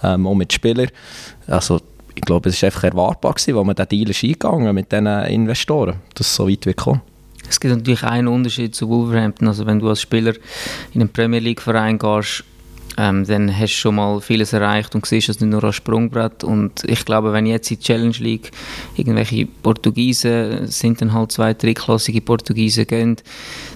ähm, 0.02 0.26
auch 0.26 0.34
mit 0.34 0.52
Spielern. 0.52 0.88
Also, 1.46 1.80
ich 2.14 2.22
glaube, 2.22 2.48
es 2.48 2.62
war 2.62 2.68
einfach 2.68 2.84
erwartbar, 2.84 3.34
gewesen, 3.34 3.56
als 3.56 3.66
man 3.66 3.74
diesen 3.74 3.88
Deal 3.88 4.10
ist 4.10 4.24
eingegangen 4.24 4.74
mit 4.74 4.90
diesen 4.90 5.06
Investoren, 5.06 5.96
dass 6.14 6.28
es 6.28 6.34
so 6.34 6.48
weit 6.48 6.64
wird 6.64 6.78
kommen. 6.78 7.02
Es 7.48 7.60
gibt 7.60 7.74
natürlich 7.74 8.02
einen 8.02 8.28
Unterschied 8.28 8.74
zu 8.74 8.88
Wolverhampton. 8.88 9.48
Also 9.48 9.66
wenn 9.66 9.78
du 9.78 9.88
als 9.88 10.00
Spieler 10.00 10.34
in 10.92 11.00
einen 11.00 11.10
Premier 11.10 11.40
League 11.40 11.62
Verein 11.62 11.98
gehst, 11.98 12.44
ähm, 12.98 13.26
dann 13.26 13.54
hast 13.54 13.74
du 13.74 13.76
schon 13.76 13.94
mal 13.96 14.20
vieles 14.20 14.52
erreicht 14.52 14.94
und 14.94 15.04
siehst 15.04 15.28
es 15.28 15.40
nicht 15.40 15.50
nur 15.50 15.62
als 15.62 15.76
Sprungbrett. 15.76 16.44
Und 16.44 16.82
ich 16.84 17.04
glaube, 17.04 17.32
wenn 17.32 17.46
jetzt 17.46 17.70
in 17.70 17.78
die 17.78 17.82
Challenge 17.82 18.16
League 18.18 18.50
irgendwelche 18.96 19.46
Portugiesen, 19.46 20.66
sind 20.66 21.00
dann 21.00 21.12
halt 21.12 21.32
zwei 21.32 21.52
drittklassige 21.52 22.22
Portugiesen 22.22 22.86
gehen, 22.86 23.16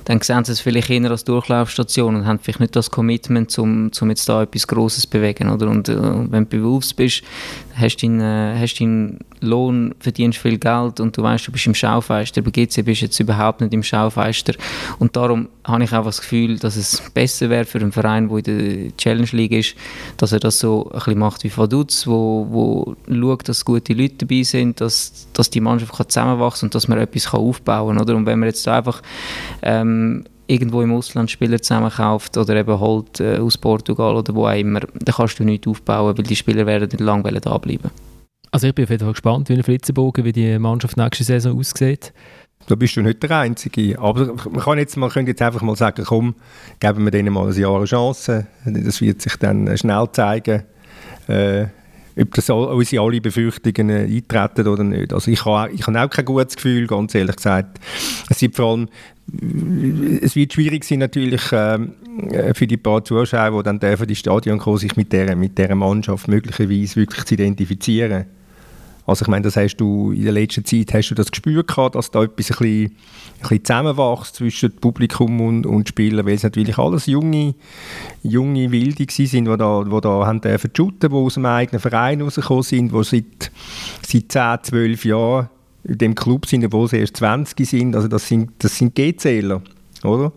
dann 0.05 0.21
sehen 0.21 0.45
sie 0.45 0.53
es 0.53 0.61
vielleicht 0.61 0.91
eher 0.91 1.11
als 1.11 1.25
Durchlaufstation 1.25 2.17
und 2.17 2.27
haben 2.27 2.39
vielleicht 2.39 2.61
nicht 2.61 2.77
das 2.77 2.91
Commitment, 2.91 3.57
um, 3.59 3.91
um 4.01 4.09
jetzt 4.09 4.29
da 4.29 4.43
etwas 4.43 4.67
Grosses 4.67 5.03
zu 5.03 5.11
bewegen. 5.11 5.51
Oder? 5.51 5.69
Und, 5.69 5.89
äh, 5.89 5.97
wenn 5.97 6.45
du 6.45 6.59
bewusst 6.59 6.97
bist, 6.97 7.23
hast 7.75 7.97
du 7.97 8.07
deinen, 8.07 8.21
äh, 8.21 8.67
deinen 8.79 9.19
Lohn, 9.41 9.95
verdienst 10.01 10.39
viel 10.39 10.59
Geld 10.59 11.01
und 11.01 11.17
du 11.17 11.23
weißt, 11.23 11.47
du 11.47 11.53
bist 11.53 11.67
im 11.67 11.75
Schaufenster. 11.75 12.43
Bei 12.43 12.51
GC 12.51 12.83
bist 12.83 13.01
du 13.01 13.07
jetzt 13.07 13.21
überhaupt 13.21 13.61
nicht 13.61 13.73
im 13.73 13.83
Schaufenster. 13.83 14.55
Und 14.99 15.17
darum 15.17 15.49
habe 15.65 15.85
ich 15.85 15.93
auch 15.93 16.05
das 16.05 16.21
Gefühl, 16.21 16.59
dass 16.59 16.77
es 16.77 17.03
besser 17.15 17.49
wäre 17.49 17.65
für 17.65 17.79
einen 17.79 17.93
Verein, 17.93 18.29
der 18.29 18.39
in 18.39 18.45
der 18.45 18.97
Challenge 18.97 19.29
League 19.33 19.53
ist, 19.53 19.75
dass 20.17 20.33
er 20.33 20.41
das 20.41 20.59
so 20.59 20.91
ein 20.91 20.99
bisschen 20.99 21.19
macht 21.19 21.45
wie 21.45 21.57
Vaduz, 21.57 22.07
wo, 22.07 22.47
wo 22.51 22.97
schaut, 23.09 23.49
dass 23.49 23.65
gute 23.65 23.95
Leute 23.95 24.27
dabei 24.27 24.43
sind, 24.43 24.81
dass, 24.81 25.27
dass 25.33 25.51
die 25.51 25.61
Mannschaft 25.61 25.95
kann 25.97 26.09
zusammenwachsen 26.09 26.67
und 26.67 26.75
dass 26.75 26.89
man 26.89 26.99
etwas 26.99 27.33
aufbauen 27.33 27.97
kann. 27.97 28.17
Und 28.17 28.27
wenn 28.27 28.39
man 28.39 28.49
jetzt 28.49 28.67
einfach 28.69 29.03
ähm, 29.63 30.00
irgendwo 30.47 30.83
im 30.83 30.93
Ausland 30.93 31.31
Spieler 31.31 31.63
zusammenkauft 31.63 32.37
oder 32.37 32.57
eben 32.57 32.79
holt 32.79 33.21
äh, 33.21 33.39
aus 33.39 33.57
Portugal 33.57 34.17
oder 34.17 34.35
wo 34.35 34.47
auch 34.47 34.57
immer, 34.57 34.81
dann 34.81 35.15
kannst 35.15 35.39
du 35.39 35.45
nichts 35.45 35.69
aufbauen, 35.69 36.17
weil 36.17 36.25
die 36.25 36.37
Spieler 36.37 36.67
werden 36.67 36.89
nicht 36.91 37.01
lange 37.01 37.41
da 37.41 37.57
bleiben. 37.59 37.91
Also 38.51 38.67
ich 38.67 38.75
bin 38.75 38.85
auf 38.85 38.91
jeden 38.91 39.05
Fall 39.05 39.13
gespannt, 39.13 39.49
wie 39.49 39.55
ein 39.55 39.63
Flitzebogen, 39.63 40.25
wie 40.25 40.33
die 40.33 40.59
Mannschaft 40.59 40.97
nächste 40.97 41.23
Saison 41.23 41.57
aussieht. 41.57 42.13
Da 42.67 42.75
bist 42.75 42.97
du 42.97 43.03
nicht 43.03 43.23
der 43.23 43.31
Einzige. 43.31 43.99
Aber 43.99 44.35
man 44.51 44.61
kann 44.61 44.79
jetzt, 44.79 44.97
man 44.97 45.11
könnte 45.11 45.31
jetzt 45.31 45.43
einfach 45.43 45.63
mal 45.63 45.77
sagen, 45.77 46.05
komm, 46.05 46.35
geben 46.79 47.05
wir 47.05 47.11
denen 47.11 47.33
mal 47.33 47.49
ein 47.49 47.59
Jahr 47.59 47.77
eine 47.77 47.85
Chance. 47.85 48.47
Das 48.65 49.01
wird 49.01 49.23
sich 49.23 49.37
dann 49.37 49.77
schnell 49.79 50.07
zeigen, 50.13 50.65
äh, 51.29 51.67
ob 52.19 52.35
das 52.35 52.51
all, 52.51 52.67
unsere 52.67 53.05
alle 53.05 53.21
Befürchtungen 53.21 53.91
eintreten 53.91 54.69
oder 54.69 54.85
nicht. 54.85 55.13
Also 55.13 55.31
ich 55.31 55.45
habe, 55.45 55.73
ich 55.73 55.87
habe 55.87 56.03
auch 56.03 56.11
kein 56.11 56.25
gutes 56.25 56.57
Gefühl, 56.57 56.87
ganz 56.87 57.15
ehrlich 57.15 57.37
gesagt. 57.37 57.79
Es 58.29 58.41
wird 58.43 58.57
vor 58.57 58.73
allem 58.73 58.89
es 60.23 60.35
wird 60.35 60.53
schwierig 60.53 60.85
sein 60.85 60.99
natürlich 60.99 61.43
ähm, 61.53 61.93
äh, 62.31 62.53
für 62.55 62.67
die 62.67 62.77
paar 62.77 63.05
Zuschauer, 63.05 63.59
die 63.59 63.65
dann 63.65 63.79
dürfen 63.79 64.07
die 64.07 64.17
Stadion 64.17 64.59
kommen, 64.59 64.79
sich 64.79 64.97
mit 64.97 65.13
dieser 65.13 65.37
mit 65.37 65.57
der 65.57 65.75
Mannschaft 65.75 66.29
möglicherweise 66.29 66.97
wirklich 66.97 67.25
zu 67.25 67.35
identifizieren. 67.35 68.27
Also 69.07 69.25
ich 69.25 69.29
meine, 69.29 69.43
das 69.43 69.57
hast 69.57 69.77
du 69.77 70.13
in 70.13 70.25
der 70.25 70.33
letzten 70.33 70.65
Zeit 70.65 70.93
hast 70.95 71.11
du 71.11 71.15
das 71.15 71.31
Gespür 71.31 71.65
gehabt, 71.65 71.95
dass 71.95 72.11
da 72.11 72.23
etwas 72.23 72.51
ein 72.51 72.57
bisschen, 72.59 72.97
ein 73.49 73.65
zusammenwächst 73.65 74.37
zwischen 74.37 74.77
Publikum 74.77 75.41
und, 75.41 75.67
und 75.67 75.89
Spielern, 75.89 76.27
weil 76.27 76.35
es 76.35 76.43
natürlich 76.43 76.79
alles 76.79 77.07
junge, 77.07 77.55
junge 78.23 78.71
Wilde 78.71 79.07
sind, 79.09 79.47
die 79.47 79.57
da, 79.57 79.85
die 79.85 80.01
da 80.01 80.27
haben 80.27 80.41
dürfen 80.41 80.71
shooten, 80.77 81.11
die 81.11 81.17
aus 81.17 81.35
dem 81.35 81.47
eigenen 81.47 81.81
Verein 81.81 82.21
rausgekommen 82.21 82.63
sind, 82.63 82.93
die 82.93 83.05
seit, 83.05 83.51
seit 84.03 84.33
10, 84.33 84.59
12 84.65 85.05
Jahren 85.05 85.49
in 85.85 85.99
dem 85.99 86.15
Club 86.15 86.47
sind, 86.47 86.65
obwohl 86.65 86.89
sie 86.89 86.99
erst 86.99 87.17
20 87.17 87.67
sind. 87.67 87.97
Also 87.97 88.09
das 88.09 88.29
sind, 88.29 88.51
das 88.59 88.77
sind 88.77 88.95
G-Zähler. 88.95 89.63
Oder? 90.05 90.33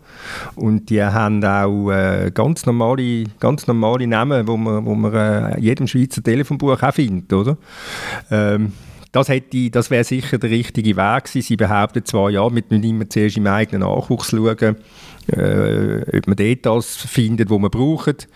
Und 0.56 0.90
die 0.90 1.02
haben 1.02 1.44
auch 1.44 1.90
äh, 1.90 2.30
ganz, 2.32 2.66
normale, 2.66 3.24
ganz 3.40 3.66
normale 3.66 4.06
Namen, 4.06 4.46
wo 4.46 4.56
man, 4.56 4.84
wo 4.84 4.94
man 4.94 5.14
äh, 5.14 5.60
jedem 5.60 5.86
Schweizer 5.86 6.22
Telefonbuch 6.22 6.82
auch 6.82 6.94
findet. 6.94 7.32
Oder? 7.32 7.56
Ähm, 8.30 8.72
das, 9.14 9.30
das 9.70 9.90
wäre 9.90 10.04
sicher 10.04 10.38
der 10.38 10.50
richtige 10.50 10.96
Weg 10.96 11.24
gewesen. 11.24 11.46
Sie 11.46 11.56
behaupten 11.56 12.04
zwar, 12.04 12.30
ja, 12.30 12.42
wir 12.52 12.62
müssen 12.68 12.82
immer 12.82 13.08
zuerst 13.08 13.36
im 13.36 13.46
eigenen 13.46 13.82
Nachwuchs 13.82 14.30
schauen, 14.30 14.76
äh, 15.28 16.16
ob 16.16 16.26
man 16.26 16.36
dort 16.36 16.66
das 16.66 16.96
findet, 16.96 17.50
was 17.50 17.58
man 17.58 17.70
braucht. 17.70 18.28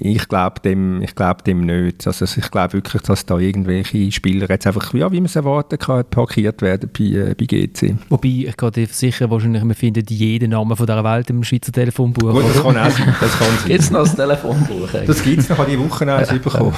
Ich 0.00 0.28
glaube 0.28 0.60
dem, 0.60 1.04
glaub 1.14 1.44
dem 1.44 1.60
nicht. 1.66 2.06
Also 2.06 2.24
ich 2.24 2.50
glaube 2.50 2.74
wirklich, 2.74 3.02
dass 3.02 3.26
da 3.26 3.38
irgendwelche 3.38 4.10
Spieler 4.12 4.48
jetzt 4.48 4.66
einfach, 4.66 4.92
ja, 4.94 5.10
wie 5.12 5.20
man 5.20 5.26
es 5.26 5.36
erwarten 5.36 5.78
kann, 5.78 6.04
parkiert 6.04 6.62
werden 6.62 6.90
bei, 6.96 7.04
äh, 7.04 7.34
bei 7.34 7.44
GC. 7.46 7.96
Wobei, 8.08 8.46
ich 8.48 8.56
gehe 8.56 8.86
sicher 8.86 9.30
wahrscheinlich, 9.30 9.62
man 9.62 9.74
findet 9.74 10.10
jeden 10.10 10.50
Namen 10.50 10.76
von 10.76 10.86
dieser 10.86 11.04
Welt 11.04 11.30
im 11.30 11.44
Schweizer 11.44 11.72
Telefonbuch. 11.72 12.32
Gut, 12.32 12.44
das 12.44 12.62
kann 12.62 12.76
auch 12.76 12.90
sein. 12.90 13.14
Das 13.20 13.38
kann 13.38 13.48
sein. 13.48 13.68
Gibt 13.68 13.80
es 13.80 13.90
noch 13.90 14.00
das 14.00 14.16
Telefonbuch? 14.16 14.94
Eigentlich? 14.94 15.06
Das 15.06 15.22
gibt 15.22 15.38
es 15.38 15.48
noch, 15.48 15.58
habe 15.58 15.70
ich 15.70 15.78
Woche 15.78 16.12
eins 16.12 16.28
bekommen. 16.42 16.74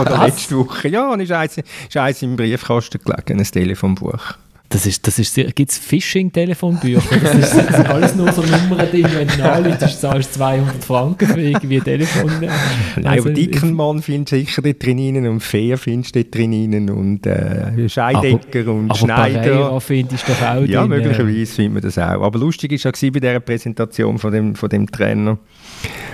Oder 0.00 0.24
letzte 0.24 0.56
Woche. 0.56 0.88
Ja, 0.88 1.12
und 1.12 1.20
ist 1.20 1.32
eins, 1.32 1.58
ist 1.58 1.96
eins 1.96 2.22
im 2.22 2.36
Briefkasten 2.36 3.00
gelegen, 3.04 3.40
ein 3.40 3.44
Telefonbuch. 3.44 4.34
Das 4.70 4.86
ist, 4.86 5.06
das 5.06 5.20
ist, 5.20 5.34
gibt 5.54 5.70
es 5.70 5.78
Phishing-Telefonbücher? 5.78 7.00
Das, 7.22 7.34
ist, 7.34 7.54
das 7.56 7.76
sind 7.76 7.88
alles 7.88 8.14
nur 8.16 8.32
so 8.32 8.42
Nummern 8.42 8.88
drin, 8.90 9.06
wenn 9.14 9.28
du 9.28 9.52
anläutest, 9.52 10.00
zahlst 10.00 10.34
200 10.34 10.82
Franken 10.82 11.28
für 11.28 11.40
irgendwie 11.40 11.80
Telefon. 11.80 12.32
Nein, 12.40 13.06
also, 13.06 13.28
aber 13.28 13.34
Dickenmann 13.34 14.02
findest 14.02 14.32
du 14.32 14.36
sicher 14.38 14.62
dort 14.62 14.82
drin 14.84 15.26
und 15.28 15.40
Fair 15.40 15.78
findest 15.78 16.16
du 16.16 16.24
dort 16.24 16.34
drin 16.34 16.90
und 16.90 17.24
äh, 17.26 17.88
Scheidecker 17.88 18.60
aber, 18.60 18.72
und 18.72 18.90
aber 18.90 18.98
Schneider. 18.98 19.40
Pereira 19.42 19.80
findest 19.80 20.26
du 20.26 20.32
doch 20.32 20.42
auch 20.42 20.64
Ja, 20.64 20.80
drin. 20.80 20.88
möglicherweise 20.90 21.54
findet 21.54 21.72
man 21.74 21.82
das 21.82 21.98
auch. 21.98 22.22
Aber 22.22 22.38
lustig 22.38 22.72
war 22.72 22.92
ja 22.96 23.10
bei 23.10 23.20
dieser 23.20 23.40
Präsentation 23.40 24.18
von 24.18 24.32
dem, 24.32 24.54
von 24.56 24.68
dem 24.70 24.90
Trainer, 24.90 25.38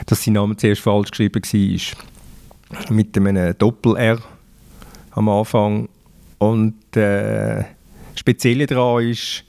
dass 0.04 0.22
sein 0.24 0.34
Name 0.34 0.56
zuerst 0.56 0.82
falsch 0.82 1.10
geschrieben 1.12 1.40
war. 1.42 2.94
Mit 2.94 3.16
einem 3.16 3.56
Doppel-R 3.56 4.18
am 5.12 5.28
Anfang 5.28 5.88
und 6.38 6.74
äh, 6.96 7.64
Spezielle 8.14 8.66
daran 8.66 9.08
ist, 9.08 9.44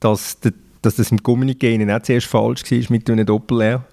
dass, 0.00 0.38
de, 0.40 0.52
dass 0.82 0.96
das 0.96 1.10
im 1.10 1.18
Kommuniqué 1.18 1.76
nicht 1.76 2.06
zuerst 2.06 2.26
falsch 2.26 2.62
war 2.70 2.78
mit 2.90 3.10
einem 3.10 3.26
Doppel-R. 3.26 3.84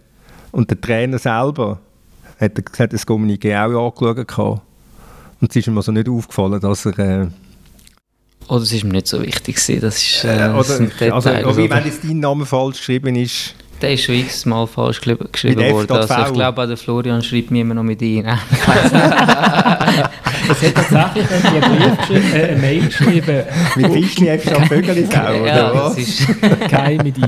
Und 0.52 0.70
der 0.70 0.80
Trainer 0.80 1.20
selber 1.20 1.80
hat, 2.40 2.52
hat 2.80 2.94
das 2.94 3.06
Kommuniqué 3.06 3.56
auch 3.56 4.02
angeschaut. 4.02 4.62
Und 5.42 5.50
es 5.50 5.56
ist 5.56 5.68
ihm 5.68 5.78
also 5.78 5.92
nicht 5.92 6.10
aufgefallen, 6.10 6.60
dass 6.60 6.86
er... 6.86 7.00
Äh, 7.00 7.28
oder 8.48 8.62
es 8.62 8.72
ist 8.72 8.84
mir 8.84 8.92
nicht 8.92 9.08
so 9.08 9.22
wichtig 9.24 9.56
das 9.82 9.98
ist 9.98 10.24
äh, 10.24 10.48
äh 10.48 10.50
oder, 10.52 11.14
also, 11.14 11.30
also, 11.30 11.58
wenn 11.58 11.86
jetzt 11.86 12.04
dein 12.04 12.20
Name 12.20 12.46
falsch 12.46 12.78
geschrieben 12.78 13.16
ist... 13.16 13.56
Der 13.86 13.94
ist 13.94 14.06
schon 14.06 14.16
x-mal 14.16 14.66
falsch 14.66 15.00
geschrieben 15.00 15.72
worden. 15.72 15.92
Also 15.92 16.16
ich 16.26 16.34
glaube, 16.34 16.66
der 16.66 16.76
Florian 16.76 17.22
schreibt 17.22 17.52
mir 17.52 17.62
immer 17.62 17.76
noch 17.76 17.84
mit 17.84 18.02
ein. 18.02 18.26
Es 20.50 20.62
hat 20.62 20.76
tatsächlich 20.76 21.32
einen 21.32 21.78
Brief 21.78 21.98
geschrieben, 21.98 22.34
äh, 22.34 22.44
eine 22.44 22.62
Mail 22.62 22.86
geschrieben. 22.86 23.44
Mit 23.76 23.94
Fischli 23.94 24.30
einfach 24.30 24.56
schon 24.56 24.66
Vögel 24.66 25.06
oder 25.06 25.74
was? 25.74 25.98
ist, 25.98 26.28
Keine 26.70 27.08
Idee. 27.08 27.22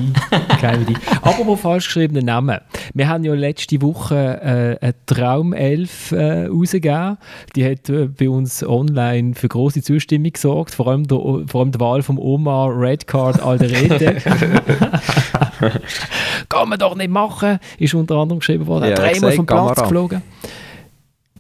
Keine 0.60 0.84
Idee. 0.84 0.96
Aber 1.22 1.46
wo 1.46 1.56
falsch 1.56 1.86
geschriebene 1.86 2.24
Namen. 2.24 2.60
Wir 2.94 3.08
haben 3.08 3.24
ja 3.24 3.34
letzte 3.34 3.82
Woche 3.82 4.16
äh, 4.16 4.84
eine 4.84 4.96
Traumelf 5.06 6.12
äh, 6.12 6.48
rausgegeben. 6.48 7.18
Die 7.56 7.66
hat 7.66 7.90
äh, 7.90 8.08
bei 8.08 8.30
uns 8.30 8.64
online 8.64 9.34
für 9.34 9.48
große 9.48 9.82
Zustimmung 9.82 10.32
gesorgt. 10.32 10.76
Vor 10.76 10.88
allem, 10.88 11.08
der, 11.08 11.18
vor 11.18 11.62
allem 11.62 11.72
die 11.72 11.80
Wahl 11.80 12.04
von 12.04 12.18
Omar 12.18 12.80
Redcard 12.80 13.42
Alderete. 13.42 14.18
Kann 16.50 16.70
man 16.70 16.80
doch 16.80 16.96
nicht 16.96 17.10
machen, 17.10 17.60
ist 17.78 17.94
unter 17.94 18.16
anderem 18.16 18.40
geschrieben 18.40 18.68
worden. 18.68 18.90
Ja, 18.90 18.96
Dreimal 18.96 19.32
vom 19.34 19.46
Platz 19.46 19.60
Kamera. 19.60 19.82
geflogen. 19.82 20.22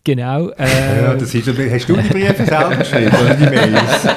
Genau. 0.04 0.50
Äh, 0.52 1.02
Ja, 1.04 1.14
das 1.16 1.34
ist, 1.36 1.48
hast 1.48 1.90
du 1.90 1.96
die 1.98 2.08
Briefe 2.10 2.46
selber 2.46 2.76
geschrieben 2.78 3.12
oder 3.22 3.34
die 3.34 3.46
Mails? 3.46 4.08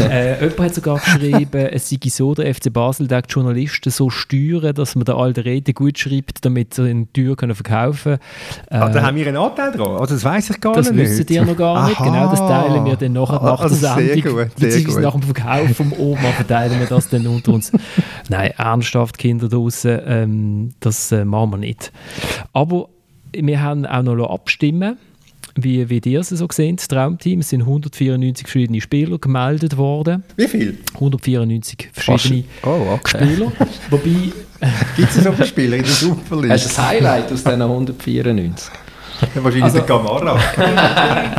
Äh, 0.00 0.40
jemand 0.40 0.60
hat 0.60 0.74
sogar 0.74 0.98
geschrieben, 0.98 1.66
es 1.72 1.88
sei 1.90 1.98
so, 2.08 2.34
der 2.34 2.54
FC 2.54 2.72
Basel 2.72 3.06
die 3.08 3.18
Journalisten 3.28 3.90
so 3.90 4.10
steuern, 4.10 4.74
dass 4.74 4.94
man 4.96 5.04
den 5.04 5.14
alten 5.14 5.40
Rede 5.40 5.72
gut 5.72 5.98
schreibt, 5.98 6.44
damit 6.44 6.74
sie 6.74 6.88
ihn 6.90 7.12
teuer 7.12 7.36
können 7.36 7.54
verkaufen 7.54 8.18
können. 8.68 8.82
Ah, 8.82 8.88
da 8.88 9.02
haben 9.02 9.16
wir 9.16 9.26
einen 9.26 9.36
Anteil 9.36 9.72
dran. 9.72 9.96
Also 9.98 10.14
das 10.14 10.24
weiß 10.24 10.50
ich 10.50 10.60
gar 10.60 10.74
das 10.74 10.90
nicht. 10.90 11.00
wissen 11.10 11.26
ihr 11.30 11.44
noch 11.44 11.56
gar 11.56 11.88
nicht. 11.88 12.00
Aha. 12.00 12.04
Genau, 12.04 12.30
das 12.30 12.40
teilen 12.40 12.84
wir 12.84 12.96
dann 12.96 13.12
nachher 13.12 13.42
nach 13.42 13.60
Also 13.60 13.76
der 13.76 13.94
sehr 13.94 14.14
Sendung. 14.14 14.32
gut, 14.36 14.50
sehr 14.56 14.68
beziehungsweise 14.68 14.94
gut. 14.96 15.02
nach 15.04 15.12
dem 15.12 15.22
Verkauf 15.22 15.76
vom 15.76 15.92
Oma 15.92 16.32
verteilen 16.36 16.78
wir 16.80 16.86
das 16.86 17.08
dann 17.08 17.26
unter 17.26 17.52
uns. 17.52 17.72
Nein, 18.28 18.52
ernsthaft, 18.56 19.18
Kinder 19.18 19.48
draußen, 19.48 20.00
ähm, 20.06 20.70
das 20.80 21.12
äh, 21.12 21.24
machen 21.24 21.50
wir 21.50 21.58
nicht. 21.58 21.92
Aber 22.52 22.88
wir 23.32 23.62
haben 23.62 23.86
auch 23.86 24.02
noch 24.02 24.30
abstimmen 24.30 24.96
wie, 25.56 25.88
wie 25.90 25.98
ihr 26.04 26.20
es 26.20 26.28
so 26.30 26.46
gesehen, 26.48 26.76
das 26.76 26.88
Traumteam. 26.88 27.40
Es 27.40 27.50
sind 27.50 27.60
194 27.62 28.46
verschiedene 28.46 28.80
Spieler 28.80 29.18
gemeldet 29.18 29.76
worden. 29.76 30.22
Wie 30.36 30.48
viel? 30.48 30.78
194 30.94 31.90
verschiedene 31.92 32.44
Oh, 32.62 32.92
okay. 32.94 33.18
Spieler. 33.24 33.52
Wobei, 33.90 34.32
Gibt 34.96 35.10
es 35.16 35.24
so 35.24 35.32
viele 35.32 35.46
Spieler 35.46 35.76
in 35.76 35.82
der 35.84 35.92
Super 35.92 36.36
League? 36.40 36.50
Hast 36.52 36.76
du 36.76 36.80
ein 36.82 36.88
Highlight 36.88 37.32
aus 37.32 37.44
diesen 37.44 37.62
194? 37.62 38.70
Wahrscheinlich 39.34 39.64
Also- 39.64 39.78
der 39.78 39.86
Kamara. 39.86 40.40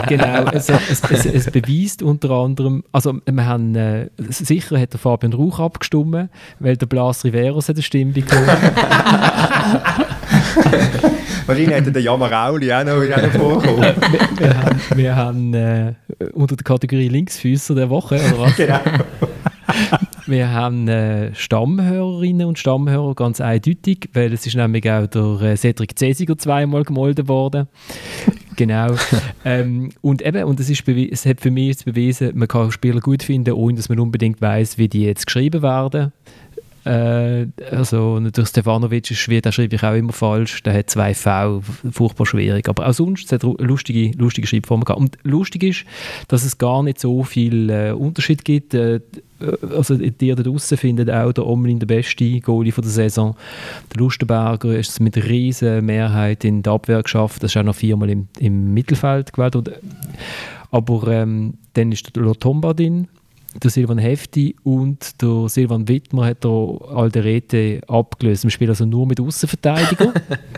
genau, 0.08 0.46
es, 0.52 0.70
es, 0.70 1.02
es, 1.10 1.26
es 1.26 1.52
beweist 1.52 2.04
unter 2.04 2.30
anderem, 2.30 2.84
also 2.92 3.16
wir 3.26 3.46
haben, 3.46 3.74
äh, 3.76 4.08
sicher 4.30 4.80
hat 4.80 4.94
der 4.94 5.00
Fabian 5.00 5.34
Rauch 5.34 5.60
abgestimmt, 5.60 6.30
weil 6.60 6.78
der 6.78 6.86
Blas 6.86 7.24
Riveros 7.24 7.70
hat 7.70 7.78
eine 7.78 7.84
Stimme 7.84 8.12
bekommen. 8.12 8.46
Wahrscheinlich 11.46 11.76
hätte 11.76 11.92
der 11.92 12.02
Jamarauli 12.02 12.72
auch 12.74 12.84
noch, 12.84 12.94
auch 12.94 13.22
noch 13.22 13.32
vorkommen. 13.32 13.82
wir, 14.38 14.40
wir 14.40 14.58
haben, 14.58 14.98
wir 14.98 15.16
haben 15.16 15.54
äh, 15.54 15.94
unter 16.34 16.56
der 16.56 16.64
Kategorie 16.64 17.08
Linksfüßer 17.08 17.76
der 17.76 17.90
Woche, 17.90 18.16
oder 18.16 18.40
was? 18.40 18.56
genau. 18.56 18.80
Wir 20.28 20.52
haben 20.52 20.88
äh, 20.88 21.34
Stammhörerinnen 21.34 22.48
und 22.48 22.60
Stammhörer 22.60 23.16
ganz 23.16 23.42
eindeutig, 23.42 24.10
weil 24.14 24.32
es 24.32 24.46
ist 24.46 24.56
nämlich 24.56 24.90
auch 24.90 25.08
der 25.08 25.42
äh, 25.42 25.58
Cedric 25.58 25.98
Cesiger 25.98 26.38
zweimal 26.38 26.84
gemolden 26.84 27.28
worden. 27.28 27.68
Genau. 28.56 28.96
ähm, 29.46 29.90
und 30.02 30.22
eben, 30.22 30.44
und 30.44 30.60
es, 30.60 30.70
ist 30.70 30.88
es 30.88 31.26
hat 31.26 31.42
für 31.42 31.52
mich 31.52 31.68
jetzt 31.68 31.86
bewiesen, 31.86 32.32
man 32.36 32.48
kann 32.48 32.72
Spieler 32.72 33.00
gut 33.00 33.24
finden, 33.24 33.54
ohne 33.54 33.76
dass 33.76 33.90
man 33.90 34.00
unbedingt 34.00 34.42
weiß, 34.42 34.78
wie 34.78 34.88
die 34.88 35.04
jetzt 35.04 35.26
geschrieben 35.26 35.62
werden. 35.64 36.12
Äh, 36.84 37.48
also 37.70 38.20
natürlich 38.20 38.50
Stefanovic 38.50 39.12
ist 39.12 39.18
schwierig, 39.18 39.44
den 39.44 39.52
schreibe 39.52 39.76
ich 39.76 39.84
auch 39.84 39.94
immer 39.94 40.14
falsch. 40.14 40.64
Der 40.64 40.74
hat 40.74 40.90
zwei 40.90 41.14
V, 41.14 41.62
furchtbar 41.92 42.26
schwierig. 42.26 42.68
Aber 42.70 42.88
auch 42.88 42.94
sonst, 42.94 43.26
es 43.26 43.32
hat 43.32 43.44
lustige, 43.44 44.12
lustige 44.18 44.48
Schreibformen 44.48 44.86
gehabt. 44.86 45.00
Und 45.00 45.18
lustig 45.24 45.64
ist, 45.64 45.86
dass 46.28 46.44
es 46.44 46.58
gar 46.58 46.84
nicht 46.84 47.00
so 47.00 47.24
viel 47.24 47.70
äh, 47.70 47.92
Unterschied 47.92 48.44
gibt. 48.46 48.74
Äh, 48.74 49.02
also 49.76 49.96
die 49.98 50.36
da 50.36 50.44
draußen 50.44 50.78
findet 50.78 51.10
auch 51.10 51.32
der 51.32 51.48
Omlin 51.48 51.80
der 51.80 51.88
beste 51.88 52.40
Goalie 52.42 52.72
von 52.72 52.84
der 52.84 52.92
Saison. 52.92 53.36
Der 53.92 54.00
Lustenberger 54.00 54.78
ist 54.78 55.00
mit 55.00 55.18
riesen 55.18 55.86
Mehrheit 55.86 56.44
in 56.44 56.62
der 56.64 56.74
Abwehr 56.74 57.02
geschafft. 57.02 57.44
Das 57.44 57.52
ist 57.52 57.58
auch 57.58 57.64
noch 57.64 57.76
viermal 57.76 58.10
im, 58.10 58.28
im 58.40 58.74
Mittelfeld 58.74 59.34
gewählt. 59.34 59.56
Und, 59.56 59.72
aber 60.70 61.08
ähm, 61.08 61.56
dann 61.74 61.92
ist 61.92 62.16
der 62.16 62.24
Lotomba 62.24 62.74
drin, 62.74 63.08
der 63.62 63.70
Silvan 63.70 63.98
Hefti 63.98 64.56
und 64.64 65.22
der 65.22 65.50
Silvan 65.50 65.88
Wittmer 65.88 66.26
hat 66.26 66.44
der 66.44 66.78
Alderete 66.90 67.82
abgelöst. 67.88 68.44
Wir 68.44 68.52
spielen 68.52 68.70
also 68.70 68.86
nur 68.86 69.06
mit 69.08 69.20
Außenverteidiger. 69.20 70.14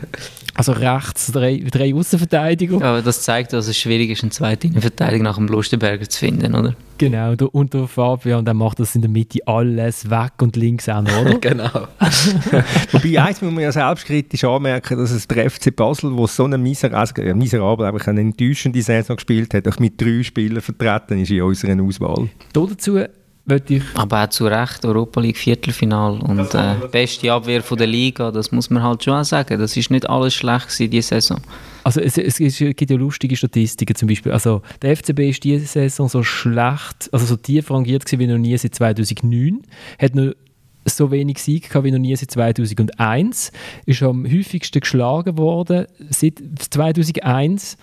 also 0.55 0.71
rechts 0.71 1.31
drei, 1.31 1.63
drei 1.69 1.93
Außenverteidiger. 1.93 2.81
aber 2.81 3.01
das 3.01 3.21
zeigt, 3.23 3.53
dass 3.53 3.67
es 3.67 3.77
schwierig 3.77 4.11
ist, 4.11 4.23
einen 4.23 4.31
zweiten 4.31 4.67
Innenverteidiger 4.67 5.23
nach 5.23 5.37
dem 5.37 5.47
Lustenberger 5.47 6.07
zu 6.07 6.19
finden, 6.19 6.53
oder? 6.53 6.75
Genau, 6.99 7.35
der, 7.35 7.53
und 7.53 7.73
der 7.73 7.87
Fabian, 7.87 8.45
der 8.45 8.53
macht 8.53 8.79
das 8.79 8.95
in 8.95 9.01
der 9.01 9.09
Mitte 9.09 9.39
alles 9.45 10.09
weg 10.09 10.33
und 10.41 10.55
links 10.55 10.87
auch 10.87 11.01
noch, 11.01 11.21
oder? 11.21 11.33
Genau. 11.43 11.69
Wobei, 12.91 13.21
eins 13.21 13.41
muss 13.41 13.51
man 13.51 13.63
ja 13.63 13.71
selbstkritisch 13.71 14.43
anmerken, 14.43 14.97
dass 14.97 15.11
es 15.11 15.27
der 15.27 15.49
FC 15.49 15.75
Basel, 15.75 16.15
wo 16.15 16.27
so 16.27 16.45
eine 16.45 16.57
miser 16.57 16.93
also, 16.93 17.21
ja, 17.21 17.33
miserable, 17.33 17.87
aber 17.87 18.07
eine 18.07 18.21
enttäuschende 18.21 18.81
Saison 18.81 19.15
gespielt 19.15 19.53
hat, 19.53 19.67
auch 19.67 19.79
mit 19.79 19.99
drei 19.99 20.23
Spielern 20.23 20.61
vertreten 20.61 21.19
ist 21.19 21.31
in 21.31 21.41
unserer 21.41 21.81
Auswahl. 21.81 22.29
Dazu 22.53 22.93
möchte 22.93 23.22
ich 23.67 23.83
Aber 23.95 24.23
auch 24.23 24.29
zu 24.29 24.45
Recht, 24.45 24.85
Europa 24.85 25.19
League 25.19 25.37
Viertelfinal 25.37 26.19
und 26.21 26.55
äh, 26.55 26.75
beste 26.91 27.31
Abwehr 27.31 27.61
von 27.61 27.77
der 27.77 27.87
Liga, 27.87 28.31
das 28.31 28.51
muss 28.51 28.69
man 28.69 28.81
halt 28.83 29.03
schon 29.03 29.15
auch 29.15 29.25
sagen. 29.25 29.59
Das 29.59 29.75
ist 29.75 29.91
nicht 29.91 30.09
alles 30.09 30.33
schlecht 30.33 30.67
gewesen, 30.67 30.89
diese 30.89 31.07
Saison. 31.09 31.41
Also 31.83 31.99
es, 31.99 32.17
es, 32.17 32.39
es 32.39 32.57
gibt 32.57 32.89
ja 32.89 32.95
lustige 32.95 33.35
Statistiken 33.35 33.95
zum 33.95 34.07
Beispiel. 34.07 34.31
Also 34.31 34.61
der 34.81 34.95
FCB 34.95 35.19
ist 35.29 35.43
diese 35.43 35.65
Saison 35.65 36.07
so 36.07 36.23
schlecht, 36.23 37.09
also 37.11 37.25
so 37.25 37.35
tief 37.35 37.69
rangiert 37.69 38.05
gewesen 38.05 38.19
wie 38.19 38.27
noch 38.27 38.37
nie 38.37 38.57
seit 38.57 38.75
2009. 38.75 39.61
Hat 39.99 40.15
noch 40.15 40.33
so 40.85 41.11
wenig 41.11 41.39
Sieg 41.39 41.69
gehabt 41.69 41.85
wie 41.85 41.91
noch 41.91 41.99
nie 41.99 42.15
seit 42.15 42.31
2001. 42.31 43.51
Ist 43.85 44.03
am 44.03 44.25
häufigsten 44.25 44.79
geschlagen 44.79 45.37
worden 45.37 45.87
seit 46.09 46.41
2001 46.59 47.77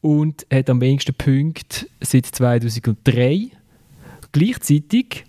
und 0.00 0.46
hat 0.52 0.70
am 0.70 0.80
wenigsten 0.80 1.14
Punkte 1.14 1.86
seit 2.00 2.26
2003. 2.26 3.50
Gleichzeitig 4.32 5.24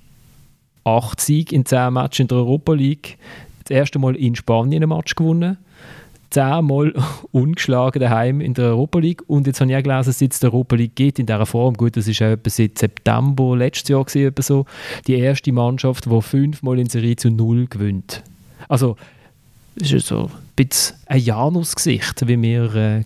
acht 0.83 1.21
Siege 1.21 1.55
in 1.55 1.65
zehn 1.65 1.93
Matches 1.93 2.19
in 2.19 2.27
der 2.27 2.37
Europa 2.39 2.73
League. 2.73 3.17
Das 3.63 3.71
erste 3.71 3.99
Mal 3.99 4.15
in 4.15 4.35
Spanien 4.35 4.83
ein 4.83 4.89
Match 4.89 5.15
gewonnen 5.15 5.57
zehnmal 6.33 6.93
ungeschlagen 7.31 8.01
daheim 8.01 8.41
in 8.41 8.53
der 8.53 8.65
Europa 8.65 8.99
League 8.99 9.23
und 9.27 9.47
jetzt 9.47 9.61
habe 9.61 9.71
ich 9.71 9.77
auch 9.77 9.83
gelesen, 9.83 10.11
seit 10.11 10.33
es 10.33 10.43
Europa 10.43 10.75
League 10.75 10.95
geht 10.95 11.19
in 11.19 11.25
dieser 11.25 11.45
Form, 11.45 11.75
gut, 11.75 11.95
das 11.95 12.07
ist 12.07 12.21
auch 12.21 12.27
etwa 12.27 12.49
seit 12.49 12.77
September 12.77 13.55
letztes 13.55 13.89
Jahr 13.89 14.03
gewesen, 14.03 14.33
so, 14.39 14.65
die 15.07 15.13
erste 15.13 15.51
Mannschaft, 15.51 16.05
die 16.05 16.21
fünfmal 16.21 16.79
in 16.79 16.89
Serie 16.89 17.15
zu 17.15 17.29
null 17.29 17.67
gewinnt. 17.67 18.23
Also, 18.67 18.97
das 19.75 19.91
ist 19.91 20.07
so 20.07 20.25
ein 20.25 20.31
bisschen 20.55 20.97
ein 21.05 21.19
Janusgesicht, 21.19 22.27
wie 22.27 22.41
wir 22.41 22.75
äh, 22.75 22.97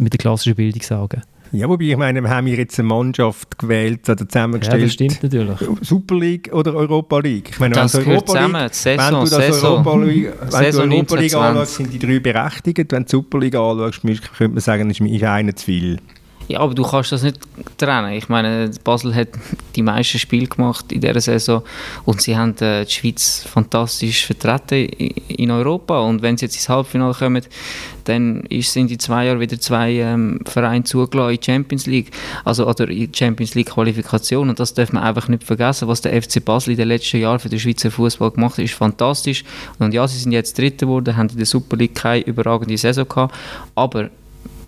mit 0.00 0.12
der 0.12 0.18
klassischen 0.18 0.54
Bildung 0.54 0.82
sagen. 0.82 1.22
Ja, 1.52 1.68
wobei, 1.68 1.84
ich 1.84 1.96
meine, 1.96 2.20
wir 2.22 2.28
haben 2.30 2.46
hier 2.46 2.56
jetzt 2.56 2.78
eine 2.78 2.88
Mannschaft 2.88 3.58
gewählt 3.58 4.08
oder 4.08 4.20
Ja, 4.20 4.28
zusammengestellt. 4.28 4.82
das 4.84 4.92
stimmt 4.92 5.22
natürlich. 5.22 5.58
Super 5.80 6.14
League 6.16 6.50
oder 6.52 6.74
Europa 6.74 7.18
League? 7.20 7.50
Ich 7.50 7.60
meine, 7.60 7.74
Das 7.74 7.94
wenn 7.94 8.00
du 8.00 8.06
gehört 8.06 8.28
Europa 8.28 8.32
zusammen, 8.40 8.62
League, 8.62 8.74
Saison, 8.74 9.04
wenn 9.06 9.14
du 9.14 9.20
das 9.30 9.30
Saison. 9.46 9.72
Europa 9.86 9.96
League, 10.04 10.32
wenn 10.40 10.50
Saison 10.50 10.90
du 10.90 10.96
Europa 10.96 11.14
League 11.16 11.34
1920. 11.34 11.36
anschaust, 11.36 11.74
sind 11.76 11.92
die 11.92 11.98
drei 11.98 12.18
berechtigt. 12.20 12.92
Wenn 12.92 13.02
du 13.02 13.04
die 13.06 13.10
Super 13.10 13.38
League 13.38 13.54
anschaust, 13.54 14.02
könnte 14.02 14.48
man 14.54 14.60
sagen, 14.60 14.90
ist 14.90 15.00
einer 15.22 15.56
zu 15.56 15.64
viel. 15.64 15.98
Ja, 16.48 16.60
aber 16.60 16.74
du 16.74 16.84
kannst 16.84 17.10
das 17.10 17.22
nicht 17.22 17.40
trennen. 17.76 18.12
Ich 18.12 18.28
meine, 18.28 18.70
Basel 18.84 19.14
hat 19.14 19.28
die 19.74 19.82
meisten 19.82 20.18
Spiele 20.18 20.46
gemacht 20.46 20.92
in 20.92 21.00
dieser 21.00 21.20
Saison 21.20 21.62
und 22.04 22.22
sie 22.22 22.36
haben 22.36 22.56
äh, 22.58 22.84
die 22.84 22.92
Schweiz 22.92 23.44
fantastisch 23.44 24.26
vertreten 24.26 24.84
in 24.84 25.50
Europa. 25.50 25.98
Und 26.00 26.22
wenn 26.22 26.36
sie 26.36 26.46
jetzt 26.46 26.54
ins 26.54 26.68
Halbfinale 26.68 27.14
kommen, 27.14 27.42
dann 28.04 28.44
sind 28.60 28.92
in 28.92 28.98
zwei 29.00 29.26
Jahren 29.26 29.40
wieder 29.40 29.58
zwei 29.60 29.94
ähm, 29.94 30.38
Vereine 30.44 30.84
zugelassen 30.84 31.34
in 31.34 31.40
die 31.40 31.44
Champions 31.44 31.86
League, 31.86 32.12
also 32.44 32.68
oder 32.68 32.88
in 32.88 33.10
die 33.10 33.18
Champions 33.18 33.56
League 33.56 33.70
Qualifikation. 33.70 34.48
Und 34.48 34.60
das 34.60 34.72
darf 34.72 34.92
man 34.92 35.02
einfach 35.02 35.26
nicht 35.26 35.42
vergessen, 35.42 35.88
was 35.88 36.00
der 36.00 36.22
FC 36.22 36.44
Basel 36.44 36.72
in 36.72 36.76
den 36.76 36.88
letzten 36.88 37.18
Jahren 37.18 37.40
für 37.40 37.48
den 37.48 37.58
Schweizer 37.58 37.90
Fußball 37.90 38.30
gemacht 38.30 38.58
hat, 38.58 38.64
ist 38.64 38.74
fantastisch. 38.74 39.42
Und 39.80 39.92
ja, 39.92 40.06
sie 40.06 40.18
sind 40.18 40.30
jetzt 40.30 40.56
Dritter 40.56 40.86
geworden, 40.86 41.16
haben 41.16 41.28
in 41.28 41.38
der 41.38 41.46
Super 41.46 41.76
League 41.76 41.96
keine 41.96 42.24
überragende 42.24 42.78
Saison 42.78 43.08
gehabt, 43.08 43.34
aber 43.74 44.10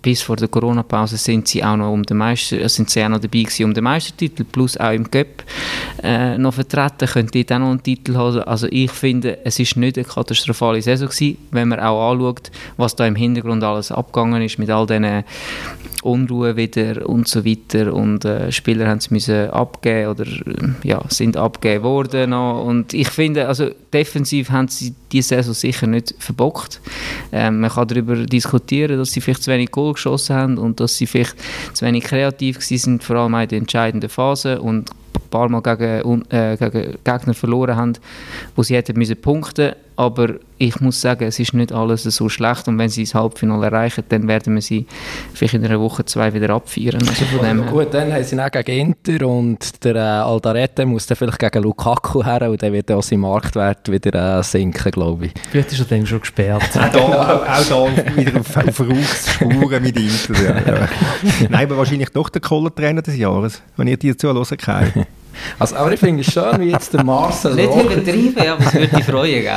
bis 0.01 0.21
vor 0.21 0.35
der 0.35 0.47
Corona-Pause 0.47 1.17
sind 1.17 1.47
sie 1.47 1.63
auch 1.63 1.75
noch 1.75 1.91
um 1.91 2.03
den 2.03 2.17
Meister, 2.17 2.59
äh, 2.59 2.69
sind 2.69 2.89
sie 2.89 3.03
auch 3.03 3.09
noch 3.09 3.19
dabei 3.19 3.43
gewesen 3.43 3.65
um 3.65 3.73
den 3.73 3.83
Meistertitel, 3.83 4.43
plus 4.43 4.77
auch 4.77 4.91
im 4.91 5.09
Cup 5.09 5.43
äh, 6.03 6.37
noch 6.37 6.53
vertreten, 6.53 7.07
können 7.07 7.29
dort 7.31 7.51
auch 7.51 7.59
noch 7.59 7.69
einen 7.71 7.83
Titel 7.83 8.15
haben. 8.15 8.43
Also 8.43 8.67
ich 8.69 8.91
finde, 8.91 9.39
es 9.45 9.59
ist 9.59 9.75
nicht 9.75 9.97
eine 9.97 10.05
katastrophale 10.05 10.81
Saison 10.81 11.09
gewesen, 11.09 11.37
wenn 11.51 11.67
man 11.67 11.79
auch 11.79 12.11
anschaut, 12.11 12.51
was 12.77 12.95
da 12.95 13.05
im 13.05 13.15
Hintergrund 13.15 13.63
alles 13.63 13.91
abgegangen 13.91 14.41
ist 14.41 14.59
mit 14.59 14.69
all 14.69 14.85
diesen 14.85 15.23
Unruhe 16.03 16.55
wieder 16.55 17.07
und 17.07 17.27
so 17.27 17.45
weiter. 17.45 17.93
Und 17.93 18.25
äh, 18.25 18.51
Spieler 18.51 18.87
haben 18.87 18.99
es 18.99 19.11
müssen 19.11 19.49
abgeben 19.49 20.11
oder 20.11 20.25
äh, 20.25 20.87
ja, 20.87 21.01
sind 21.09 21.35
abgegeben 21.35 21.83
worden 21.83 22.33
und 22.33 22.93
ich 22.93 23.09
finde, 23.09 23.47
also 23.47 23.69
defensiv 23.93 24.49
haben 24.49 24.67
sie 24.67 24.93
diese 25.11 25.35
Saison 25.35 25.53
sicher 25.53 25.87
nicht 25.87 26.15
verbockt. 26.19 26.79
Ähm, 27.31 27.59
man 27.59 27.69
kann 27.69 27.87
darüber 27.87 28.15
diskutieren, 28.15 28.97
dass 28.97 29.11
sie 29.11 29.21
vielleicht 29.21 29.43
zu 29.43 29.51
wenig 29.51 29.71
Goal 29.71 29.93
geschossen 29.93 30.35
haben 30.35 30.57
und 30.57 30.79
dass 30.79 30.97
sie 30.97 31.07
vielleicht 31.07 31.35
zu 31.73 31.85
wenig 31.85 32.03
kreativ 32.03 32.59
sind, 32.61 33.03
vor 33.03 33.17
allem 33.17 33.35
in 33.35 33.47
der 33.49 33.57
entscheidenden 33.57 34.09
Phase 34.09 34.61
und 34.61 34.89
ein 35.15 35.29
paar 35.29 35.49
Mal 35.49 35.61
gegen, 35.61 36.25
äh, 36.31 36.57
gegen 36.57 36.97
Gegner 37.03 37.33
verloren 37.33 37.75
haben, 37.75 37.93
wo 38.55 38.63
sie 38.63 38.75
hätten 38.75 38.97
müssen 38.97 39.17
punkten 39.17 39.73
aber 39.99 40.35
ich 40.57 40.79
muss 40.79 41.01
sagen, 41.01 41.25
es 41.25 41.39
ist 41.39 41.53
nicht 41.53 41.73
alles 41.73 42.03
so 42.03 42.29
schlecht 42.29 42.69
und 42.69 42.77
wenn 42.77 42.87
sie 42.87 43.03
das 43.03 43.15
Halbfinale 43.15 43.65
erreichen, 43.65 44.05
dann 44.07 44.29
werden 44.29 44.55
wir 44.55 44.61
sie 44.61 44.85
vielleicht 45.33 45.55
in 45.55 45.65
einer 45.65 45.77
Woche, 45.81 46.05
zwei 46.05 46.33
wieder 46.33 46.51
abfeiern. 46.51 47.01
Also 47.05 47.25
von 47.25 47.45
dem 47.45 47.65
Gut, 47.65 47.93
dann 47.93 48.13
haben 48.13 48.23
sie 48.23 48.41
auch 48.41 48.49
gegen 48.49 48.95
Inter 48.95 49.27
und 49.27 49.83
der 49.83 49.95
äh, 49.95 49.99
Aldarete 49.99 50.85
muss 50.85 51.05
dann 51.05 51.17
vielleicht 51.17 51.39
gegen 51.39 51.63
Lukaku 51.63 52.23
her 52.23 52.49
und 52.49 52.63
dann 52.63 52.71
wird 52.71 52.89
auch 52.93 53.03
sein 53.03 53.19
Marktwert 53.19 53.91
wieder 53.91 54.39
äh, 54.39 54.43
sinken, 54.43 54.89
glaube 54.89 55.25
ich. 55.25 55.33
Vielleicht 55.51 55.73
ist 55.73 55.79
er 55.79 55.85
dann 55.85 56.05
schon 56.05 56.21
gesperrt. 56.21 56.63
auch, 56.79 56.91
da, 56.93 57.59
auch 57.59 57.95
da 57.95 58.15
wieder 58.15 58.39
auf, 58.39 58.55
auf 58.55 58.79
Rauchsspuren 58.79 59.83
mit 59.83 59.97
Inter. 59.97 60.41
Ja, 60.41 60.75
ja. 60.75 60.87
Nein, 61.49 61.65
aber 61.65 61.77
wahrscheinlich 61.77 62.09
doch 62.09 62.29
der 62.29 62.39
Kohler-Trainer 62.39 63.01
des 63.01 63.17
Jahres, 63.17 63.61
wenn 63.75 63.89
ihr 63.89 63.97
dir 63.97 64.17
zuhören 64.17 64.45
könnt. 64.57 65.07
Also, 65.57 65.75
aber 65.75 65.91
ich 65.93 65.99
finde 65.99 66.21
es 66.21 66.31
schön, 66.31 66.59
wie 66.59 66.71
jetzt 66.71 66.93
der 66.93 67.03
Marcel 67.03 67.55
Nicht 67.55 67.69
übertreiben, 67.69 68.51
aber 68.51 68.65
es 68.65 68.73
würde 68.73 68.87
dich 68.87 69.05
freuen, 69.05 69.41
gell? 69.41 69.55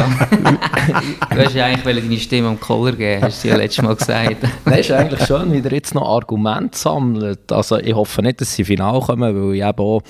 du 1.31 1.45
hast 1.45 1.55
ja 1.55 1.67
eigentlich 1.67 2.03
deine 2.03 2.19
Stimme 2.19 2.49
am 2.49 2.61
Koller 2.61 2.93
geben, 2.93 3.23
hast 3.23 3.45
du 3.45 3.49
ja 3.49 3.57
letztes 3.57 3.85
Mal 3.85 3.97
gesagt. 3.97 4.37
Nein, 4.65 4.79
ist 4.79 4.91
eigentlich 4.91 5.25
schön, 5.27 5.53
wie 5.53 5.61
er 5.61 5.73
jetzt 5.73 5.95
noch 5.95 6.09
Argumente 6.09 6.79
sammelt. 6.79 7.51
Also 7.51 7.79
ich 7.79 7.95
hoffe 7.95 8.23
nicht, 8.23 8.41
dass 8.41 8.55
sie 8.55 8.65
final 8.65 9.01
kommen, 9.01 9.23
weil 9.23 9.57
ich 9.57 9.63
eben 9.63 9.79
auch 9.79 10.03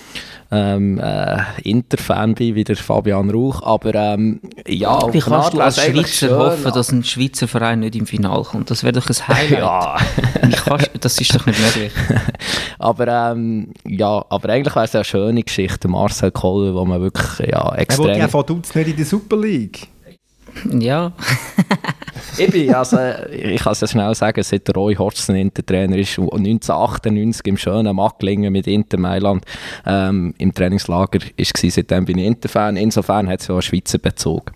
ähm, 0.52 1.00
äh, 1.00 1.38
Inter-Fan 1.62 2.34
bin, 2.34 2.54
wie 2.54 2.62
der 2.62 2.76
Fabian 2.76 3.30
Rauch, 3.30 3.62
aber 3.62 3.94
ähm, 3.94 4.40
ja, 4.66 5.12
Wie 5.12 5.20
kannst 5.20 5.54
du 5.54 5.60
als 5.60 5.82
Schweizer 5.82 6.06
schön, 6.06 6.36
hoffen, 6.36 6.72
dass 6.72 6.92
ein 6.92 7.02
Schweizer 7.02 7.48
Verein 7.48 7.80
nicht 7.80 7.96
im 7.96 8.06
Finale 8.06 8.44
kommt? 8.44 8.70
Das 8.70 8.84
wäre 8.84 8.92
doch 8.92 9.08
ein 9.08 9.28
Highlight. 9.28 9.60
ja. 9.60 9.96
kannst, 10.64 10.90
das 11.00 11.18
ist 11.18 11.34
doch 11.34 11.46
nicht 11.46 11.58
möglich. 11.58 11.92
aber 12.78 13.32
ähm, 13.32 13.72
ja, 13.86 14.24
aber 14.28 14.50
eigentlich 14.50 14.74
wäre 14.74 14.84
es 14.84 14.94
eine 14.94 15.04
schöne 15.04 15.42
Geschichte, 15.42 15.88
Marcel 15.88 16.30
Koller, 16.30 16.74
wo 16.74 16.84
man 16.84 17.00
wirklich 17.00 17.48
ja, 17.50 17.74
extrem... 17.76 18.08
Er 18.08 18.32
wollte 18.32 18.52
ja 18.52 18.62
von 18.62 18.62
nicht 18.74 18.88
in 18.88 18.96
der 18.96 19.06
Super 19.06 19.38
League. 19.38 19.88
Ja. 20.70 21.12
Ich 22.44 22.50
bin, 22.50 22.74
also, 22.74 22.98
ich 23.30 23.62
kann 23.62 23.72
es 23.72 23.80
ja 23.80 23.86
schnell 23.86 24.14
sagen, 24.14 24.42
seit 24.42 24.66
der 24.68 24.74
Roy 24.74 24.94
Hodgson 24.94 25.36
Intertrainer 25.36 25.96
ist, 25.96 26.18
1998 26.18 27.46
im 27.46 27.56
schönen 27.56 27.94
Macklingen 27.96 28.52
mit 28.52 28.66
Inter 28.66 28.98
Mailand 28.98 29.44
ähm, 29.86 30.34
im 30.38 30.52
Trainingslager 30.52 31.20
ist, 31.36 31.56
seitdem 31.56 32.04
bin 32.04 32.18
ich 32.18 32.26
Interfan. 32.26 32.76
Insofern 32.76 33.28
hat 33.28 33.40
es 33.40 33.48
ja 33.48 33.54
einen 33.54 33.62
Schweizer 33.62 33.98
Bezug. 33.98 34.52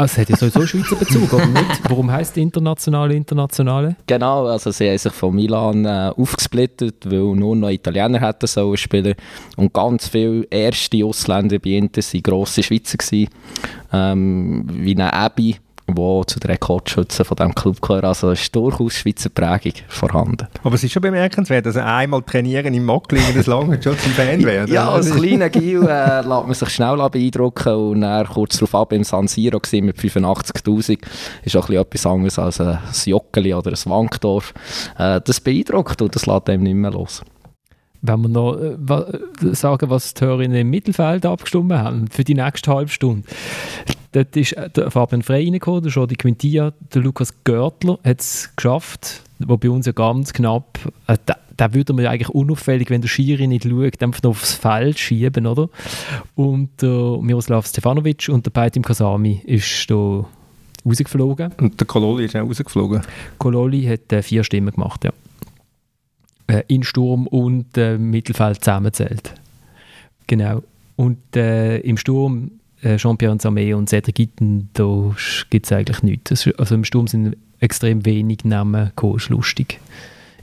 Also 0.00 0.14
es 0.14 0.18
hat 0.18 0.30
ja 0.30 0.36
sowieso 0.36 0.66
Schweizer 0.66 0.96
Bezug, 0.96 1.30
aber 1.34 1.44
nicht? 1.44 1.82
Warum 1.90 2.10
heisst 2.10 2.34
internationale 2.38 3.14
Internationale? 3.14 3.96
Genau, 4.06 4.46
also 4.46 4.70
sie 4.70 4.88
haben 4.88 4.96
sich 4.96 5.12
von 5.12 5.34
Milan 5.34 5.84
äh, 5.84 6.10
aufgesplittet, 6.16 7.04
weil 7.04 7.36
nur 7.36 7.54
noch 7.54 7.68
Italiener 7.68 8.18
hätten 8.18 8.46
sollen 8.46 8.78
spielen 8.78 9.14
und 9.58 9.74
ganz 9.74 10.08
viele 10.08 10.44
erste 10.50 11.04
Ausländer 11.04 11.58
bei 11.58 11.72
Inter 11.72 12.00
waren 12.00 12.22
grosse 12.22 12.62
Schweizer 12.62 12.96
gewesen, 12.96 13.28
ähm, 13.92 14.64
wie 14.72 14.92
eine 14.92 15.12
Abby 15.12 15.56
die 15.94 16.26
zu 16.26 16.40
den 16.40 16.50
Rekordschützen 16.50 17.24
von 17.24 17.36
diesem 17.36 17.54
Club 17.54 17.80
gehören. 17.80 18.04
Also 18.04 18.30
ist 18.30 18.54
durchaus 18.54 18.94
Schweizer 18.94 19.28
Prägung 19.28 19.72
vorhanden. 19.88 20.48
Aber 20.62 20.74
es 20.74 20.84
ist 20.84 20.92
schon 20.92 21.02
bemerkenswert, 21.02 21.66
dass 21.66 21.76
einmal 21.76 22.22
trainieren 22.22 22.74
im 22.74 22.84
Mockling 22.84 23.22
das 23.34 23.46
lange 23.46 23.82
schon 23.82 23.98
zum 23.98 24.12
Fan 24.12 24.44
werden. 24.44 24.72
ja, 24.72 24.88
als 24.88 25.10
kleiner 25.10 25.48
Gil 25.48 25.82
äh, 25.86 26.16
lässt 26.16 26.26
man 26.26 26.54
sich 26.54 26.68
schnell 26.70 26.96
beeindrucken 27.10 27.74
und 27.74 28.00
dann 28.02 28.26
kurz 28.26 28.58
darauf 28.58 28.74
ab 28.74 28.92
im 28.92 29.04
San 29.04 29.28
Siro 29.28 29.60
mit 29.72 29.96
85'000 29.98 30.98
ist 31.44 31.56
auch 31.56 31.68
etwas 31.70 32.06
anderes 32.06 32.38
als 32.38 32.60
ein 32.60 32.78
Jockeli 33.04 33.54
oder 33.54 33.70
ein 33.70 33.90
Wankdorf. 33.90 34.54
Äh, 34.98 35.20
das 35.24 35.40
beeindruckt 35.40 36.00
und 36.02 36.14
das 36.14 36.26
lässt 36.26 36.48
einem 36.48 36.62
nicht 36.62 36.74
mehr 36.74 36.90
los. 36.90 37.22
Wenn 38.02 38.22
wir 38.22 38.28
noch 38.28 38.56
äh, 38.56 39.54
sagen, 39.54 39.90
was 39.90 40.14
die 40.14 40.24
Hörerinnen 40.24 40.56
im 40.56 40.70
Mittelfeld 40.70 41.26
abgestimmt 41.26 41.72
haben 41.72 42.08
für 42.08 42.24
die 42.24 42.34
nächste 42.34 42.72
halbe 42.72 42.90
Stunde. 42.90 43.26
Dort 44.12 44.36
ist 44.36 44.52
äh, 44.52 44.68
der 44.70 44.90
Fabian 44.90 45.22
Frey 45.22 45.44
reingekommen, 45.44 45.82
der 45.82 45.92
Jordi 45.92 46.16
Quintia, 46.16 46.72
der 46.94 47.02
Lukas 47.02 47.32
Görtler 47.44 47.98
hat 48.04 48.20
es 48.20 48.50
geschafft, 48.56 49.22
wo 49.38 49.56
bei 49.56 49.70
uns 49.70 49.86
ja 49.86 49.92
ganz 49.92 50.32
knapp, 50.32 50.78
äh, 51.06 51.16
da, 51.26 51.36
da 51.56 51.74
würde 51.74 51.92
man 51.92 52.04
ja 52.04 52.10
eigentlich 52.10 52.30
unauffällig, 52.30 52.90
wenn 52.90 53.02
der 53.02 53.08
Schiri 53.08 53.46
nicht 53.46 53.64
schaut, 53.64 54.02
einfach 54.02 54.22
noch 54.22 54.30
aufs 54.30 54.54
Feld 54.54 54.98
schieben, 54.98 55.46
oder? 55.46 55.68
Und 56.34 56.70
der 56.82 56.88
äh, 56.88 57.22
Miroslav 57.22 57.66
Stefanovic 57.66 58.28
und 58.28 58.46
der 58.46 58.50
Beitim 58.50 58.82
Kasami 58.82 59.42
ist 59.44 59.90
da 59.90 60.24
rausgeflogen. 60.84 61.52
Und 61.58 61.78
der 61.78 61.86
Kololi 61.86 62.24
ist 62.24 62.34
auch 62.34 62.48
rausgeflogen? 62.48 63.02
Kololi 63.38 63.84
hat 63.84 64.12
äh, 64.12 64.22
vier 64.22 64.42
Stimmen 64.42 64.72
gemacht, 64.74 65.04
ja 65.04 65.12
äh, 66.50 66.64
in 66.68 66.82
Sturm 66.82 67.26
und 67.26 67.76
äh, 67.76 67.96
Mittelfeld 67.96 68.62
zusammenzählt. 68.62 69.34
Genau. 70.26 70.62
Und 70.96 71.36
äh, 71.36 71.78
im 71.78 71.96
Sturm 71.96 72.50
äh, 72.82 72.96
Jean-Pierre 72.96 73.36
Samé 73.36 73.74
und 73.74 73.88
Cedric 73.88 74.14
Gitten, 74.14 74.68
da 74.74 75.14
gibt 75.48 75.66
es 75.66 75.72
eigentlich 75.72 76.02
nichts. 76.02 76.48
Also 76.58 76.74
im 76.74 76.84
Sturm 76.84 77.06
sind 77.06 77.36
extrem 77.60 78.04
wenig 78.04 78.44
Namen 78.44 78.86
gekommen, 78.86 79.16
ist 79.16 79.28
lustig. 79.28 79.80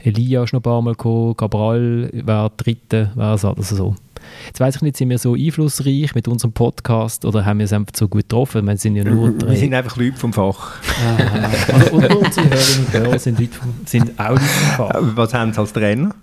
Elia 0.02 0.44
ist 0.44 0.52
noch 0.52 0.60
ein 0.60 0.62
paar 0.62 0.82
Mal 0.82 0.92
gekommen, 0.92 1.36
Cabral 1.36 2.10
war 2.24 2.50
Dritte, 2.50 3.10
war 3.14 3.34
es 3.34 3.44
also 3.44 3.76
so. 3.76 3.96
Jetzt 4.46 4.60
weiß 4.60 4.76
ich 4.76 4.82
nicht, 4.82 4.96
sind 4.96 5.10
wir 5.10 5.18
so 5.18 5.34
einflussreich 5.34 6.14
mit 6.14 6.28
unserem 6.28 6.52
Podcast 6.52 7.24
oder 7.24 7.44
haben 7.44 7.58
wir 7.58 7.64
es 7.64 7.72
einfach 7.72 7.92
so 7.94 8.08
gut 8.08 8.22
getroffen? 8.22 8.66
Wir 8.66 8.76
sind 8.76 8.96
ja 8.96 9.04
nur 9.04 9.32
drei. 9.32 9.50
Wir 9.50 9.56
sind 9.56 9.74
einfach 9.74 9.96
Leute 9.96 10.16
vom 10.16 10.32
Fach. 10.32 10.76
Ah, 11.06 11.50
also, 11.72 11.96
und 11.96 12.04
unsere 12.04 12.50
Hörerinnen 12.50 12.86
und 12.86 12.92
Hörer 12.92 13.18
sind, 13.18 13.38
Leute 13.38 13.52
vom, 13.52 13.74
sind 13.84 14.18
auch 14.18 14.30
Leute 14.30 14.40
vom 14.40 14.86
Fach. 14.86 14.94
Äh, 14.94 15.16
was 15.16 15.34
haben 15.34 15.52
sie 15.52 15.60
als 15.60 15.72
Trainer? 15.72 16.14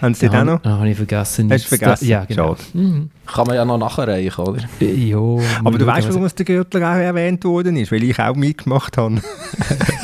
Haben 0.00 0.14
Sie 0.14 0.26
ja, 0.26 0.32
den 0.32 0.40
auch 0.40 0.44
noch? 0.44 0.64
Ah, 0.64 0.78
habe 0.78 0.90
ich 0.90 0.96
vergessen. 0.96 1.50
Hast 1.50 1.64
du 1.64 1.68
vergessen? 1.76 2.06
Ja, 2.06 2.24
genau. 2.24 2.54
Schade. 2.54 2.78
Mhm. 2.78 3.10
Kann 3.26 3.46
man 3.46 3.56
ja 3.56 3.64
noch 3.64 3.78
nachreichen, 3.78 4.44
oder? 4.44 4.62
Ja. 4.80 5.18
Aber 5.64 5.78
du 5.78 5.86
weißt, 5.86 6.08
warum 6.08 6.24
es 6.24 6.34
der 6.34 6.44
Gürtler 6.44 6.90
auch 6.90 6.96
erwähnt 6.96 7.44
worden 7.44 7.76
ist? 7.76 7.90
Weil 7.90 8.02
ich 8.02 8.18
auch 8.18 8.34
mitgemacht 8.34 8.96
habe. 8.98 9.20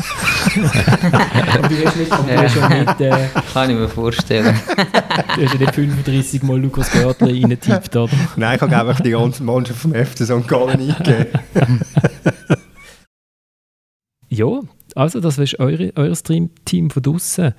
und 1.63 1.71
du 1.71 1.85
hast 1.85 1.97
nicht, 1.97 2.11
und 2.11 2.29
du 2.29 2.37
hast 2.37 2.57
nicht 2.57 3.01
äh, 3.01 3.29
Kann 3.53 3.71
ich 3.71 3.77
mir 3.77 3.89
vorstellen. 3.89 4.55
du 4.77 5.45
hast 5.45 5.55
ja 5.55 5.61
nicht 5.61 5.75
35 5.75 6.43
Mal 6.43 6.61
Lukas 6.61 6.91
Görtler 6.91 7.29
reingetippt, 7.29 7.97
oder? 7.97 8.13
Nein, 8.37 8.57
ich 8.57 8.63
habe 8.63 8.77
einfach 8.77 9.01
die 9.01 9.11
ganze 9.11 9.43
Mannschaft 9.43 9.81
vom 9.81 9.95
FC 9.95 10.25
St. 10.25 10.49
Gallen 10.49 10.81
eingegeben. 10.81 11.41
ja, 14.29 14.61
also 14.95 15.21
das 15.21 15.39
ist 15.39 15.59
eure, 15.59 15.93
euer 15.95 16.17
Stream-Team 16.17 16.91
von 16.91 17.03
draußen 17.03 17.55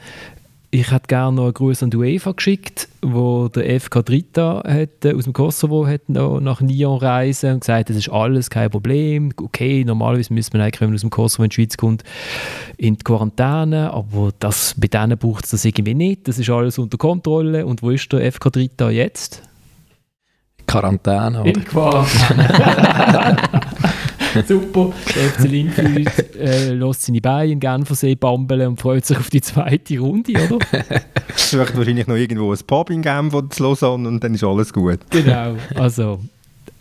ich 0.70 0.92
hätte 0.92 1.08
gerne 1.08 1.36
noch 1.36 1.46
einen 1.46 1.54
Gruß 1.54 1.84
an 1.84 1.92
die 1.92 1.98
UEFA 1.98 2.34
geschickt, 2.34 2.90
wo 3.02 3.48
der 3.48 3.80
FK 3.80 4.04
Drita 4.04 4.64
hat, 4.68 5.06
äh, 5.06 5.14
aus 5.14 5.24
dem 5.24 5.32
Kosovo 5.32 5.88
hat 5.88 6.10
noch 6.10 6.42
nach 6.42 6.60
Nyon 6.60 6.98
reisen 6.98 7.54
und 7.54 7.60
gesagt, 7.62 7.90
das 7.90 7.96
ist 7.96 8.10
alles 8.10 8.50
kein 8.50 8.70
Problem. 8.70 9.32
Okay, 9.42 9.86
normalerweise 9.86 10.34
müsste 10.34 10.58
man 10.58 10.66
eigentlich, 10.66 10.82
wenn 10.82 10.90
man 10.90 10.96
aus 10.96 11.02
dem 11.02 11.10
Kosovo 11.10 11.44
in 11.44 11.50
die 11.50 11.56
Schweiz 11.56 11.78
kommt, 11.78 12.04
in 12.78 12.96
die 12.96 13.04
Quarantäne, 13.04 13.94
aber 13.94 14.32
das, 14.40 14.76
bei 14.78 14.88
denen 14.88 15.18
braucht 15.18 15.46
es 15.46 15.52
das 15.52 15.64
irgendwie 15.64 15.94
nicht. 15.94 16.28
Das 16.28 16.38
ist 16.38 16.50
alles 16.50 16.78
unter 16.78 16.98
Kontrolle. 16.98 17.66
Und 17.66 17.82
wo 17.82 17.92
ist 17.92 18.12
der 18.12 18.30
FK 18.32 18.50
Drita 18.50 18.90
jetzt? 18.90 19.44
Quarantäne. 20.68 21.42
Oder? 21.42 21.50
In 21.50 21.64
Quarantäne. 21.64 23.38
Super. 24.48 24.94
Der 25.16 25.24
FC 25.30 25.50
Linfield 25.50 26.36
äh, 26.36 26.74
lässt 26.74 27.04
seine 27.04 27.22
Beine 27.22 27.54
in 27.54 27.60
Genfersee 27.60 28.16
bambeln 28.16 28.68
und 28.68 28.82
freut 28.82 29.06
sich 29.06 29.18
auf 29.18 29.30
die 29.30 29.42
zweite 29.42 30.00
Runde, 30.00 30.34
oder? 30.34 30.60
Sucht 31.36 31.78
wahrscheinlich 31.78 32.08
noch 32.08 32.16
irgendwo 32.16 32.52
ein 32.52 32.60
Pub 32.66 32.90
in 32.90 33.02
Genf 33.02 33.34
oder 33.34 33.50
zu 33.50 33.64
Lausanne 33.64 34.08
und 34.08 34.24
dann 34.24 34.34
ist 34.34 34.44
alles 34.44 34.74
gut. 34.74 35.00
Genau, 35.10 35.56
also... 35.76 36.20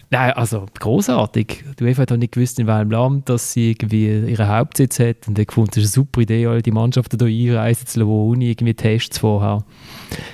Nein, 0.09 0.31
also 0.35 0.67
großartig. 0.79 1.65
Die 1.81 1.85
UEFA 1.85 2.03
hat 2.03 2.13
auch 2.13 2.17
nicht 2.17 2.33
gewusst, 2.33 2.61
in 2.61 2.69
welchem 2.69 2.93
Land 2.93 3.29
dass 3.29 3.53
sie 3.53 3.73
irgendwie 3.73 4.07
ihren 4.07 4.47
Hauptsitz 4.47 5.01
hat 5.01 5.27
und 5.27 5.37
hat 5.37 5.49
gefunden, 5.49 5.71
es 5.73 5.79
ist 5.79 5.97
eine 5.97 6.05
super 6.05 6.21
Idee, 6.21 6.47
alle 6.47 6.63
die 6.63 6.71
Mannschaften 6.71 7.19
hier 7.27 7.61
einreisen 7.61 7.89
zu 7.89 7.99
lassen, 7.99 8.11
ohne 8.11 8.45
irgendwie 8.45 8.75
Tests 8.75 9.19
vorher. 9.19 9.65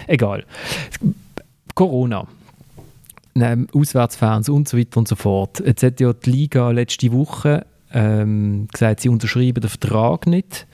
Egal. 0.06 0.44
Corona 1.74 2.26
Auswärtsfans 3.34 4.48
und 4.48 4.68
so 4.68 4.76
weiter 4.78 4.98
und 4.98 5.08
so 5.08 5.16
fort. 5.16 5.62
Jetzt 5.64 5.82
hat 5.82 6.00
ja 6.00 6.12
die 6.12 6.30
Liga 6.30 6.70
letzte 6.70 7.12
Woche 7.12 7.66
ähm, 7.92 8.68
gesagt, 8.72 9.00
sie 9.00 9.08
unterschreiben 9.08 9.60
den 9.60 9.70
Vertrag 9.70 10.26
nicht 10.26 10.66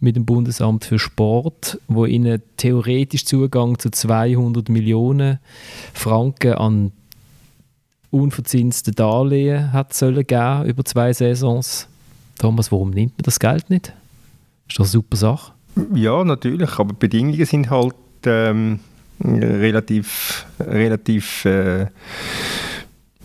mit 0.00 0.16
dem 0.16 0.26
Bundesamt 0.26 0.84
für 0.84 0.98
Sport, 0.98 1.80
wo 1.88 2.04
ihnen 2.04 2.42
theoretisch 2.56 3.24
Zugang 3.24 3.78
zu 3.78 3.90
200 3.90 4.68
Millionen 4.68 5.38
Franken 5.94 6.52
an 6.52 6.92
unverzinsten 8.10 8.94
Darlehen 8.94 9.72
hat 9.72 9.92
sollen 9.92 10.26
geben 10.26 10.64
über 10.64 10.84
zwei 10.84 11.12
Saisons. 11.12 11.88
Thomas, 12.38 12.70
warum 12.70 12.90
nimmt 12.90 13.12
man 13.18 13.24
das 13.24 13.40
Geld 13.40 13.70
nicht? 13.70 13.92
Ist 14.68 14.78
doch 14.78 14.84
eine 14.84 14.90
super 14.90 15.16
Sache. 15.16 15.52
Ja, 15.94 16.24
natürlich, 16.24 16.78
aber 16.78 16.92
die 16.92 16.98
Bedingungen 16.98 17.44
sind 17.44 17.70
halt 17.70 17.94
ähm, 18.24 18.80
relativ, 19.24 20.46
relativ 20.60 21.44
äh, 21.44 21.86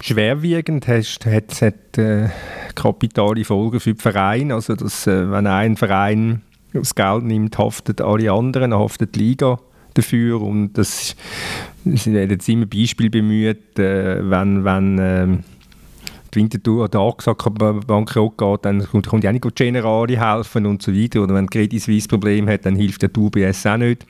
schwerwiegend. 0.01 0.87
Es 0.87 1.19
hat, 1.25 1.61
hat 1.61 1.97
äh, 1.97 2.29
kapitale 2.75 3.43
Folgen 3.43 3.79
für 3.79 3.93
den 3.93 3.99
Verein. 3.99 4.51
Also, 4.51 4.75
dass, 4.75 5.07
äh, 5.07 5.29
wenn 5.31 5.47
ein 5.47 5.77
Verein 5.77 6.41
das 6.73 6.95
Geld 6.95 7.23
nimmt, 7.23 7.57
haftet 7.57 8.01
alle 8.01 8.31
anderen, 8.31 8.73
haftet 8.73 9.15
die 9.15 9.19
Liga 9.19 9.59
dafür. 9.93 10.41
Und 10.41 10.73
das, 10.73 11.15
werden 11.83 12.31
jetzt 12.31 12.49
immer 12.49 12.65
Beispiel 12.65 13.09
bemüht, 13.09 13.77
äh, 13.77 14.29
wenn, 14.29 14.63
wenn 14.63 14.99
äh, 14.99 15.27
die 16.33 16.39
Winterthur 16.39 16.85
an 16.85 16.91
der 16.91 17.01
AXA 17.01 17.33
bankrott 17.33 18.37
geht, 18.37 18.65
dann 18.65 18.85
kommt, 18.85 19.07
kommt 19.07 19.23
ja 19.23 19.31
nicht 19.31 19.43
die 19.43 19.49
Generali 19.53 20.15
helfen 20.15 20.65
und 20.65 20.81
so 20.81 20.93
weiter. 20.93 21.21
Oder 21.23 21.35
wenn 21.35 21.47
die 21.47 21.57
Credit 21.57 21.81
Suisse 21.81 22.07
Problem 22.07 22.47
hat, 22.47 22.65
dann 22.65 22.75
hilft 22.75 23.01
der 23.01 23.09
UBS 23.17 23.65
auch 23.65 23.77
nicht. 23.77 24.05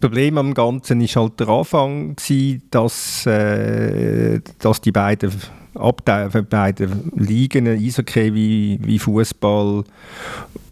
Das 0.00 0.10
Problem 0.10 0.38
am 0.38 0.54
Ganzen 0.54 1.00
war 1.00 1.22
halt 1.22 1.40
der 1.40 1.48
Anfang, 1.48 2.14
gewesen, 2.14 2.62
dass, 2.70 3.26
äh, 3.26 4.40
dass 4.60 4.80
die 4.80 4.92
beiden 4.92 5.32
Abteilungen, 5.74 6.46
beiden 6.46 7.12
Ligen, 7.16 7.66
Eishockey 7.66 8.32
wie, 8.32 8.78
wie 8.80 8.98
Fußball, 9.00 9.82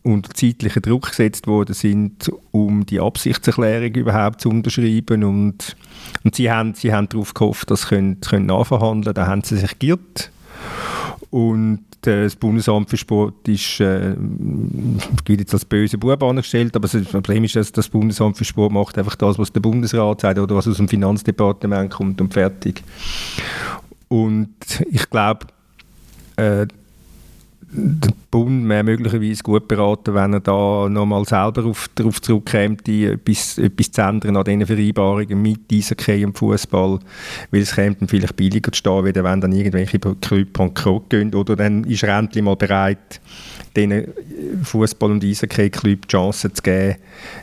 unter 0.05 0.31
zeitlichen 0.31 0.83
Druck 0.83 1.09
gesetzt 1.09 1.49
worden 1.49 1.75
sind, 1.75 2.31
um 2.53 2.87
die 2.87 3.01
Absichtserklärung 3.01 3.95
überhaupt 3.95 4.43
zu 4.43 4.49
unterschreiben. 4.49 5.25
Und, 5.25 5.77
und 6.23 6.35
sie, 6.37 6.49
haben, 6.49 6.75
sie 6.75 6.93
haben 6.93 7.09
darauf 7.09 7.35
gehofft, 7.35 7.73
dass 7.73 7.83
sie 7.83 7.89
können, 7.89 8.21
können 8.21 8.47
nachverhandeln 8.47 9.15
können. 9.15 9.15
Da 9.15 9.27
haben 9.27 9.43
sie 9.43 9.57
sich 9.57 9.77
geirrt. 9.81 10.31
Und 11.31 11.85
das 12.03 12.37
Bundesamt 12.37 12.91
für 12.91 12.97
Sport 12.97 13.49
ist, 13.49 13.81
äh, 13.81 14.15
wird 15.25 15.41
jetzt 15.41 15.55
als 15.55 15.65
böse 15.65 15.99
Bub 15.99 16.23
angestellt, 16.23 16.77
aber 16.77 16.89
das 16.89 17.05
Problem 17.05 17.45
ist, 17.45 17.57
dass 17.57 17.73
das 17.73 17.89
Bundesamt 17.89 18.37
für 18.37 18.45
Sport 18.45 18.73
macht 18.73 18.99
einfach 18.99 19.17
das, 19.17 19.39
was 19.39 19.53
der 19.53 19.61
Bundesrat 19.61 20.21
sagt 20.21 20.39
oder 20.39 20.55
was 20.55 20.69
aus 20.69 20.77
dem 20.77 20.89
Finanzdepartement 20.89 21.91
kommt 21.91 22.21
und 22.21 22.33
fertig. 22.33 22.83
Und 24.09 24.55
ich 24.91 25.11
glaube, 25.11 25.47
äh, 26.37 26.67
der 27.77 28.13
Bund 28.31 28.69
wäre 28.69 28.83
möglicherweise 28.83 29.43
gut 29.43 29.69
beraten, 29.69 30.15
wenn 30.15 30.33
er 30.33 30.41
da 30.41 30.89
nochmal 30.89 31.25
selber 31.25 31.65
auf, 31.65 31.89
darauf 31.95 32.23
zurückkäme, 32.23 32.77
etwas, 32.87 33.59
etwas 33.59 33.93
zu 33.93 34.03
ändern 34.03 34.37
an 34.37 34.45
diesen 34.45 34.67
Vereinbarungen 34.67 35.43
mit 35.43 35.61
Eishockey 35.71 36.25
und 36.25 36.39
Fußball, 36.39 36.99
weil 37.51 37.61
es 37.61 37.75
käme 37.75 37.95
dann 37.97 38.09
vielleicht 38.09 38.37
billiger 38.37 38.73
zu 38.73 38.79
stehen, 38.79 39.05
wenn 39.05 39.41
dann 39.41 39.53
irgendwelche 39.53 39.99
Clubs 39.99 40.53
bankrott 40.53 41.11
gehen 41.11 41.35
oder 41.35 41.57
dann 41.57 41.85
ist 41.85 42.05
Rentli 42.05 42.43
mal 42.43 42.57
bereit, 42.57 43.21
diesen 43.77 44.07
Fußball- 44.65 45.13
und 45.13 45.25
Eishockey-Club 45.25 46.03
die 46.03 46.09
Chance 46.09 46.53
zu 46.53 46.63
geben, 46.63 46.97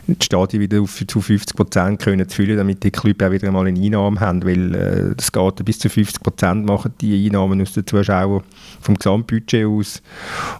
die 0.06 0.24
Stadien 0.24 0.60
wieder 0.60 0.80
auf, 0.80 1.02
zu 1.06 1.20
50 1.20 1.56
Prozent 1.56 2.02
zu 2.02 2.26
füllen, 2.28 2.56
damit 2.56 2.82
die 2.82 2.90
Clubs 2.90 3.24
auch 3.24 3.30
wieder 3.30 3.46
einmal 3.46 3.66
eine 3.66 3.80
Einnahme 3.80 4.20
haben, 4.20 4.44
weil 4.44 4.74
äh, 4.74 5.14
das 5.16 5.32
geht 5.32 5.64
bis 5.64 5.78
zu 5.78 5.88
50 5.88 6.22
Prozent 6.22 6.66
machen 6.66 6.92
die 7.00 7.26
Einnahmen 7.26 7.60
aus 7.62 7.72
den 7.72 7.86
Zuschauern 7.86 8.42
vom 8.80 8.96
Gesamtbudget 8.96 9.66
aus. 9.66 10.02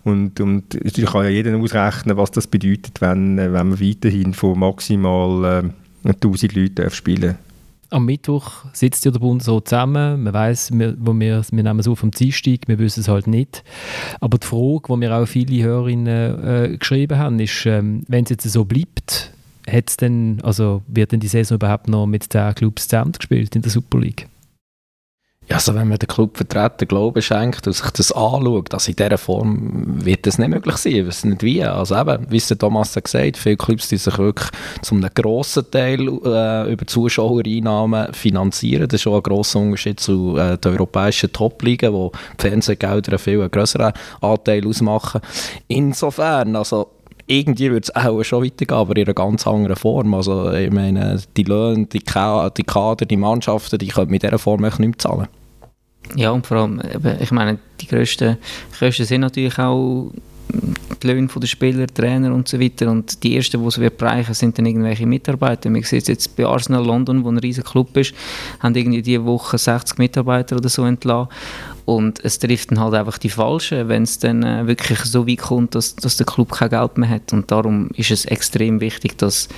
Und, 0.05 0.41
und 0.41 0.75
ich 0.75 1.05
kann 1.05 1.25
ja 1.25 1.31
jeder 1.31 1.57
ausrechnen, 1.57 2.17
was 2.17 2.31
das 2.31 2.47
bedeutet, 2.47 3.01
wenn, 3.01 3.39
äh, 3.39 3.53
wenn 3.53 3.69
man 3.69 3.81
weiterhin 3.81 4.35
von 4.35 4.59
maximal 4.59 5.65
äh, 6.05 6.09
1000 6.09 6.55
Leuten 6.55 6.91
spielen 6.91 7.21
darf 7.23 7.54
am 7.95 8.07
Mittwoch 8.07 8.65
sitzt 8.73 9.05
ja 9.05 9.11
der 9.11 9.21
Bund 9.21 9.43
so 9.43 9.61
zusammen. 9.61 10.25
Man 10.25 10.35
weiß, 10.35 10.77
wir, 10.77 10.97
wo 10.99 11.15
wir, 11.15 11.43
wir 11.51 11.63
nehmen 11.63 11.79
es 11.79 11.89
auf 11.89 12.03
am 12.03 12.11
Dienstag, 12.11 12.67
wir 12.67 12.79
wissen 12.79 13.01
es 13.01 13.09
halt 13.09 13.27
nicht. 13.27 13.63
Aber 14.21 14.39
die 14.39 14.47
Frage, 14.47 14.83
die 14.89 14.97
mir 14.97 15.15
auch 15.15 15.27
viele 15.27 15.63
Hörerinnen 15.63 16.45
äh, 16.45 16.77
geschrieben 16.77 17.19
haben, 17.19 17.39
ist, 17.39 17.65
ähm, 17.67 18.03
wenn 18.09 18.25
es 18.25 18.31
jetzt 18.31 18.51
so 18.51 18.65
bleibt, 18.65 19.33
hat's 19.71 19.97
denn, 19.97 20.41
also 20.43 20.83
wird 20.89 21.13
denn 21.13 21.21
die 21.21 21.29
Saison 21.29 21.57
überhaupt 21.57 21.89
noch 21.89 22.07
mit 22.07 22.31
10 22.31 22.57
Clubs 22.57 22.89
zusammen 22.89 23.13
gespielt 23.13 23.55
in 23.55 23.63
der 23.63 23.71
Super 23.71 24.01
League? 24.01 24.29
Also 25.49 25.75
wenn 25.75 25.89
man 25.89 25.99
den 25.99 26.09
Clubvertretern 26.09 26.89
Glauben 26.89 27.21
schenkt 27.21 27.67
und 27.67 27.73
sich 27.75 27.91
das 27.91 28.13
anschaut, 28.13 28.73
also 28.73 28.91
in 28.91 28.97
dieser 28.97 29.19
Form 29.19 30.05
wird 30.05 30.27
das 30.27 30.39
nicht 30.39 30.49
möglich 30.49 30.77
sein, 30.77 30.93
ich 30.93 31.07
weiß 31.07 31.25
nicht 31.25 31.43
wie. 31.43 31.63
Also 31.63 31.97
eben, 31.97 32.27
wie 32.31 32.39
es 32.39 32.49
Thomas 32.49 32.97
hat 32.97 33.05
gesagt, 33.05 33.37
viele 33.37 33.57
Clubs, 33.57 33.89
die 33.89 33.97
sich 33.97 34.17
wirklich 34.19 34.49
zu 34.83 34.95
einem 34.95 35.11
grossen 35.15 35.71
Teil 35.71 36.01
äh, 36.01 36.73
über 36.73 36.87
Zuschauereinnahmen 36.87 38.13
finanzieren. 38.15 38.89
Das 38.89 38.95
ist 38.95 39.03
schon 39.03 39.15
ein 39.15 39.23
grosser 39.23 39.61
Unterschied 39.61 40.01
zu 40.01 40.37
äh, 40.39 40.57
den 40.57 40.73
europäischen 40.73 41.33
Top-Ligen, 41.33 41.93
wo 41.93 42.13
die 42.39 42.49
Fernsehgelder 42.49 43.19
viel 43.19 43.41
einen 43.41 43.51
grösseren 43.51 43.93
Anteil 44.21 44.67
ausmachen. 44.67 45.21
Insofern, 45.69 46.57
also 46.57 46.94
irgendwie 47.27 47.71
würde 47.71 47.85
es 47.85 47.95
auch 47.95 48.23
schon 48.23 48.45
weitergehen, 48.45 48.77
aber 48.77 48.97
in 48.97 49.05
einer 49.05 49.15
ganz 49.15 49.47
anderen 49.47 49.77
Form. 49.77 50.15
Also 50.15 50.53
ich 50.53 50.71
meine, 50.71 51.21
die 51.37 51.45
Löhne, 51.45 51.87
die, 51.87 52.01
Ka 52.01 52.51
die 52.51 52.65
Kader, 52.65 53.07
die 53.07 53.17
Mannschaften, 53.17 53.79
die 53.79 53.89
können 53.89 54.11
mit 54.11 54.23
dieser 54.23 54.39
Form 54.39 54.63
nicht 54.63 54.79
mehr 54.79 54.99
zahlen. 54.99 55.29
Ja, 56.17 56.31
und 56.31 56.47
vor 56.47 56.59
allem, 56.59 56.83
ich 57.21 57.31
meine, 57.31 57.59
die 57.81 57.87
grössten 57.87 58.37
Kosten 58.79 59.05
sind 59.05 59.23
natürlich 59.23 59.59
auch 59.59 60.11
die 61.05 61.09
Löhne 61.09 61.29
der 61.29 61.47
Spieler, 61.47 61.87
Trainer 61.87 62.35
und 62.35 62.49
so 62.49 62.59
weiter. 62.59 62.91
Und 62.91 63.23
die 63.23 63.37
ersten, 63.37 63.61
die 63.61 63.69
es 63.69 63.79
wird 63.79 63.99
bereichen, 63.99 64.35
sind 64.35 64.59
dann 64.59 64.67
irgendwelche 64.67 65.07
Mitarbeiter. 65.07 65.73
Wir 65.73 65.83
sehen 65.85 65.99
es 65.99 66.09
jetzt 66.09 66.37
bei 66.37 66.47
Arsenal 66.47 66.85
London, 66.85 67.25
wo 67.25 67.31
ein 67.31 67.39
riesiger 67.39 67.69
Club 67.69 67.97
ist, 67.97 68.15
haben 68.61 68.75
irgendwie 68.75 69.03
diese 69.03 69.25
Woche 69.25 69.59
60 69.59 69.99
Mitarbeiter 69.99 70.57
oder 70.57 70.69
so 70.69 70.85
entlassen. 70.85 71.29
Und 71.85 72.25
es 72.25 72.39
trifft 72.39 72.71
dann 72.71 72.81
halt 72.81 72.95
einfach 72.95 73.19
die 73.19 73.29
Falschen, 73.29 73.89
wenn 73.89 74.05
es 74.05 74.19
dann 74.19 74.43
äh, 74.43 74.67
wirklich 74.67 75.01
so 75.01 75.29
weit 75.29 75.39
kommt, 75.39 75.75
dass, 75.75 75.95
dass 75.97 76.17
der 76.17 76.25
Club 76.25 76.51
kein 76.51 76.71
Geld 76.71 76.97
mehr 76.97 77.11
hat. 77.11 77.33
Und 77.33 77.51
darum 77.51 77.91
ist 77.95 78.11
es 78.11 78.25
extrem 78.25 78.81
wichtig, 78.81 79.19
dass, 79.19 79.49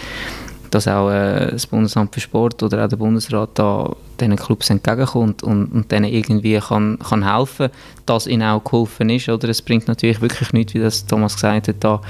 dass 0.77 0.89
auch 0.89 1.11
äh, 1.11 1.53
das 1.53 1.67
Bundesamt 1.67 2.13
für 2.15 2.21
Sport 2.21 2.63
oder 2.63 2.85
auch 2.85 2.89
der 2.89 2.99
Bundesrat 2.99 3.51
da 3.55 3.97
diesen 4.21 4.37
Clubs 4.37 4.69
entgegenkommt 4.69 5.43
und, 5.43 5.73
und 5.73 5.91
denen 5.91 6.13
irgendwie 6.13 6.59
kann, 6.59 6.99
kann 6.99 7.27
helfen, 7.27 7.71
dass 8.05 8.27
ihnen 8.27 8.43
auch 8.43 8.63
geholfen 8.63 9.09
ist. 9.09 9.31
Oder 9.31 9.49
es 9.49 9.63
bringt 9.63 9.89
natürlich 9.89 10.21
wirklich 10.21 10.53
nichts, 10.53 10.75
wie 10.75 10.81
das 10.81 11.07
Thomas 11.07 11.35
gesagt 11.35 11.69
hat, 11.69 11.77
da 11.81 12.03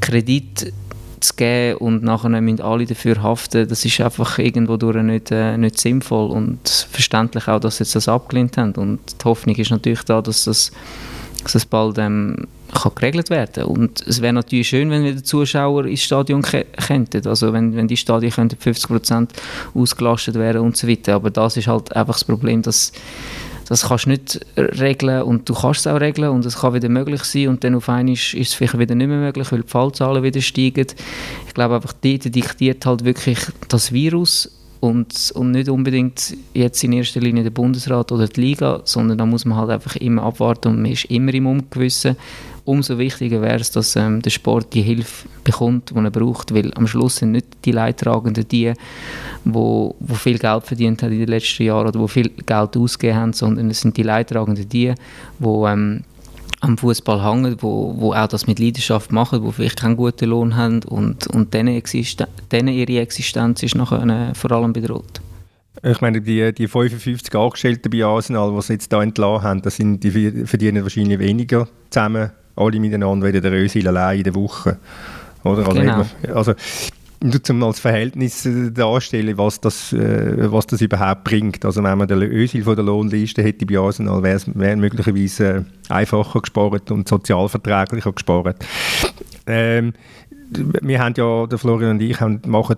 Kredit 0.00 0.72
zu 1.18 1.34
geben 1.34 1.78
und 1.78 2.04
nachher 2.04 2.28
müssen 2.28 2.60
alle 2.60 2.86
dafür 2.86 3.20
haften, 3.20 3.66
das 3.66 3.84
ist 3.84 4.00
einfach 4.00 4.38
irgendwo 4.38 4.76
durch 4.76 5.02
nicht, 5.02 5.32
äh, 5.32 5.56
nicht 5.56 5.80
sinnvoll 5.80 6.30
und 6.30 6.86
verständlich 6.90 7.48
auch, 7.48 7.58
dass 7.58 7.78
sie 7.78 7.84
jetzt 7.84 7.96
das 7.96 8.06
abgelehnt 8.06 8.56
haben 8.56 8.74
und 8.74 9.00
die 9.20 9.24
Hoffnung 9.24 9.56
ist 9.56 9.72
natürlich 9.72 10.04
da, 10.04 10.22
dass 10.22 10.44
das, 10.44 10.70
dass 11.46 11.52
das 11.52 11.64
bald 11.64 11.96
ähm, 11.98 12.48
kann 12.74 12.92
geregelt 12.96 13.30
werden. 13.30 13.64
Und 13.64 14.04
es 14.04 14.20
wäre 14.20 14.32
natürlich 14.32 14.68
schön, 14.68 14.90
wenn 14.90 15.04
wieder 15.04 15.22
Zuschauer 15.22 15.84
ins 15.84 16.02
Stadion 16.02 16.42
könnten, 16.42 17.24
also 17.28 17.52
wenn, 17.52 17.76
wenn 17.76 17.86
die 17.86 17.96
Stadien 17.96 18.32
50% 18.32 19.28
ausgelastet 19.72 20.34
wären 20.34 20.62
und 20.62 20.76
so 20.76 20.88
weiter, 20.88 21.14
aber 21.14 21.30
das 21.30 21.56
ist 21.56 21.68
halt 21.68 21.94
einfach 21.94 22.14
das 22.14 22.24
Problem, 22.24 22.62
dass 22.62 22.90
das 23.68 23.88
kannst 23.88 24.06
du 24.06 24.10
nicht 24.10 24.40
regeln 24.56 25.22
und 25.22 25.48
du 25.48 25.54
kannst 25.54 25.80
es 25.80 25.86
auch 25.86 26.00
regeln 26.00 26.30
und 26.30 26.44
es 26.46 26.58
kann 26.58 26.74
wieder 26.74 26.88
möglich 26.88 27.22
sein 27.22 27.48
und 27.48 27.62
dann 27.62 27.76
auf 27.76 27.88
einmal 27.88 28.12
ist, 28.12 28.34
ist 28.34 28.48
es 28.48 28.54
vielleicht 28.54 28.78
wieder 28.78 28.94
nicht 28.96 29.08
mehr 29.08 29.18
möglich, 29.18 29.50
weil 29.52 29.62
die 29.62 29.68
Fallzahlen 29.68 30.22
wieder 30.24 30.40
steigen. 30.40 30.86
Ich 31.46 31.54
glaube 31.54 31.76
einfach, 31.76 31.92
dort 31.92 32.34
diktiert 32.34 32.86
halt 32.86 33.04
wirklich 33.04 33.38
das 33.68 33.92
Virus 33.92 34.50
und, 34.80 35.32
und 35.34 35.50
nicht 35.52 35.68
unbedingt 35.68 36.36
jetzt 36.54 36.82
in 36.84 36.92
erster 36.92 37.20
Linie 37.20 37.42
der 37.42 37.50
Bundesrat 37.50 38.12
oder 38.12 38.28
die 38.28 38.40
Liga, 38.40 38.80
sondern 38.84 39.18
da 39.18 39.26
muss 39.26 39.44
man 39.44 39.58
halt 39.58 39.70
einfach 39.70 39.96
immer 39.96 40.22
abwarten 40.22 40.68
und 40.68 40.82
man 40.82 40.92
ist 40.92 41.06
immer 41.06 41.32
im 41.34 41.46
Ungewissen 41.46 42.16
umso 42.66 42.98
wichtiger 42.98 43.40
wäre 43.40 43.60
es, 43.60 43.70
dass 43.70 43.96
ähm, 43.96 44.20
der 44.20 44.30
Sport 44.30 44.74
die 44.74 44.82
Hilfe 44.82 45.28
bekommt, 45.44 45.90
die 45.90 45.94
er 45.96 46.10
braucht, 46.10 46.52
weil 46.52 46.74
am 46.74 46.86
Schluss 46.86 47.16
sind 47.16 47.32
nicht 47.32 47.46
die 47.64 47.72
Leidtragenden 47.72 48.46
die, 48.46 48.72
wo, 49.44 49.94
wo 50.00 50.14
viel 50.14 50.38
Geld 50.38 50.64
verdient 50.64 51.02
haben 51.02 51.12
in 51.12 51.20
den 51.20 51.28
letzten 51.28 51.62
Jahren 51.62 51.86
oder 51.86 52.00
wo 52.00 52.08
viel 52.08 52.28
Geld 52.28 52.76
ausgegeben 52.76 53.16
haben, 53.16 53.32
sondern 53.32 53.70
es 53.70 53.80
sind 53.80 53.96
die 53.96 54.02
Leidtragenden 54.02 54.68
die, 54.68 54.92
wo 55.38 55.66
ähm, 55.66 56.02
am 56.66 56.78
Fußball 56.78 57.24
hängen, 57.24 57.56
wo, 57.60 57.94
wo 57.96 58.12
auch 58.12 58.26
das 58.26 58.46
mit 58.46 58.58
Leidenschaft 58.58 59.12
machen, 59.12 59.42
wo 59.42 59.52
vielleicht 59.52 59.80
keinen 59.80 59.96
guten 59.96 60.28
Lohn 60.28 60.56
haben 60.56 60.82
und, 60.82 61.26
und 61.28 61.54
denen, 61.54 61.76
Existen 61.76 62.26
denen 62.50 62.68
ihre 62.68 63.00
Existenz 63.00 63.62
ist 63.62 63.74
nachher 63.74 64.04
äh, 64.04 64.34
vor 64.34 64.52
allem 64.52 64.72
bedroht. 64.72 65.20
Ich 65.82 66.00
meine, 66.00 66.20
die, 66.20 66.52
die 66.52 66.68
55 66.68 67.34
Angestellten 67.34 67.90
bei 67.90 68.04
Arsenal, 68.04 68.52
die 68.54 68.62
sie 68.62 68.72
jetzt 68.74 68.90
hier 68.90 69.00
entlassen 69.00 69.42
haben, 69.42 69.62
das 69.62 69.76
sind, 69.76 70.02
die 70.02 70.46
verdienen 70.46 70.82
wahrscheinlich 70.82 71.18
weniger 71.18 71.68
zusammen 71.90 72.30
alle 72.56 72.80
miteinander, 72.80 73.26
wie 73.26 73.40
der 73.40 73.52
Rösil 73.52 73.86
allein 73.86 74.18
in 74.18 74.24
der 74.24 74.34
Woche. 74.34 74.78
Oder? 75.44 75.68
Also, 75.68 75.80
genau. 75.80 76.06
also 76.34 76.54
nur 77.22 77.42
zum 77.42 77.62
als 77.62 77.80
Verhältnis 77.80 78.44
äh, 78.46 78.70
darstellen, 78.70 79.38
was 79.38 79.60
das, 79.60 79.92
äh, 79.92 80.50
was 80.50 80.66
das 80.66 80.80
überhaupt 80.80 81.24
bringt. 81.24 81.64
Also 81.64 81.82
wenn 81.82 81.98
man 81.98 82.08
den 82.08 82.22
Ösil 82.22 82.64
von 82.64 82.76
der 82.76 82.84
Lohnliste 82.84 83.42
hätte 83.42 83.66
bei 83.66 83.78
Arsenal, 83.78 84.22
wäre 84.22 84.36
es 84.36 84.46
wär 84.54 84.76
möglicherweise 84.76 85.64
äh, 85.88 85.92
einfacher 85.92 86.40
gespart 86.40 86.90
und 86.90 87.08
sozialverträglicher 87.08 88.12
gespart. 88.12 88.64
Ähm, 89.46 89.94
wir 90.48 91.00
haben 91.00 91.14
ja, 91.16 91.46
der 91.46 91.58
Florian 91.58 91.92
und 91.92 92.02
ich, 92.02 92.20
haben, 92.20 92.40
machen 92.46 92.76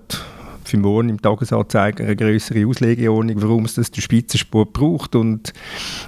für 0.68 0.76
morgen 0.76 1.08
im 1.08 1.20
Tagesanzeiger 1.20 2.04
eine 2.04 2.16
größere 2.16 2.66
Auslegeordnung, 2.66 3.40
warum 3.42 3.64
es 3.64 3.74
das 3.74 3.90
der 3.90 4.02
Spitzensport 4.02 4.72
braucht. 4.72 5.14
Und 5.14 5.52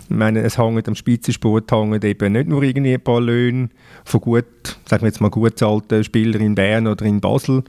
ich 0.08 0.16
meine, 0.16 0.42
es 0.42 0.58
hängt 0.58 0.86
am 0.86 0.94
Spitzensport 0.94 1.72
hängt 1.72 2.04
eben 2.04 2.32
nicht 2.32 2.48
nur 2.48 2.62
irgendwie 2.62 2.94
ein 2.94 3.00
paar 3.00 3.20
Löhne 3.20 3.70
von 4.04 4.20
gut, 4.20 4.44
sagen 4.84 5.02
wir 5.02 5.08
jetzt 5.08 5.20
mal 5.20 5.30
gut 5.30 5.58
zahlten 5.58 6.04
Spielern 6.04 6.42
in 6.42 6.54
Bern 6.54 6.86
oder 6.86 7.04
in 7.04 7.20
Basel, 7.20 7.64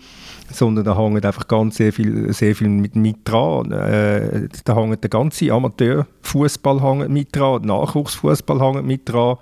sondern 0.54 0.86
da 0.86 0.98
hängt 0.98 1.26
einfach 1.26 1.48
ganz 1.48 1.78
sehr 1.78 1.94
viel, 1.94 2.32
sehr 2.34 2.56
viel 2.56 2.70
mit, 2.70 2.96
mit 2.96 3.18
dran. 3.24 3.72
Äh, 3.72 4.48
da 4.66 4.76
hängt 4.76 5.04
der 5.04 5.10
ganze 5.10 5.52
Amateurfußball 5.52 7.10
mit 7.10 7.36
dran, 7.36 7.64
Nachwuchsfußball 7.64 8.82
mit 8.82 9.10
dran. 9.10 9.38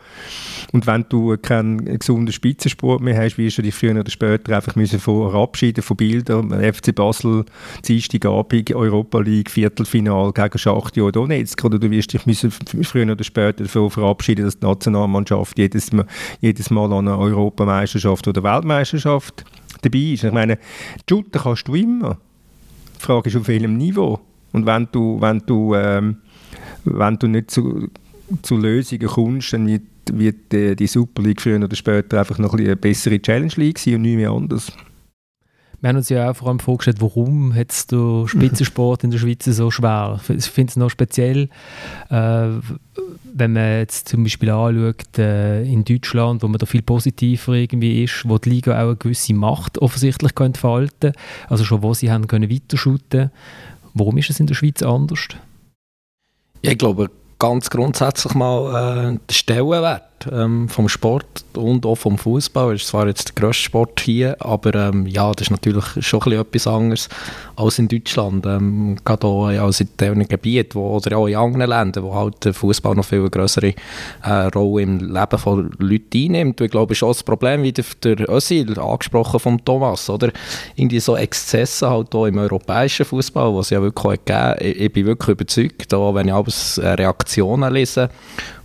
Und 0.72 0.88
wenn 0.88 1.05
du 1.10 1.38
keinen 1.38 1.99
gesunden 1.99 2.32
Spitzensport 2.32 3.01
mehr 3.01 3.18
hast, 3.18 3.38
wirst 3.38 3.57
du 3.57 3.62
dich 3.62 3.76
früher 3.76 3.99
oder 3.99 4.10
später 4.10 4.55
einfach 4.55 4.76
müssen 4.76 4.99
verabschieden 4.99 5.82
von 5.82 5.97
Bildern. 5.97 6.51
FC 6.51 6.93
Basel, 6.93 7.45
Dienstagabend, 7.88 8.74
Europa 8.76 9.20
League, 9.20 9.49
Viertelfinal 9.49 10.32
gegen 10.32 10.57
Schachtja 10.57 11.10
Donetsk. 11.12 11.64
Oder 11.64 11.80
du 11.80 11.89
wirst 11.89 12.14
dich 12.14 12.26
müssen 12.26 12.51
früher 12.51 13.12
oder 13.12 13.24
später 13.24 13.64
davon 13.64 13.89
verabschieden, 13.89 14.45
dass 14.45 14.60
die 14.60 14.66
Nationalmannschaft 14.66 15.57
jedes, 15.57 15.89
jedes 16.41 16.70
Mal 16.70 16.91
an 16.93 17.07
einer 17.07 17.20
Europameisterschaft 17.20 18.28
oder 18.28 18.43
Weltmeisterschaft 18.43 19.45
dabei 19.82 20.00
ist. 20.00 20.24
Ich 20.24 20.32
meine, 20.32 20.58
shooten 21.08 21.42
kannst 21.42 21.68
du 21.68 21.76
immer. 21.76 22.18
Die 22.98 23.02
Frage 23.06 23.30
ist, 23.30 23.36
auf 23.36 23.48
welchem 23.48 23.78
Niveau. 23.78 24.20
Und 24.52 24.66
wenn 24.66 24.88
du, 24.92 25.20
wenn 25.22 25.40
du, 25.46 25.76
ähm, 25.76 26.18
wenn 26.84 27.18
du 27.18 27.28
nicht 27.28 27.52
zu, 27.52 27.90
zu 28.42 28.58
Lösungen 28.58 29.08
kommst, 29.08 29.54
dann 29.54 29.68
wird, 29.68 29.84
wird 30.12 30.80
die, 30.80 30.88
Super 30.88 31.22
League 31.22 31.42
früher 31.42 31.64
oder 31.64 31.76
später 31.76 32.20
einfach 32.20 32.40
noch 32.40 32.54
ein 32.54 32.62
eine 32.62 32.76
bessere 32.76 33.22
Challenge 33.22 33.54
League 33.56 33.80
sein 33.80 33.96
und 33.96 34.02
nicht 34.02 34.16
mehr 34.16 34.32
anders. 34.32 34.72
Wir 35.82 35.90
haben 35.90 35.96
uns 35.96 36.10
ja 36.10 36.30
auch 36.30 36.36
vor 36.36 36.50
allem 36.50 36.60
vorgestellt, 36.60 37.00
warum 37.00 37.56
hat 37.56 37.92
der 37.92 38.28
Spitzensport 38.28 39.04
in 39.04 39.12
der 39.12 39.18
Schweiz 39.18 39.46
so 39.46 39.72
schwer? 39.72 40.20
Ich 40.28 40.46
finde 40.46 40.72
es 40.72 40.76
noch 40.76 40.90
speziell, 40.90 41.50
äh, 42.10 42.50
wenn 43.34 43.54
man 43.54 43.78
jetzt 43.80 44.10
zum 44.10 44.24
Beispiel 44.24 44.50
anschaut, 44.50 45.18
äh, 45.18 45.64
in 45.64 45.86
Deutschland, 45.86 46.44
wo 46.44 46.48
man 46.48 46.58
da 46.58 46.66
viel 46.66 46.82
positiver 46.82 47.54
irgendwie 47.54 48.04
ist, 48.04 48.28
wo 48.28 48.38
die 48.38 48.50
Liga 48.50 48.74
auch 48.74 48.88
eine 48.88 48.96
gewisse 48.98 49.34
Macht 49.34 49.78
offensichtlich 49.78 50.36
könnte 50.36 50.60
verhalten 50.60 51.14
also 51.48 51.64
schon 51.64 51.82
wo 51.82 51.94
sie 51.94 52.12
haben 52.12 52.28
können 52.28 52.52
weiterschuten. 52.52 53.32
Warum 53.94 54.18
ist 54.18 54.30
es 54.30 54.40
in 54.40 54.48
der 54.48 54.56
Schweiz 54.56 54.84
anders? 54.84 55.28
Ich 56.62 56.78
glaube, 56.78 57.10
ganz 57.40 57.70
grundsätzlich 57.70 58.34
mal 58.34 59.14
äh, 59.14 59.20
der 59.28 59.34
Stellenwert 59.34 60.09
ähm, 60.32 60.70
vom 60.70 60.90
Sport 60.90 61.44
und 61.54 61.86
auch 61.86 61.96
vom 61.96 62.18
Fußball. 62.18 62.76
ist 62.76 62.88
zwar 62.88 63.08
jetzt 63.08 63.30
der 63.30 63.36
grösste 63.36 63.64
Sport 63.64 64.00
hier, 64.02 64.36
aber 64.40 64.74
ähm, 64.76 65.06
ja, 65.06 65.32
das 65.32 65.48
ist 65.48 65.52
natürlich 65.52 65.86
schon 66.00 66.22
ein 66.24 66.34
etwas 66.34 66.68
anderes 66.68 67.10
als 67.56 67.80
in 67.80 67.88
Deutschland. 67.88 68.46
Ähm, 68.46 68.98
gerade 69.04 69.28
auch 69.28 69.52
ja, 69.52 69.64
also 69.64 69.84
in 69.84 69.90
diesen 70.00 70.28
Gebieten 70.28 70.76
wo, 70.76 70.96
oder 70.96 71.18
auch 71.18 71.28
in 71.28 71.36
anderen 71.36 71.70
Ländern, 71.70 72.04
wo 72.04 72.14
halt 72.14 72.46
der 72.46 72.54
Fußball 72.54 72.96
noch 72.96 73.06
viel 73.06 73.30
größere 73.30 73.74
äh, 74.24 74.32
Rolle 74.54 74.84
im 74.84 75.00
Leben 75.00 75.38
von 75.38 75.72
Leuten 75.78 76.06
einnimmt. 76.14 76.62
Und 76.62 76.66
ich 76.66 76.72
glaube, 76.72 76.96
schon 76.96 77.10
das 77.10 77.24
Problem, 77.24 77.64
wie 77.64 77.72
der, 77.72 77.86
der 78.04 78.30
Özil 78.30 78.80
angesprochen 78.80 79.40
von 79.40 79.64
Thomas, 79.64 80.10
oder? 80.10 80.32
Irgendwie 80.76 81.00
so 81.00 81.16
Exzesse 81.16 81.90
halt 81.90 82.14
auch 82.16 82.26
im 82.26 82.38
europäischen 82.38 83.06
Fußball, 83.06 83.56
was 83.56 83.70
ja 83.70 83.82
wirklich 83.82 84.06
auch 84.06 84.26
gegeben 84.26 84.56
ich, 84.60 84.82
ich 84.82 84.94
bin 84.94 85.06
wirklich 85.06 85.30
überzeugt, 85.36 85.94
auch 85.94 86.16
wenn 86.16 86.28
ich 86.28 86.34
alles 86.34 86.80
Reaktionen 86.84 87.74
lese 87.74 88.10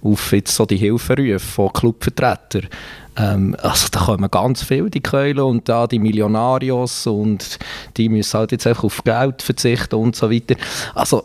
auf 0.05 0.33
jetzt 0.33 0.55
so 0.55 0.67
die 0.67 0.77
Hilferufe 0.77 1.15
von 1.45 1.72
Clubvertretern. 1.72 2.68
Ähm, 3.16 3.57
also 3.62 3.88
da 3.92 4.01
kommen 4.01 4.30
ganz 4.30 4.62
viele 4.62 4.90
die 4.90 5.01
Keulen 5.01 5.40
und 5.40 5.68
da 5.68 5.86
die 5.86 5.99
Millionarios 5.99 7.07
und 7.07 7.59
die 7.97 8.09
müssen 8.09 8.38
halt 8.38 8.53
jetzt 8.53 8.66
einfach 8.66 8.84
auf 8.84 9.05
Geld 9.05 9.40
verzichten 9.40 9.95
und 9.95 10.16
so 10.16 10.30
weiter. 10.30 10.57
Also 10.95 11.24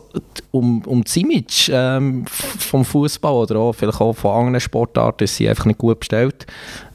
um, 0.52 0.82
um 0.82 1.02
das 1.02 1.16
Image 1.16 1.68
ähm, 1.72 2.26
vom 2.26 2.84
Fußball 2.84 3.32
oder 3.32 3.56
auch 3.58 3.72
vielleicht 3.72 4.00
auch 4.00 4.12
von 4.12 4.36
anderen 4.36 4.60
Sportarten 4.60 5.24
ist 5.24 5.36
sie 5.36 5.48
einfach 5.48 5.66
nicht 5.66 5.78
gut 5.78 6.00
bestellt. 6.00 6.46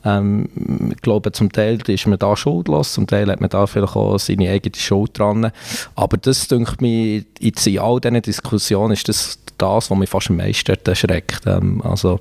Ähm, 0.05 0.47
ich 0.91 1.01
glaube, 1.01 1.31
zum 1.33 1.51
Teil 1.51 1.79
ist 1.87 2.07
man 2.07 2.19
da 2.19 2.35
schuldlos, 2.37 2.93
zum 2.93 3.07
Teil 3.07 3.29
hat 3.29 3.41
man 3.41 3.49
da 3.49 3.67
vielleicht 3.67 3.95
auch 3.95 4.17
seine 4.17 4.49
eigene 4.49 4.75
Schuld 4.75 5.17
dran. 5.19 5.51
Aber 5.95 6.17
das, 6.17 6.47
denke 6.47 7.25
jetzt 7.39 7.67
in 7.67 7.79
all 7.79 7.99
diesen 7.99 8.21
Diskussionen 8.21 8.93
ist 8.93 9.09
das 9.09 9.39
das, 9.57 9.89
was 9.89 9.97
mich 9.97 10.09
fast 10.09 10.29
am 10.29 10.37
meisten 10.37 10.75
erschreckt. 10.85 11.41
Ähm, 11.45 11.81
also, 11.83 12.19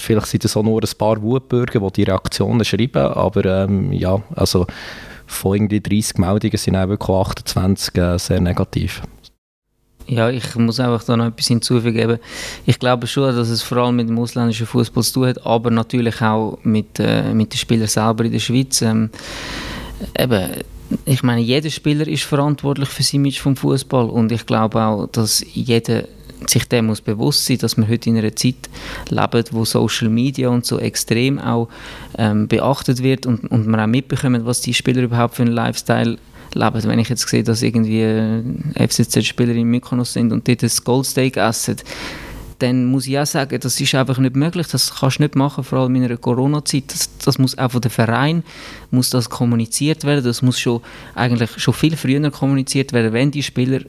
vielleicht 0.00 0.26
sind 0.26 0.44
es 0.44 0.56
auch 0.56 0.62
nur 0.62 0.82
ein 0.82 0.98
paar 0.98 1.20
Wutbürger, 1.22 1.80
die 1.80 1.92
die 1.92 2.02
Reaktionen 2.04 2.64
schreiben, 2.64 3.12
aber 3.12 3.44
ähm, 3.44 3.92
ja, 3.92 4.20
also 4.34 4.66
von 5.26 5.54
irgendwie 5.54 5.80
30 5.80 6.18
Meldungen 6.18 6.56
sind 6.56 6.76
auch 6.76 6.88
wirklich 6.88 7.16
28 7.16 7.96
äh, 7.96 8.18
sehr 8.18 8.40
negativ. 8.40 9.02
Ja, 10.10 10.28
ich 10.28 10.56
muss 10.56 10.80
einfach 10.80 11.04
da 11.04 11.16
noch 11.16 11.26
etwas 11.26 11.46
hinzufügen. 11.46 12.18
Ich 12.66 12.80
glaube 12.80 13.06
schon, 13.06 13.34
dass 13.34 13.48
es 13.48 13.62
vor 13.62 13.78
allem 13.78 13.94
mit 13.94 14.08
dem 14.08 14.18
ausländischen 14.18 14.66
Fußball 14.66 15.04
zu 15.04 15.12
tun 15.12 15.28
hat, 15.28 15.46
aber 15.46 15.70
natürlich 15.70 16.20
auch 16.20 16.58
mit, 16.64 16.98
äh, 16.98 17.32
mit 17.32 17.52
den 17.52 17.58
Spielern 17.58 17.86
selber 17.86 18.24
in 18.24 18.32
der 18.32 18.40
Schweiz. 18.40 18.82
Ähm, 18.82 19.10
eben, 20.18 20.50
ich 21.04 21.22
meine, 21.22 21.40
jeder 21.40 21.70
Spieler 21.70 22.08
ist 22.08 22.24
verantwortlich 22.24 22.88
für 22.88 23.04
sein 23.04 23.20
Image 23.20 23.38
vom 23.38 23.54
Fußball 23.54 24.10
und 24.10 24.32
ich 24.32 24.46
glaube 24.46 24.82
auch, 24.82 25.06
dass 25.06 25.44
jeder 25.52 26.04
sich 26.46 26.68
dem 26.68 26.86
muss 26.86 27.00
bewusst 27.00 27.46
sein, 27.46 27.58
dass 27.58 27.76
wir 27.76 27.88
heute 27.88 28.10
in 28.10 28.16
einer 28.16 28.34
Zeit 28.34 28.68
leben, 29.08 29.44
wo 29.50 29.64
Social 29.64 30.08
Media 30.08 30.48
und 30.48 30.64
so 30.64 30.78
extrem 30.78 31.38
auch 31.38 31.68
ähm, 32.18 32.48
beachtet 32.48 33.02
wird 33.02 33.26
und, 33.26 33.50
und 33.50 33.66
man 33.66 33.80
auch 33.80 33.86
mitbekommt, 33.86 34.44
was 34.46 34.60
die 34.60 34.74
Spieler 34.74 35.02
überhaupt 35.02 35.34
für 35.34 35.42
einen 35.42 35.52
Lifestyle 35.52 36.18
leben. 36.54 36.84
Wenn 36.84 36.98
ich 36.98 37.08
jetzt 37.08 37.28
sehe, 37.28 37.42
dass 37.42 37.62
irgendwie 37.62 38.02
äh, 38.02 38.42
FCZ-Spieler 38.74 39.54
in 39.54 39.68
Mykonos 39.68 40.12
sind 40.12 40.32
und 40.32 40.46
dort 40.46 40.62
das 40.62 40.82
Goldsteak 40.82 41.36
essen, 41.36 41.76
dann 42.58 42.84
muss 42.86 43.06
ich 43.06 43.18
auch 43.18 43.26
sagen, 43.26 43.58
das 43.58 43.80
ist 43.80 43.94
einfach 43.94 44.18
nicht 44.18 44.36
möglich. 44.36 44.66
Das 44.68 44.94
kannst 44.96 45.18
du 45.18 45.22
nicht 45.22 45.34
machen, 45.34 45.64
vor 45.64 45.80
allem 45.80 45.94
in 45.96 46.04
einer 46.04 46.16
Corona-Zeit. 46.16 46.84
Das, 46.88 47.08
das, 47.24 47.38
muss 47.38 47.56
auch 47.56 47.70
von 47.70 47.80
den 47.80 47.90
Verein 47.90 48.42
muss 48.90 49.10
das 49.10 49.30
kommuniziert 49.30 50.04
werden. 50.04 50.24
Das 50.24 50.42
muss 50.42 50.58
schon 50.58 50.82
eigentlich 51.14 51.50
schon 51.56 51.74
viel 51.74 51.96
früher 51.96 52.30
kommuniziert 52.30 52.92
werden, 52.92 53.12
wenn 53.12 53.30
die 53.30 53.42
Spieler 53.42 53.80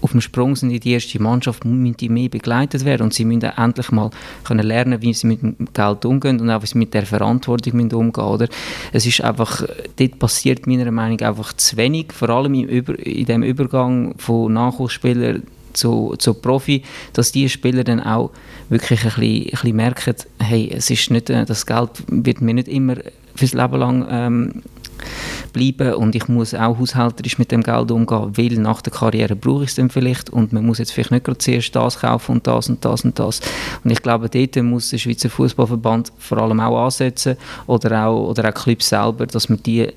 auf 0.00 0.12
dem 0.12 0.20
Sprung 0.20 0.56
sind 0.56 0.70
in 0.70 0.80
die 0.80 0.92
erste 0.92 1.20
Mannschaft, 1.22 1.64
müssen 1.64 1.96
die 1.96 2.08
mehr 2.08 2.28
begleitet 2.28 2.84
werden 2.84 3.04
und 3.04 3.14
sie 3.14 3.24
müssen 3.24 3.42
endlich 3.42 3.90
mal 3.90 4.10
können 4.44 4.66
lernen, 4.66 5.02
wie 5.02 5.12
sie 5.12 5.26
mit 5.26 5.42
dem 5.42 5.56
Geld 5.72 6.04
umgehen 6.04 6.40
und 6.40 6.50
auch 6.50 6.62
wie 6.62 6.66
sie 6.66 6.78
mit 6.78 6.94
der 6.94 7.06
Verantwortung 7.06 7.76
müssen 7.76 7.94
umgehen 7.94 8.24
oder? 8.24 8.48
Es 8.92 9.06
ist 9.06 9.22
einfach, 9.22 9.64
dort 9.96 10.18
passiert 10.18 10.66
meiner 10.66 10.90
Meinung 10.90 11.18
nach 11.20 11.28
einfach 11.28 11.52
zu 11.54 11.76
wenig, 11.76 12.12
vor 12.12 12.30
allem 12.30 12.54
im 12.54 12.68
Über, 12.68 12.98
in 12.98 13.26
dem 13.26 13.42
Übergang 13.42 14.14
von 14.18 14.52
Nachwuchsspielern 14.52 15.42
zu, 15.72 16.14
zu 16.18 16.34
Profi, 16.34 16.82
dass 17.12 17.32
die 17.32 17.48
Spieler 17.48 17.84
dann 17.84 18.00
auch 18.00 18.30
wirklich 18.68 19.04
ein 19.04 19.10
bisschen, 19.10 19.44
ein 19.44 19.50
bisschen 19.50 19.76
merken, 19.76 20.14
hey, 20.40 20.70
es 20.74 20.90
ist 20.90 21.10
nicht, 21.10 21.30
äh, 21.30 21.44
das 21.44 21.66
Geld 21.66 21.90
wird 22.08 22.40
mir 22.40 22.54
nicht 22.54 22.68
immer 22.68 22.96
fürs 23.34 23.54
Leben 23.54 23.78
lang 23.78 24.06
ähm, 24.10 24.62
bleiben 25.52 25.94
und 25.94 26.14
ich 26.14 26.28
muss 26.28 26.54
auch 26.54 26.78
haushälterisch 26.78 27.38
mit 27.38 27.52
dem 27.52 27.62
Geld 27.62 27.90
umgehen, 27.90 28.36
weil 28.36 28.58
nach 28.58 28.82
der 28.82 28.92
Karriere 28.92 29.36
brauche 29.36 29.64
ich 29.64 29.70
es 29.70 29.76
dann 29.76 29.90
vielleicht 29.90 30.30
und 30.30 30.52
man 30.52 30.66
muss 30.66 30.78
jetzt 30.78 30.92
vielleicht 30.92 31.10
nicht 31.10 31.24
gerade 31.24 31.38
zuerst 31.38 31.74
das 31.74 32.00
kaufen 32.00 32.32
und 32.32 32.46
das 32.46 32.68
und 32.68 32.84
das 32.84 33.04
und 33.04 33.18
das. 33.18 33.40
Und 33.84 33.90
ich 33.90 34.02
glaube, 34.02 34.28
dort 34.28 34.56
muss 34.62 34.90
der 34.90 34.98
Schweizer 34.98 35.30
Fußballverband 35.30 36.12
vor 36.18 36.38
allem 36.38 36.60
auch 36.60 36.84
ansetzen 36.84 37.36
oder 37.66 38.06
auch, 38.06 38.30
oder 38.30 38.48
auch 38.48 38.54
Clubs 38.54 38.88
selber, 38.88 39.26
dass 39.26 39.48
man 39.48 39.62
die 39.62 39.88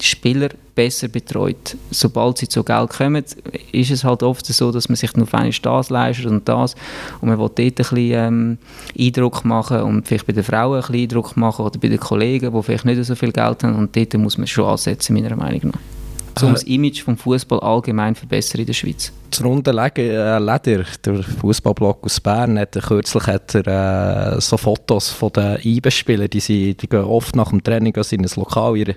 Spieler 0.00 0.50
besser 0.74 1.08
betreut. 1.08 1.76
Sobald 1.90 2.38
sie 2.38 2.48
zu 2.48 2.62
Geld 2.62 2.90
kommen, 2.90 3.24
ist 3.72 3.90
es 3.90 4.04
halt 4.04 4.22
oft 4.22 4.46
so, 4.46 4.70
dass 4.70 4.88
man 4.88 4.96
sich 4.96 5.16
nur 5.16 5.26
für 5.26 5.50
das 5.62 5.90
leistet 5.90 6.26
und 6.26 6.48
das. 6.48 6.74
Und 7.20 7.28
man 7.28 7.38
will 7.38 7.48
dort 7.48 7.60
ein 7.60 7.72
bisschen 7.72 7.98
ähm, 7.98 8.58
Eindruck 8.98 9.44
machen 9.44 9.80
und 9.82 10.06
vielleicht 10.06 10.26
bei 10.26 10.32
den 10.32 10.44
Frauen 10.44 10.76
ein 10.76 10.80
bisschen 10.80 11.02
Eindruck 11.02 11.36
machen 11.36 11.64
oder 11.64 11.78
bei 11.78 11.88
den 11.88 12.00
Kollegen, 12.00 12.52
die 12.54 12.62
vielleicht 12.62 12.84
nicht 12.84 13.04
so 13.04 13.14
viel 13.14 13.32
Geld 13.32 13.64
haben. 13.64 13.76
Und 13.76 13.96
dort 13.96 14.14
muss 14.14 14.38
man 14.38 14.46
schon 14.46 14.66
ansetzen, 14.66 15.14
meiner 15.14 15.34
Meinung 15.34 15.72
nach 15.72 15.95
um 16.42 16.52
das 16.52 16.62
Image 16.64 17.02
vom 17.02 17.16
Fußball 17.16 17.60
allgemein 17.60 18.14
verbessern 18.14 18.60
in 18.60 18.66
der 18.66 18.72
Schweiz. 18.74 19.12
Das 19.30 19.42
runde 19.42 19.70
äh, 19.70 20.38
Leder, 20.38 20.84
der 21.04 21.22
Fußballblock 21.22 22.04
aus 22.04 22.20
Bern, 22.20 22.58
hat 22.58 22.72
kürzlich 22.72 23.26
hat 23.26 23.54
er, 23.54 24.36
äh, 24.36 24.40
so 24.40 24.56
Fotos 24.56 25.10
von 25.10 25.32
den 25.32 25.58
IBE-Spielern, 25.62 26.30
die, 26.30 26.74
die 26.74 26.88
gehen 26.88 27.04
oft 27.04 27.34
nach 27.36 27.50
dem 27.50 27.62
Training 27.62 27.94
in 27.94 28.24
ein 28.24 28.30
Lokal 28.36 28.76
in 28.76 28.84
der 28.84 28.96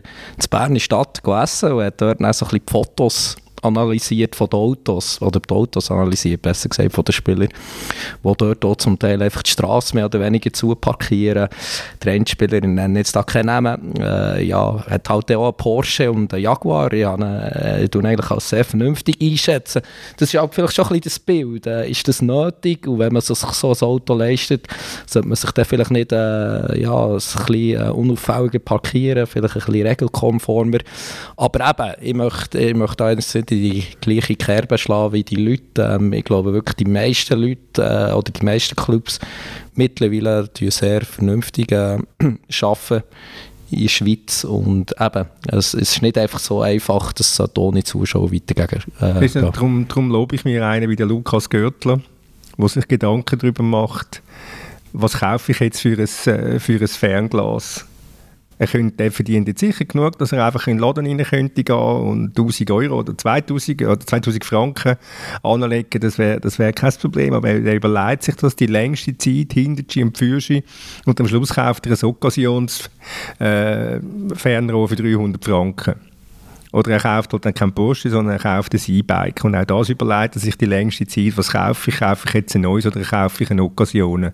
Berner 0.49 0.79
Stadt 0.79 1.21
essen 1.25 1.73
und 1.73 1.83
hat 1.83 2.01
dort 2.01 2.21
dann 2.21 2.33
so 2.33 2.45
ein 2.45 2.49
bisschen 2.49 2.67
Fotos 2.69 3.35
analysiert 3.61 4.35
von 4.35 4.49
den 4.49 4.59
Autos, 4.59 5.21
oder 5.21 5.39
die 5.39 5.53
Autos 5.53 5.91
analysiert, 5.91 6.41
besser 6.41 6.69
gesagt, 6.69 6.93
von 6.93 7.03
den 7.03 7.13
Spielern, 7.13 7.49
die 8.23 8.33
dort 8.37 8.65
auch 8.65 8.75
zum 8.75 8.97
Teil 8.99 9.21
einfach 9.21 9.43
die 9.43 9.51
Straße 9.51 9.95
mehr 9.95 10.05
oder 10.05 10.19
weniger 10.19 10.51
zuparkieren. 10.51 11.47
Die 12.03 12.09
Rennspieler, 12.09 12.57
ich 12.57 12.63
nenne 12.63 12.99
jetzt 12.99 13.15
da 13.15 13.23
keinen 13.23 13.47
Namen, 13.47 13.95
äh, 13.99 14.43
ja, 14.43 14.85
hat 14.87 15.09
halt 15.09 15.31
auch 15.31 15.45
einen 15.45 15.57
Porsche 15.57 16.11
und 16.11 16.33
einen 16.33 16.43
Jaguar, 16.43 16.93
ja, 16.93 17.15
äh, 17.15 17.85
ich 17.85 18.09
eigentlich 18.09 18.31
als 18.31 18.49
sehr 18.49 18.65
vernünftig 18.65 19.17
einschätzen. 19.21 19.81
Das 20.17 20.33
ist 20.33 20.39
halt 20.39 20.53
vielleicht 20.53 20.75
schon 20.75 20.85
ein 20.85 20.99
bisschen 20.99 21.03
das 21.03 21.19
Bild. 21.19 21.67
Äh, 21.67 21.89
ist 21.89 22.07
das 22.07 22.21
nötig? 22.21 22.87
Und 22.87 22.99
wenn 22.99 23.13
man 23.13 23.21
sich 23.21 23.37
so 23.37 23.71
ein 23.71 23.81
Auto 23.81 24.13
leistet, 24.15 24.67
sollte 25.05 25.27
man 25.27 25.35
sich 25.35 25.51
dann 25.51 25.65
vielleicht 25.65 25.91
nicht 25.91 26.11
äh, 26.11 26.81
ja, 26.81 27.05
ein 27.05 27.13
bisschen 27.13 27.53
äh, 27.55 27.89
unauffälliger 27.89 28.59
parkieren, 28.59 29.27
vielleicht 29.27 29.55
ein 29.55 29.61
bisschen 29.65 29.87
regelkonformer. 29.87 30.79
Aber 31.37 31.69
eben, 31.69 31.93
ich 32.01 32.13
möchte, 32.13 32.59
ich 32.59 32.75
möchte 32.75 32.97
da 32.97 33.13
nicht 33.13 33.27
nicht 33.51 33.51
in 33.51 33.71
die 33.71 33.83
gleiche 34.01 34.35
Kerbe 34.35 34.77
schlagen 34.77 35.13
wie 35.13 35.23
die 35.23 35.35
Leute. 35.35 35.97
Ähm, 35.97 36.13
ich 36.13 36.23
glaube 36.23 36.53
wirklich, 36.53 36.75
die 36.75 36.85
meisten 36.85 37.39
Leute 37.39 37.59
äh, 37.77 38.13
oder 38.13 38.31
die 38.31 38.45
meisten 38.45 38.75
Clubs 38.75 39.19
mittlerweile 39.75 40.49
sehr 40.57 41.01
vernünftig 41.01 41.71
äh, 41.71 41.97
arbeiten 42.61 43.03
in 43.71 43.81
der 43.83 43.89
Schweiz. 43.89 44.43
Und 44.43 44.93
eben, 44.99 45.25
es, 45.47 45.73
es, 45.73 45.93
ist 45.93 46.01
nicht 46.01 46.17
einfach 46.17 46.39
so 46.39 46.61
einfach, 46.61 47.13
dass 47.13 47.39
es 47.39 47.57
ohne 47.57 47.83
Zuschauer 47.83 48.31
weitergehen 48.31 48.83
äh, 48.99 49.27
darum, 49.29 49.87
darum 49.87 50.09
lobe 50.09 50.35
ich 50.35 50.45
mir 50.45 50.65
einen 50.65 50.89
wie 50.89 50.95
der 50.95 51.05
Lukas 51.05 51.49
Görtler, 51.49 52.01
der 52.57 52.67
sich 52.67 52.87
Gedanken 52.87 53.39
darüber 53.39 53.63
macht, 53.63 54.21
was 54.93 55.19
kaufe 55.19 55.51
ich 55.51 55.59
jetzt 55.59 55.81
für 55.81 55.97
ein, 55.97 56.33
äh, 56.33 56.59
für 56.59 56.79
ein 56.79 56.87
Fernglas 56.87 57.85
er, 58.59 58.67
könnte, 58.67 59.05
er 59.05 59.11
verdient 59.11 59.47
jetzt 59.47 59.61
sicher 59.61 59.85
genug, 59.85 60.19
dass 60.19 60.33
er 60.33 60.45
einfach 60.45 60.67
in 60.67 60.75
den 60.75 60.83
Laden 60.83 61.07
rein 61.07 61.23
könnte 61.23 61.63
gehen 61.63 61.75
und 61.75 62.37
1000 62.37 62.69
Euro 62.71 62.99
oder 62.99 63.17
2000, 63.17 63.81
oder 63.83 63.99
2000 63.99 64.45
Franken 64.45 64.97
anlegen, 65.41 66.01
das 66.01 66.17
wäre 66.17 66.41
das 66.41 66.59
wär 66.59 66.73
kein 66.73 66.91
Problem. 66.91 67.33
Aber 67.33 67.47
er, 67.49 67.63
er 67.63 67.75
überlegt 67.75 68.23
sich 68.23 68.35
das 68.35 68.57
die 68.57 68.65
längste 68.65 69.17
Zeit, 69.17 69.53
hinter 69.53 70.03
und 70.03 70.17
für 70.17 70.39
und 71.05 71.19
am 71.19 71.27
Schluss 71.27 71.55
kauft 71.55 71.87
er 71.87 71.93
ein 71.93 72.03
Occasionsfernrohr 72.03 72.89
äh, 73.39 74.87
für 74.87 74.95
300 74.95 75.43
Franken. 75.43 76.08
Oder 76.71 76.91
er 76.91 76.99
kauft 76.99 77.33
halt 77.33 77.45
dann 77.45 77.53
kein 77.53 77.73
Porsche, 77.73 78.11
sondern 78.11 78.35
er 78.35 78.39
kauft 78.39 78.73
ein 78.73 78.81
E-Bike. 78.85 79.43
Und 79.43 79.55
auch 79.55 79.65
das 79.65 79.89
überlegt 79.89 80.35
er 80.35 80.39
sich 80.39 80.55
die 80.55 80.65
längste 80.65 81.07
Zeit, 81.07 81.35
was 81.35 81.51
kaufe 81.51 81.89
ich? 81.89 81.97
Kaufe 81.97 82.27
ich 82.27 82.33
jetzt 82.35 82.55
ein 82.55 82.61
neues 82.61 82.85
oder 82.85 83.01
kaufe 83.01 83.43
ich 83.43 83.49
eine 83.49 83.63
Occasion? 83.63 84.31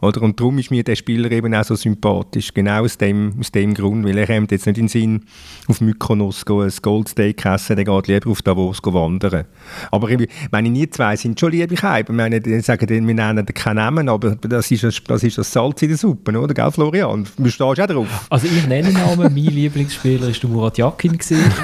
Oder? 0.00 0.22
Und 0.22 0.38
darum 0.38 0.58
ist 0.58 0.70
mir 0.70 0.84
der 0.84 0.94
Spieler 0.94 1.30
eben 1.32 1.52
auch 1.54 1.64
so 1.64 1.74
sympathisch. 1.74 2.54
Genau 2.54 2.84
aus 2.84 2.98
dem, 2.98 3.34
aus 3.40 3.50
dem 3.50 3.74
Grund, 3.74 4.06
weil 4.06 4.16
er 4.16 4.26
kommt 4.26 4.52
jetzt 4.52 4.66
nicht 4.66 4.78
in 4.78 4.86
den 4.86 4.88
Sinn, 4.88 5.22
auf 5.66 5.80
Mykonos 5.80 6.44
go, 6.44 6.60
ein 6.60 6.72
Goldsteak 6.80 7.44
essen, 7.44 7.74
der 7.74 7.84
geht 7.84 8.06
lieber 8.06 8.30
auf 8.30 8.42
Davos 8.42 8.78
wandern. 8.84 9.44
Aber 9.90 10.08
ich 10.08 10.28
meine, 10.52 10.70
nie 10.70 10.88
zwei 10.88 11.16
sind 11.16 11.38
schon 11.38 11.50
liebe 11.50 11.74
Keiber. 11.74 12.10
Ich 12.10 12.16
meine, 12.16 12.40
die 12.40 12.60
sagen, 12.60 12.88
wir 12.88 13.00
nennen 13.00 13.46
keinen 13.46 13.76
Namen, 13.76 14.08
aber 14.08 14.36
das 14.36 14.70
ist, 14.70 14.84
das, 14.84 15.02
das 15.02 15.24
ist 15.24 15.38
das 15.38 15.50
Salz 15.50 15.82
in 15.82 15.88
der 15.88 15.98
Suppe, 15.98 16.38
oder? 16.38 16.54
Gell, 16.54 16.70
Florian? 16.70 17.26
Du 17.36 17.50
stehst 17.50 17.60
auch 17.60 17.74
drauf. 17.74 18.26
Also 18.30 18.46
ich 18.46 18.66
nenne 18.68 18.92
Namen, 18.92 19.18
mein 19.20 19.34
Lieblingsspieler 19.34 20.28
war 20.28 20.50
Murat 20.50 20.78
Yakin, 20.78 21.18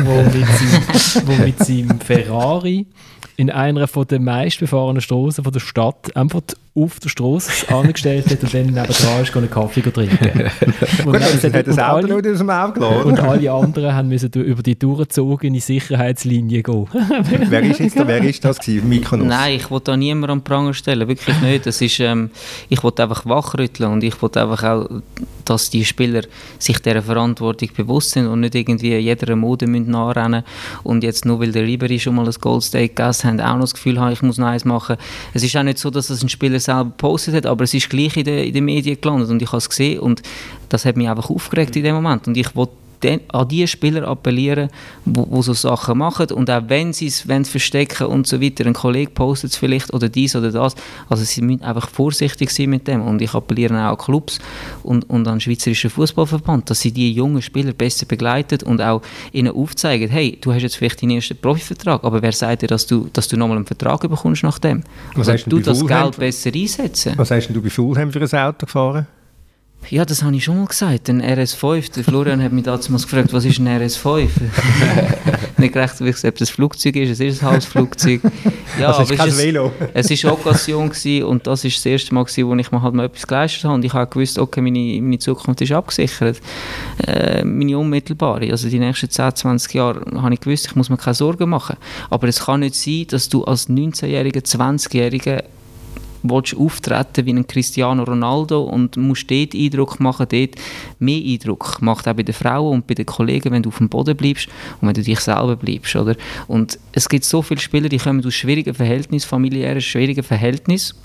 wo 0.08 0.22
mit 0.22 0.46
seinem, 0.46 1.26
wo 1.26 1.44
mit 1.44 1.58
seinem 1.58 2.00
Ferrari 2.00 2.86
in 3.38 3.50
einer 3.50 3.86
von 3.86 4.04
den 4.04 4.24
meistbefahrenen 4.24 5.00
Straßen 5.00 5.44
der 5.44 5.60
Stadt 5.60 6.16
einfach 6.16 6.42
auf 6.74 7.00
der 7.00 7.08
Straße 7.08 7.72
angestellt 7.72 8.30
hat 8.30 8.42
und 8.42 8.54
dann 8.54 8.66
nebenan 8.66 8.88
ist 8.88 9.36
einen 9.36 9.50
Kaffee 9.50 9.80
trinken. 9.80 10.18
und, 11.04 11.04
Gut, 11.04 11.14
dann, 11.14 11.52
hat 11.52 11.66
das 11.66 11.78
Auto 11.78 12.14
alle, 12.14 12.32
aus 12.32 12.38
dem 12.38 12.50
Auge 12.50 12.72
gelassen, 12.74 13.02
Und 13.04 13.20
alle 13.20 13.52
anderen 13.52 13.94
haben 13.94 14.08
müssen 14.08 14.32
über 14.32 14.62
die 14.62 14.78
durchgezogene 14.78 15.60
Sicherheitslinie 15.60 16.62
gehen. 16.62 16.86
wer, 17.48 17.62
ist 17.62 17.80
jetzt, 17.80 17.96
wer 17.96 18.22
ist 18.22 18.44
das 18.44 18.58
gewesen? 18.58 18.88
Mykonos? 18.88 19.26
Nein, 19.26 19.56
ich 19.56 19.70
wollte 19.70 19.92
da 19.92 19.96
niemanden 19.96 20.30
am 20.30 20.42
Pranger 20.42 20.74
stellen, 20.74 21.06
wirklich 21.08 21.40
nicht. 21.40 21.66
Das 21.66 21.80
ist, 21.80 21.98
ähm, 22.00 22.30
ich 22.68 22.82
wollte 22.82 23.02
einfach 23.02 23.24
wachrütteln 23.26 23.92
und 23.92 24.04
ich 24.04 24.20
wollte 24.20 24.42
einfach 24.42 24.62
auch, 24.64 24.88
dass 25.44 25.70
die 25.70 25.84
Spieler 25.84 26.22
sich 26.58 26.80
dieser 26.80 27.02
Verantwortung 27.02 27.70
bewusst 27.76 28.10
sind 28.10 28.26
und 28.26 28.40
nicht 28.40 28.54
irgendwie 28.54 28.96
jeder 28.96 29.34
Mode 29.34 29.66
nachrennen 29.68 30.44
und 30.84 31.02
jetzt 31.02 31.24
nur 31.24 31.40
weil 31.40 31.52
der 31.52 31.64
Ribery 31.64 31.98
schon 31.98 32.14
mal 32.14 32.26
ein 32.26 32.34
Goldsteak 32.40 32.94
gegessen 32.94 33.27
hat, 33.28 33.40
auch 33.40 33.54
noch 33.54 33.60
das 33.60 33.74
Gefühl 33.74 34.00
haben, 34.00 34.12
ich 34.12 34.22
muss 34.22 34.38
noch 34.38 34.46
eins 34.46 34.64
machen. 34.64 34.96
Es 35.34 35.42
ist 35.42 35.56
auch 35.56 35.62
nicht 35.62 35.78
so, 35.78 35.90
dass 35.90 36.08
das 36.08 36.22
ein 36.22 36.28
Spieler 36.28 36.58
selber 36.58 36.84
gepostet 36.84 37.34
hat, 37.34 37.46
aber 37.46 37.64
es 37.64 37.74
ist 37.74 37.90
gleich 37.90 38.16
in 38.16 38.24
den, 38.24 38.46
in 38.46 38.54
den 38.54 38.64
Medien 38.64 39.00
gelandet 39.00 39.30
und 39.30 39.42
ich 39.42 39.48
habe 39.48 39.58
es 39.58 39.68
gesehen 39.68 40.00
und 40.00 40.22
das 40.68 40.84
hat 40.84 40.96
mich 40.96 41.08
einfach 41.08 41.30
aufgeregt 41.30 41.76
in 41.76 41.84
dem 41.84 41.94
Moment 41.94 42.26
und 42.26 42.36
ich 42.36 42.54
wollte 42.56 42.72
an 43.28 43.48
die 43.48 43.66
Spieler 43.66 44.06
appellieren, 44.08 44.70
die 45.04 45.42
so 45.42 45.52
Sachen 45.52 45.98
machen 45.98 46.30
und 46.32 46.50
auch 46.50 46.62
wenn 46.68 46.92
sie 46.92 47.06
es 47.06 47.24
verstecken 47.48 48.06
und 48.06 48.26
so 48.26 48.40
weiter, 48.40 48.66
ein 48.66 48.74
Kollege 48.74 49.10
postet 49.10 49.52
es 49.52 49.56
vielleicht 49.56 49.92
oder 49.92 50.08
dies 50.08 50.34
oder 50.36 50.50
das, 50.50 50.74
also 51.08 51.24
sie 51.24 51.42
müssen 51.42 51.62
einfach 51.62 51.88
vorsichtig 51.88 52.50
sein 52.50 52.70
mit 52.70 52.88
dem 52.88 53.02
und 53.02 53.22
ich 53.22 53.34
appelliere 53.34 53.74
auch 53.74 53.92
an 53.92 53.98
Clubs 53.98 54.38
und, 54.82 55.08
und 55.08 55.26
an 55.26 55.34
den 55.34 55.40
Schweizerischen 55.40 55.90
Fußballverband, 55.90 56.70
dass 56.70 56.80
sie 56.80 56.92
die 56.92 57.12
jungen 57.12 57.42
Spieler 57.42 57.72
besser 57.72 58.06
begleiten 58.06 58.66
und 58.66 58.80
auch 58.80 59.02
ihnen 59.32 59.54
aufzeigen, 59.54 60.08
hey, 60.08 60.38
du 60.40 60.52
hast 60.52 60.62
jetzt 60.62 60.76
vielleicht 60.76 61.02
deinen 61.02 61.12
ersten 61.12 61.36
Profivertrag, 61.36 62.02
aber 62.04 62.22
wer 62.22 62.32
sagt 62.32 62.62
dir, 62.62 62.68
dass 62.68 62.86
du, 62.86 63.08
dass 63.12 63.28
du 63.28 63.36
nochmal 63.36 63.56
einen 63.56 63.66
Vertrag 63.66 64.00
bekommst 64.00 64.42
nach 64.42 64.58
dem? 64.58 64.82
Was 65.14 65.28
also, 65.28 65.50
du 65.50 65.60
das 65.60 65.86
Geld 65.86 66.16
besser 66.16 66.50
einsetzen. 66.54 67.12
Was 67.16 67.30
hast 67.30 67.48
du 67.48 67.62
bei 67.62 67.70
Fulham 67.70 68.12
für 68.12 68.20
ein 68.20 68.46
Auto 68.46 68.66
gefahren? 68.66 69.06
Ja, 69.90 70.04
das 70.04 70.22
habe 70.22 70.36
ich 70.36 70.44
schon 70.44 70.58
mal 70.58 70.66
gesagt. 70.66 71.08
Ein 71.08 71.22
RS5. 71.22 71.94
Der 71.94 72.04
Florian 72.04 72.42
hat 72.42 72.52
mich 72.52 72.64
damals 72.64 72.88
gefragt, 72.88 73.32
was 73.32 73.46
ist 73.46 73.58
ein 73.58 73.68
RS5? 73.68 74.28
nicht 75.56 75.72
gerecht, 75.72 76.00
ob 76.00 76.06
es 76.06 76.24
ein 76.24 76.32
Flugzeug 76.34 76.96
ist. 76.96 77.12
Es 77.12 77.20
ist 77.20 77.42
ein 77.42 77.52
Hausflugzeug. 77.52 78.20
Ja, 78.78 78.88
also 78.88 79.02
es 79.02 79.10
ist 79.10 79.18
kein 79.18 79.28
es, 79.30 79.38
Velo. 79.38 79.72
es 79.94 80.24
war 80.24 80.32
Occasion 80.34 80.90
und 81.24 81.46
das 81.46 81.64
war 81.64 81.70
das 81.70 81.86
erste 81.86 82.14
Mal, 82.14 82.24
gewesen, 82.24 82.46
wo 82.46 82.54
ich 82.54 82.70
mir 82.70 82.82
halt 82.82 82.94
mal 82.94 83.06
etwas 83.06 83.26
geleistet 83.26 83.64
habe. 83.64 83.74
Und 83.74 83.84
ich 83.84 83.92
habe 83.94 84.10
gewusst, 84.10 84.38
okay, 84.38 84.60
meine, 84.60 85.00
meine 85.00 85.18
Zukunft 85.18 85.60
ist 85.62 85.72
abgesichert. 85.72 86.40
Äh, 87.06 87.44
meine 87.44 87.78
unmittelbare. 87.78 88.50
Also 88.50 88.68
die 88.68 88.78
nächsten 88.78 89.08
10, 89.08 89.36
20 89.36 89.74
Jahre 89.74 90.04
habe 90.20 90.34
ich 90.34 90.40
gewusst, 90.40 90.66
ich 90.66 90.76
muss 90.76 90.90
mir 90.90 90.98
keine 90.98 91.14
Sorgen 91.14 91.48
machen. 91.48 91.76
Aber 92.10 92.28
es 92.28 92.44
kann 92.44 92.60
nicht 92.60 92.74
sein, 92.74 93.06
dass 93.08 93.30
du 93.30 93.42
als 93.44 93.70
19-Jähriger, 93.70 94.44
20-Jähriger 94.44 95.44
willst 96.30 96.56
auftreten 96.56 97.26
wie 97.26 97.32
ein 97.32 97.46
Cristiano 97.46 98.02
Ronaldo 98.04 98.62
und 98.62 98.96
musst 98.96 99.30
dort 99.30 99.54
Eindruck 99.54 100.00
machen, 100.00 100.26
dort 100.30 100.54
mehr 100.98 101.22
Eindruck 101.24 101.80
macht 101.80 102.08
auch 102.08 102.14
bei 102.14 102.22
den 102.22 102.34
Frauen 102.34 102.74
und 102.74 102.86
bei 102.86 102.94
den 102.94 103.06
Kollegen, 103.06 103.52
wenn 103.52 103.62
du 103.62 103.68
auf 103.68 103.78
dem 103.78 103.88
Boden 103.88 104.16
bleibst 104.16 104.48
und 104.80 104.88
wenn 104.88 104.94
du 104.94 105.02
dich 105.02 105.20
selber 105.20 105.56
bleibst, 105.56 105.94
oder? 105.96 106.16
Und 106.46 106.78
es 106.92 107.08
gibt 107.08 107.24
so 107.24 107.42
viele 107.42 107.60
Spieler, 107.60 107.88
die 107.88 107.98
kommen 107.98 108.24
aus 108.24 108.34
schwierigen 108.34 108.74
Verhältnissen, 108.74 109.28
familiären 109.28 109.80
schwierigen 109.80 110.22
Verhältnissen 110.22 110.96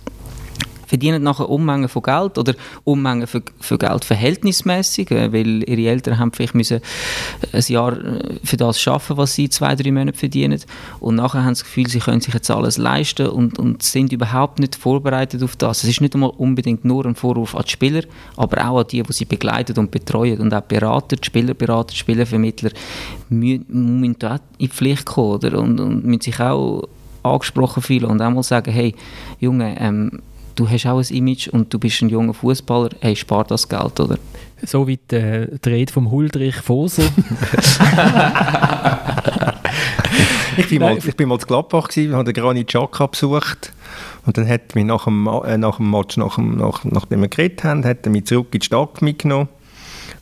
verdienen 0.93 1.23
nachher 1.23 1.49
Unmengen 1.49 1.89
von 1.89 2.03
Geld 2.03 2.37
oder 2.37 2.53
Unmengen 2.83 3.25
für, 3.25 3.41
für 3.59 3.79
Geld 3.79 4.05
verhältnismäßig, 4.05 5.09
äh, 5.09 5.33
weil 5.33 5.67
ihre 5.67 5.89
Eltern 5.89 6.19
haben 6.19 6.31
vielleicht 6.31 6.53
müssen 6.53 6.81
ein 7.51 7.63
Jahr 7.67 7.93
äh, 7.93 8.35
für 8.43 8.57
das 8.57 8.79
schaffen, 8.79 9.17
was 9.17 9.33
sie 9.33 9.49
zwei, 9.49 9.73
drei 9.73 9.91
Monate 9.91 10.15
verdienen 10.15 10.59
und 10.99 11.15
nachher 11.15 11.43
haben 11.43 11.55
sie 11.55 11.63
das 11.63 11.63
Gefühl, 11.63 11.87
sie 11.87 11.97
können 11.97 12.21
sich 12.21 12.35
jetzt 12.35 12.51
alles 12.51 12.77
leisten 12.77 13.25
und, 13.25 13.57
und 13.57 13.81
sind 13.81 14.13
überhaupt 14.13 14.59
nicht 14.59 14.75
vorbereitet 14.75 15.41
auf 15.41 15.55
das. 15.55 15.83
Es 15.83 15.89
ist 15.89 16.01
nicht 16.01 16.13
einmal 16.13 16.29
unbedingt 16.37 16.85
nur 16.85 17.07
ein 17.07 17.15
Vorwurf 17.15 17.55
an 17.55 17.63
die 17.65 17.71
Spieler, 17.71 18.03
aber 18.37 18.63
auch 18.69 18.81
an 18.81 18.87
die, 18.87 19.01
die 19.01 19.13
sie 19.13 19.25
begleiten 19.25 19.79
und 19.79 19.89
betreuen 19.89 20.39
und 20.41 20.53
auch 20.53 20.61
Berater, 20.61 21.15
die 21.15 21.25
Spielerberater, 21.25 21.95
Spielervermittler 21.95 22.69
müssen, 23.29 23.65
müssen 23.67 24.15
in 24.21 24.39
die 24.59 24.67
Pflicht 24.67 25.05
kommen 25.05 25.31
oder? 25.31 25.57
Und, 25.57 25.79
und 25.79 26.05
müssen 26.05 26.21
sich 26.21 26.39
auch 26.39 26.87
angesprochen 27.23 27.81
fühlen 27.81 28.05
und 28.05 28.21
einmal 28.21 28.43
sagen, 28.43 28.71
hey, 28.71 28.93
Junge, 29.39 29.75
ähm, 29.79 30.21
du 30.55 30.69
hast 30.69 30.85
auch 30.85 30.99
ein 30.99 31.15
Image 31.15 31.47
und 31.47 31.73
du 31.73 31.79
bist 31.79 32.01
ein 32.01 32.09
junger 32.09 32.33
Fußballer, 32.33 32.89
hey, 33.01 33.15
spar 33.15 33.43
das 33.45 33.67
Geld, 33.69 33.99
oder? 33.99 34.17
So 34.65 34.87
wie 34.87 34.97
der 35.09 35.47
Dreh 35.59 35.85
vom 35.87 36.09
Huldrich 36.09 36.55
Foser. 36.55 37.03
ich, 40.57 40.69
bin 40.69 40.79
mal, 40.79 40.97
ich 40.97 41.15
bin 41.15 41.27
mal 41.27 41.39
zu 41.39 41.47
Gladbach, 41.47 41.89
gewesen, 41.89 42.15
habe 42.15 42.31
den 42.31 42.41
Granit 42.41 42.67
Xhaka 42.67 43.07
besucht 43.07 43.73
und 44.25 44.37
dann 44.37 44.47
hat 44.47 44.73
mich 44.75 44.85
nach 44.85 45.03
dem, 45.05 45.27
äh, 45.27 45.57
nach 45.57 45.77
dem 45.77 45.91
Match, 45.91 46.15
nach 46.17 46.35
dem, 46.35 46.57
nach, 46.57 46.85
nachdem 46.85 47.21
wir 47.21 47.27
geredet 47.27 47.63
haben, 47.63 47.83
hat 47.83 48.05
er 48.05 48.11
mich 48.11 48.25
zurück 48.25 48.47
in 48.51 48.59
die 48.59 48.65
Stadt 48.65 49.01
mitgenommen 49.01 49.49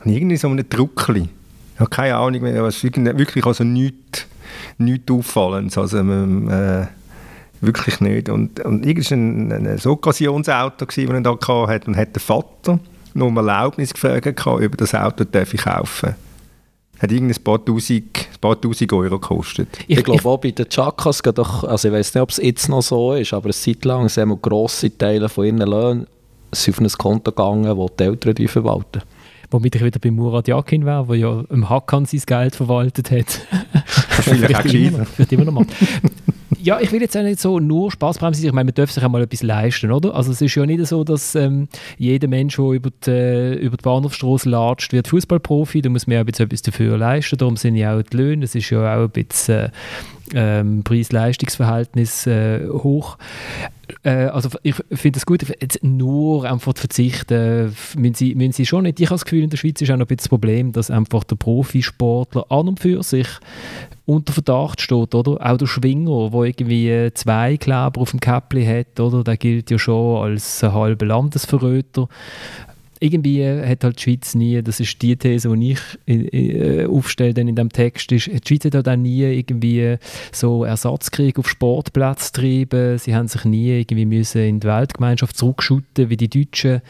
und 0.04 0.12
irgendwie 0.12 0.36
so 0.36 0.48
ein 0.48 0.64
Druckli. 0.68 1.28
Ich 1.74 1.80
habe 1.80 1.90
keine 1.90 2.16
Ahnung 2.16 2.42
mehr, 2.42 2.62
was 2.62 2.82
wirklich 2.82 3.46
also 3.46 3.64
nichts, 3.64 4.26
nichts 4.78 5.10
Auffallendes. 5.10 5.78
Also, 5.78 5.98
ähm, 5.98 6.48
äh, 6.50 6.86
Wirklich 7.62 8.00
nicht. 8.00 8.28
Und, 8.28 8.60
und 8.60 8.84
irgendein 8.84 9.52
ein, 9.52 9.66
ein 9.66 9.80
Occasionsauto, 9.86 10.84
das 10.84 10.98
er 10.98 11.20
da 11.20 11.38
hatte, 11.40 11.86
und 11.86 11.96
hat 11.96 12.14
der 12.14 12.20
Vater 12.20 12.78
noch 13.14 13.26
um 13.26 13.36
Erlaubnis 13.36 13.94
gefragt, 13.94 14.46
ob 14.46 14.76
das 14.76 14.94
Auto 14.94 15.24
darf 15.24 15.54
ich 15.54 15.62
kaufen 15.62 16.14
hat 17.02 17.10
irgendein 17.10 17.42
paar 17.42 17.64
tausend, 17.64 18.28
paar 18.40 18.60
tausend 18.60 18.92
Euro 18.92 19.18
gekostet. 19.18 19.68
Ich, 19.88 19.98
ich 19.98 20.04
glaube 20.04 20.24
auch 20.28 20.38
bei 20.38 20.52
den 20.52 20.68
Chakas, 20.68 21.20
doch, 21.20 21.64
also 21.64 21.88
ich 21.88 21.94
weiß 21.94 22.14
nicht, 22.14 22.22
ob 22.22 22.30
es 22.30 22.36
jetzt 22.36 22.68
noch 22.68 22.82
so 22.82 23.14
ist, 23.14 23.32
aber 23.34 23.46
eine 23.46 23.54
Zeit 23.54 23.84
lang 23.84 24.08
sind 24.08 24.40
grosse 24.40 24.96
Teile 24.96 25.28
von 25.28 25.44
ihren 25.46 25.58
Löhnen 25.58 26.06
auf 26.52 26.80
ein 26.80 26.88
Konto 26.88 27.32
gegangen, 27.32 27.64
das 27.64 27.96
die 27.98 28.04
Eltern 28.04 28.48
verwalten. 28.48 29.02
Womit 29.50 29.74
ich 29.74 29.84
wieder 29.84 29.98
bei 29.98 30.10
Murat 30.10 30.48
Yakin 30.48 30.86
wäre, 30.86 31.04
der 31.06 31.16
ja 31.16 31.44
im 31.50 31.68
Hakan 31.68 32.06
sein 32.06 32.22
Geld 32.24 32.54
verwaltet 32.54 33.10
hat. 33.10 33.40
Vielleicht 34.08 34.56
auch 34.56 34.64
immer, 34.64 35.06
immer 35.28 35.44
noch 35.44 35.52
mal 35.52 35.66
ja, 36.62 36.80
ich 36.80 36.92
will 36.92 37.00
jetzt 37.00 37.16
auch 37.16 37.22
nicht 37.22 37.40
so 37.40 37.58
nur 37.58 37.90
Spaßbremse 37.90 38.40
sein. 38.40 38.48
Ich 38.48 38.54
meine, 38.54 38.66
man 38.66 38.74
darf 38.74 38.90
sich 38.90 39.02
einmal 39.02 39.22
etwas 39.22 39.42
leisten, 39.42 39.90
oder? 39.90 40.14
Also 40.14 40.30
es 40.30 40.40
ist 40.40 40.54
ja 40.54 40.64
nicht 40.64 40.86
so, 40.86 41.02
dass 41.02 41.34
ähm, 41.34 41.68
jeder 41.98 42.28
Mensch, 42.28 42.56
der 42.56 42.64
über 42.66 42.90
die, 43.04 43.10
äh, 43.10 43.54
über 43.54 43.76
die 43.76 43.82
Bahnhofstrasse 43.82 44.48
latscht, 44.48 44.92
wird 44.92 45.08
Fußballprofi. 45.08 45.82
Da 45.82 45.90
muss 45.90 46.06
man 46.06 46.14
ja 46.14 46.20
etwas 46.20 46.62
dafür 46.62 46.96
leisten. 46.96 47.36
Darum 47.36 47.56
sind 47.56 47.76
ja 47.76 47.96
auch 47.96 48.02
die 48.02 48.16
Löhne. 48.16 48.42
Das 48.42 48.54
ist 48.54 48.70
ja 48.70 48.96
auch 48.96 49.04
ein 49.04 49.10
bisschen 49.10 49.66
äh, 49.66 49.70
ähm, 50.34 50.82
Preis-Leistungs-Verhältnis 50.84 52.26
äh, 52.26 52.68
hoch. 52.68 53.18
äh, 54.02 54.26
also 54.26 54.48
ich 54.62 54.76
finde 54.92 55.18
es 55.18 55.26
gut, 55.26 55.42
jetzt 55.60 55.82
nur 55.82 56.44
einfach 56.50 56.74
zu 56.74 56.80
verzichten, 56.80 57.74
müssen 57.96 58.14
sie, 58.14 58.34
müssen 58.34 58.52
sie 58.52 58.66
schon 58.66 58.84
nicht. 58.84 59.00
Ich 59.00 59.06
habe 59.06 59.14
das 59.14 59.24
Gefühl, 59.24 59.44
in 59.44 59.50
der 59.50 59.56
Schweiz 59.56 59.80
ist 59.80 59.90
auch 59.90 59.96
noch 59.96 60.04
ein 60.04 60.08
bisschen 60.08 60.18
das 60.18 60.28
Problem, 60.28 60.72
dass 60.72 60.90
einfach 60.90 61.24
der 61.24 61.36
Profisportler 61.36 62.50
an 62.50 62.68
und 62.68 62.80
für 62.80 63.02
sich 63.02 63.28
unter 64.04 64.32
Verdacht 64.32 64.80
steht, 64.80 65.14
oder? 65.14 65.38
Auch 65.46 65.56
der 65.56 65.66
Schwinger, 65.66 66.30
der 66.30 66.40
irgendwie 66.42 67.10
zwei 67.14 67.56
Kleber 67.56 68.00
auf 68.00 68.10
dem 68.10 68.20
Käppli 68.20 68.64
hat, 68.64 68.98
oder? 68.98 69.22
Der 69.22 69.36
gilt 69.36 69.70
ja 69.70 69.78
schon 69.78 70.22
als 70.22 70.62
halber 70.62 71.06
Landesverräter 71.06 72.08
irgendwie 73.02 73.44
hat 73.44 73.82
halt 73.82 73.98
die 73.98 74.02
Schweiz 74.02 74.34
nie, 74.34 74.62
das 74.62 74.78
ist 74.78 75.02
die 75.02 75.16
These, 75.16 75.54
die 75.56 75.72
ich 75.72 75.80
äh, 76.06 76.86
aufstelle 76.86 77.34
dann 77.34 77.48
in 77.48 77.56
dem 77.56 77.70
Text, 77.70 78.12
ist, 78.12 78.28
die 78.28 78.40
Schweiz 78.46 78.64
hat 78.66 78.76
halt 78.76 78.88
auch 78.88 78.96
nie 78.96 79.22
irgendwie 79.22 79.96
so 80.30 80.64
Ersatzkrieg 80.64 81.38
auf 81.38 81.48
Sportplatz 81.48 82.32
getrieben, 82.32 82.98
sie 82.98 83.14
haben 83.14 83.26
sich 83.26 83.44
nie 83.44 83.80
irgendwie 83.80 84.06
müssen 84.06 84.42
in 84.42 84.60
die 84.60 84.68
Weltgemeinschaft 84.68 85.36
zurückschütten 85.36 86.10
wie 86.10 86.16
die 86.16 86.28
Deutschen. 86.28 86.80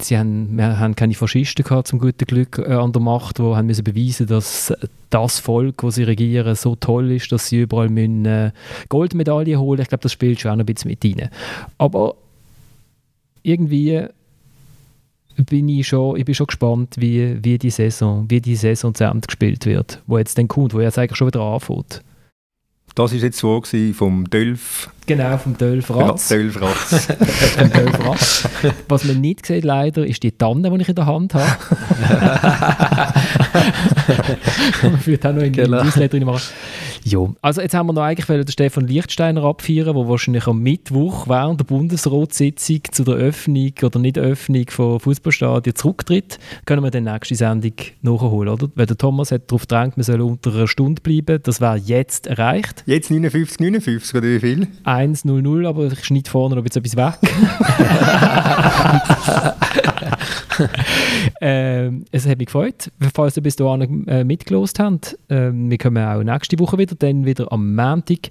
Sie 0.00 0.16
haben, 0.16 0.56
wir 0.56 0.78
haben 0.78 0.94
keine 0.94 1.14
Faschisten 1.14 1.64
gehabt, 1.64 1.88
zum 1.88 1.98
guten 1.98 2.26
Glück 2.26 2.58
äh, 2.58 2.72
an 2.72 2.92
der 2.92 3.02
Macht, 3.02 3.38
die 3.38 3.42
haben 3.42 3.66
müssen 3.66 3.84
beweisen, 3.84 4.28
dass 4.28 4.72
das 5.10 5.40
Volk, 5.40 5.82
das 5.82 5.96
sie 5.96 6.04
regieren, 6.04 6.54
so 6.54 6.76
toll 6.76 7.10
ist, 7.10 7.32
dass 7.32 7.48
sie 7.48 7.62
überall 7.62 7.88
müssen, 7.88 8.24
äh, 8.24 8.52
Goldmedaillen 8.88 9.58
holen. 9.58 9.80
Ich 9.80 9.88
glaube, 9.88 10.02
das 10.02 10.12
spielt 10.12 10.40
schon 10.40 10.52
auch 10.52 10.56
noch 10.56 10.62
ein 10.62 10.72
bisschen 10.72 10.90
mit 10.90 11.04
rein. 11.04 11.30
Aber 11.78 12.14
irgendwie 13.42 14.06
bin 15.44 15.68
ich 15.68 15.88
schon, 15.88 16.16
ich 16.16 16.24
bin 16.24 16.34
schon 16.34 16.46
gespannt, 16.46 16.94
wie, 16.98 17.38
wie 17.42 17.58
die 17.58 17.70
Saison, 17.70 18.24
wie 18.28 18.40
die 18.40 18.56
Saison 18.56 18.94
zu 18.94 19.04
Ende 19.04 19.26
gespielt 19.26 19.66
wird, 19.66 20.02
wo 20.06 20.18
jetzt 20.18 20.38
dann 20.38 20.48
kommt, 20.48 20.74
wo 20.74 20.80
jetzt 20.80 20.98
eigentlich 20.98 21.16
schon 21.16 21.28
wieder 21.28 21.40
anfängt. 21.40 22.02
Das 22.94 23.12
war 23.12 23.18
jetzt 23.18 23.38
so 23.38 23.62
vom 23.92 24.24
Dölf. 24.30 24.88
Genau, 25.04 25.36
vom 25.36 25.58
Dölf 25.58 25.90
Ratz. 25.90 26.30
Ja, 26.30 26.38
Dölf 26.38 26.58
Ratz. 26.62 27.06
vom 27.58 27.70
Dölf 27.70 28.06
Ratz. 28.06 28.48
Was 28.88 29.04
man 29.04 29.20
nicht 29.20 29.44
sieht 29.44 29.64
leider, 29.64 30.06
ist 30.06 30.22
die 30.22 30.32
Tanne, 30.32 30.70
die 30.70 30.80
ich 30.80 30.88
in 30.88 30.94
der 30.94 31.04
Hand 31.04 31.34
habe. 31.34 31.44
man 34.82 35.06
wird 35.06 35.26
auch 35.26 35.32
noch 35.34 35.42
in 35.42 35.52
genau. 35.52 35.84
Newsletter 35.84 36.24
machen. 36.24 36.40
Ja, 37.08 37.20
also 37.40 37.60
jetzt 37.60 37.72
haben 37.72 37.86
wir 37.86 37.92
noch 37.92 38.02
eigentlich 38.02 38.26
den 38.26 38.48
Stefan 38.48 38.88
Lichtsteiner 38.88 39.44
abfeiern, 39.44 39.94
der 39.94 40.08
wahrscheinlich 40.08 40.48
am 40.48 40.60
Mittwoch 40.60 41.28
während 41.28 41.60
der 41.60 41.64
Bundesratssitzung 41.64 42.80
zu 42.90 43.04
der 43.04 43.14
Öffnung 43.14 43.70
oder 43.80 44.00
Nicht-Öffnung 44.00 44.64
von 44.70 44.98
Fußballstadien 44.98 45.76
zurücktritt. 45.76 46.40
Können 46.64 46.82
wir 46.82 46.90
dann 46.90 47.04
nächste 47.04 47.36
Sendung 47.36 47.74
nachholen, 48.02 48.52
oder? 48.52 48.68
Weil 48.74 48.86
der 48.86 48.98
Thomas 48.98 49.30
hat 49.30 49.48
darauf 49.48 49.68
gedrängt, 49.68 49.96
wir 49.96 50.02
sollen 50.02 50.22
unter 50.22 50.52
einer 50.52 50.66
Stunde 50.66 51.00
bleiben. 51.00 51.38
Das 51.44 51.60
wäre 51.60 51.76
jetzt 51.76 52.26
erreicht. 52.26 52.82
Jetzt 52.86 53.12
59, 53.12 53.60
59 53.60 54.14
oder 54.16 54.26
wie 54.26 54.40
viel? 54.40 54.66
1-0-0, 54.84 55.68
aber 55.68 55.86
ich 55.92 56.04
schneide 56.04 56.28
vorne 56.28 56.56
noch 56.56 56.64
etwas 56.64 56.96
weg. 56.96 57.18
ähm, 61.40 62.04
es 62.12 62.26
hat 62.26 62.38
mich 62.38 62.46
gefreut, 62.46 62.90
falls 63.14 63.36
ihr 63.36 63.42
bis 63.42 63.56
dahin 63.56 64.06
äh, 64.08 64.24
mitgelost 64.24 64.78
habt. 64.78 65.18
Ähm, 65.28 65.70
wir 65.70 65.78
kommen 65.78 66.04
auch 66.04 66.22
nächste 66.22 66.58
Woche 66.58 66.78
wieder, 66.78 66.94
dann 66.94 67.24
wieder 67.24 67.52
am 67.52 67.74
Montag. 67.74 68.30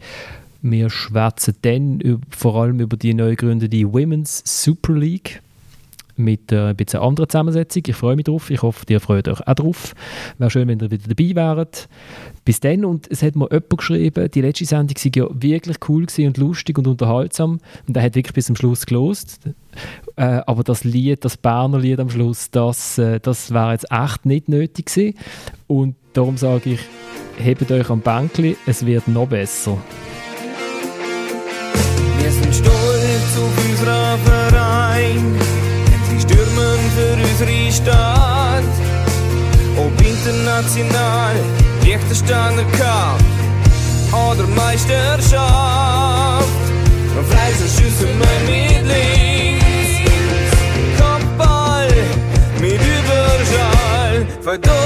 Wir 0.61 0.89
schwätzen 0.89 1.55
dann 1.61 1.99
über, 1.99 2.21
vor 2.30 2.55
allem 2.55 2.80
über 2.80 2.97
die 2.97 3.13
neu 3.13 3.32
gegründete 3.32 3.93
Women's 3.93 4.41
Super 4.45 4.93
League 4.93 5.41
mit 6.18 6.51
äh, 6.51 6.70
ein 6.70 6.76
bisschen 6.76 7.01
anderer 7.01 7.28
Zusammensetzung. 7.28 7.84
Ich 7.88 7.95
freue 7.95 8.16
mich 8.16 8.26
drauf. 8.26 8.49
Ich 8.49 8.61
hoffe, 8.61 8.86
ihr 8.89 8.99
freut 8.99 9.28
euch 9.28 9.45
auch 9.45 9.53
drauf. 9.53 9.93
Wäre 10.38 10.49
schön, 10.49 10.68
wenn 10.68 10.80
ihr 10.80 10.91
wieder 10.91 11.07
dabei 11.07 11.36
wäret. 11.36 11.88
Bis 12.43 12.59
dann, 12.59 12.86
und 12.86 13.07
es 13.09 13.24
hat 13.24 13.36
mir 13.36 13.47
jemand 13.51 13.78
geschrieben, 13.78 14.30
die 14.32 14.41
letzte 14.41 14.66
Sendung 14.66 14.95
war 14.95 15.11
ja 15.16 15.41
wirklich 15.41 15.78
cool 15.89 16.05
und 16.18 16.38
lustig 16.38 16.78
und 16.78 16.88
unterhaltsam. 16.88 17.59
Und 17.88 17.97
er 17.97 18.03
hat 18.03 18.16
wirklich 18.16 18.34
bis 18.34 18.45
zum 18.45 18.55
Schluss 18.55 18.86
gelost. 18.86 19.39
Äh, 20.16 20.41
aber 20.45 20.63
das 20.63 20.84
Lied, 20.84 21.26
das 21.26 21.38
Berner 21.38 21.80
Lied 21.80 21.99
am 21.99 22.09
Schluss, 22.09 22.49
das, 22.51 22.97
äh, 22.97 23.20
das 23.20 23.53
wäre 23.53 23.72
jetzt 23.72 23.91
echt 23.91 24.26
nicht 24.26 24.47
nötig 24.47 24.86
gewesen. 24.86 25.18
Und 25.68 25.95
darum 26.13 26.38
sage 26.38 26.72
ich, 26.72 26.80
hebt 27.38 27.70
euch 27.72 27.89
am 27.89 28.01
Bänkli, 28.01 28.55
es 28.66 28.86
wird 28.86 29.07
noch 29.07 29.28
besser. 29.28 29.78
Wir 32.20 32.32
sind 32.32 32.55
stolz 32.55 33.38
auf 33.38 33.70
unseren 33.70 34.20
Verein, 34.20 35.36
unsere 37.36 37.71
Stadt. 37.71 38.63
Ob 39.77 40.01
international, 40.01 41.36
Liechtenstein 41.83 42.53
anerkannt 42.53 43.23
oder 44.13 44.47
Meisterschaft. 44.55 46.47
Und 47.17 47.25
Fleißen 47.27 47.67
schießen 47.67 48.07
wir 48.07 48.39
mit 48.49 48.83
links, 48.88 50.11
Kopfball 50.97 51.89
mit 52.61 52.73
Überschall, 52.73 54.25
verdorben. 54.41 54.84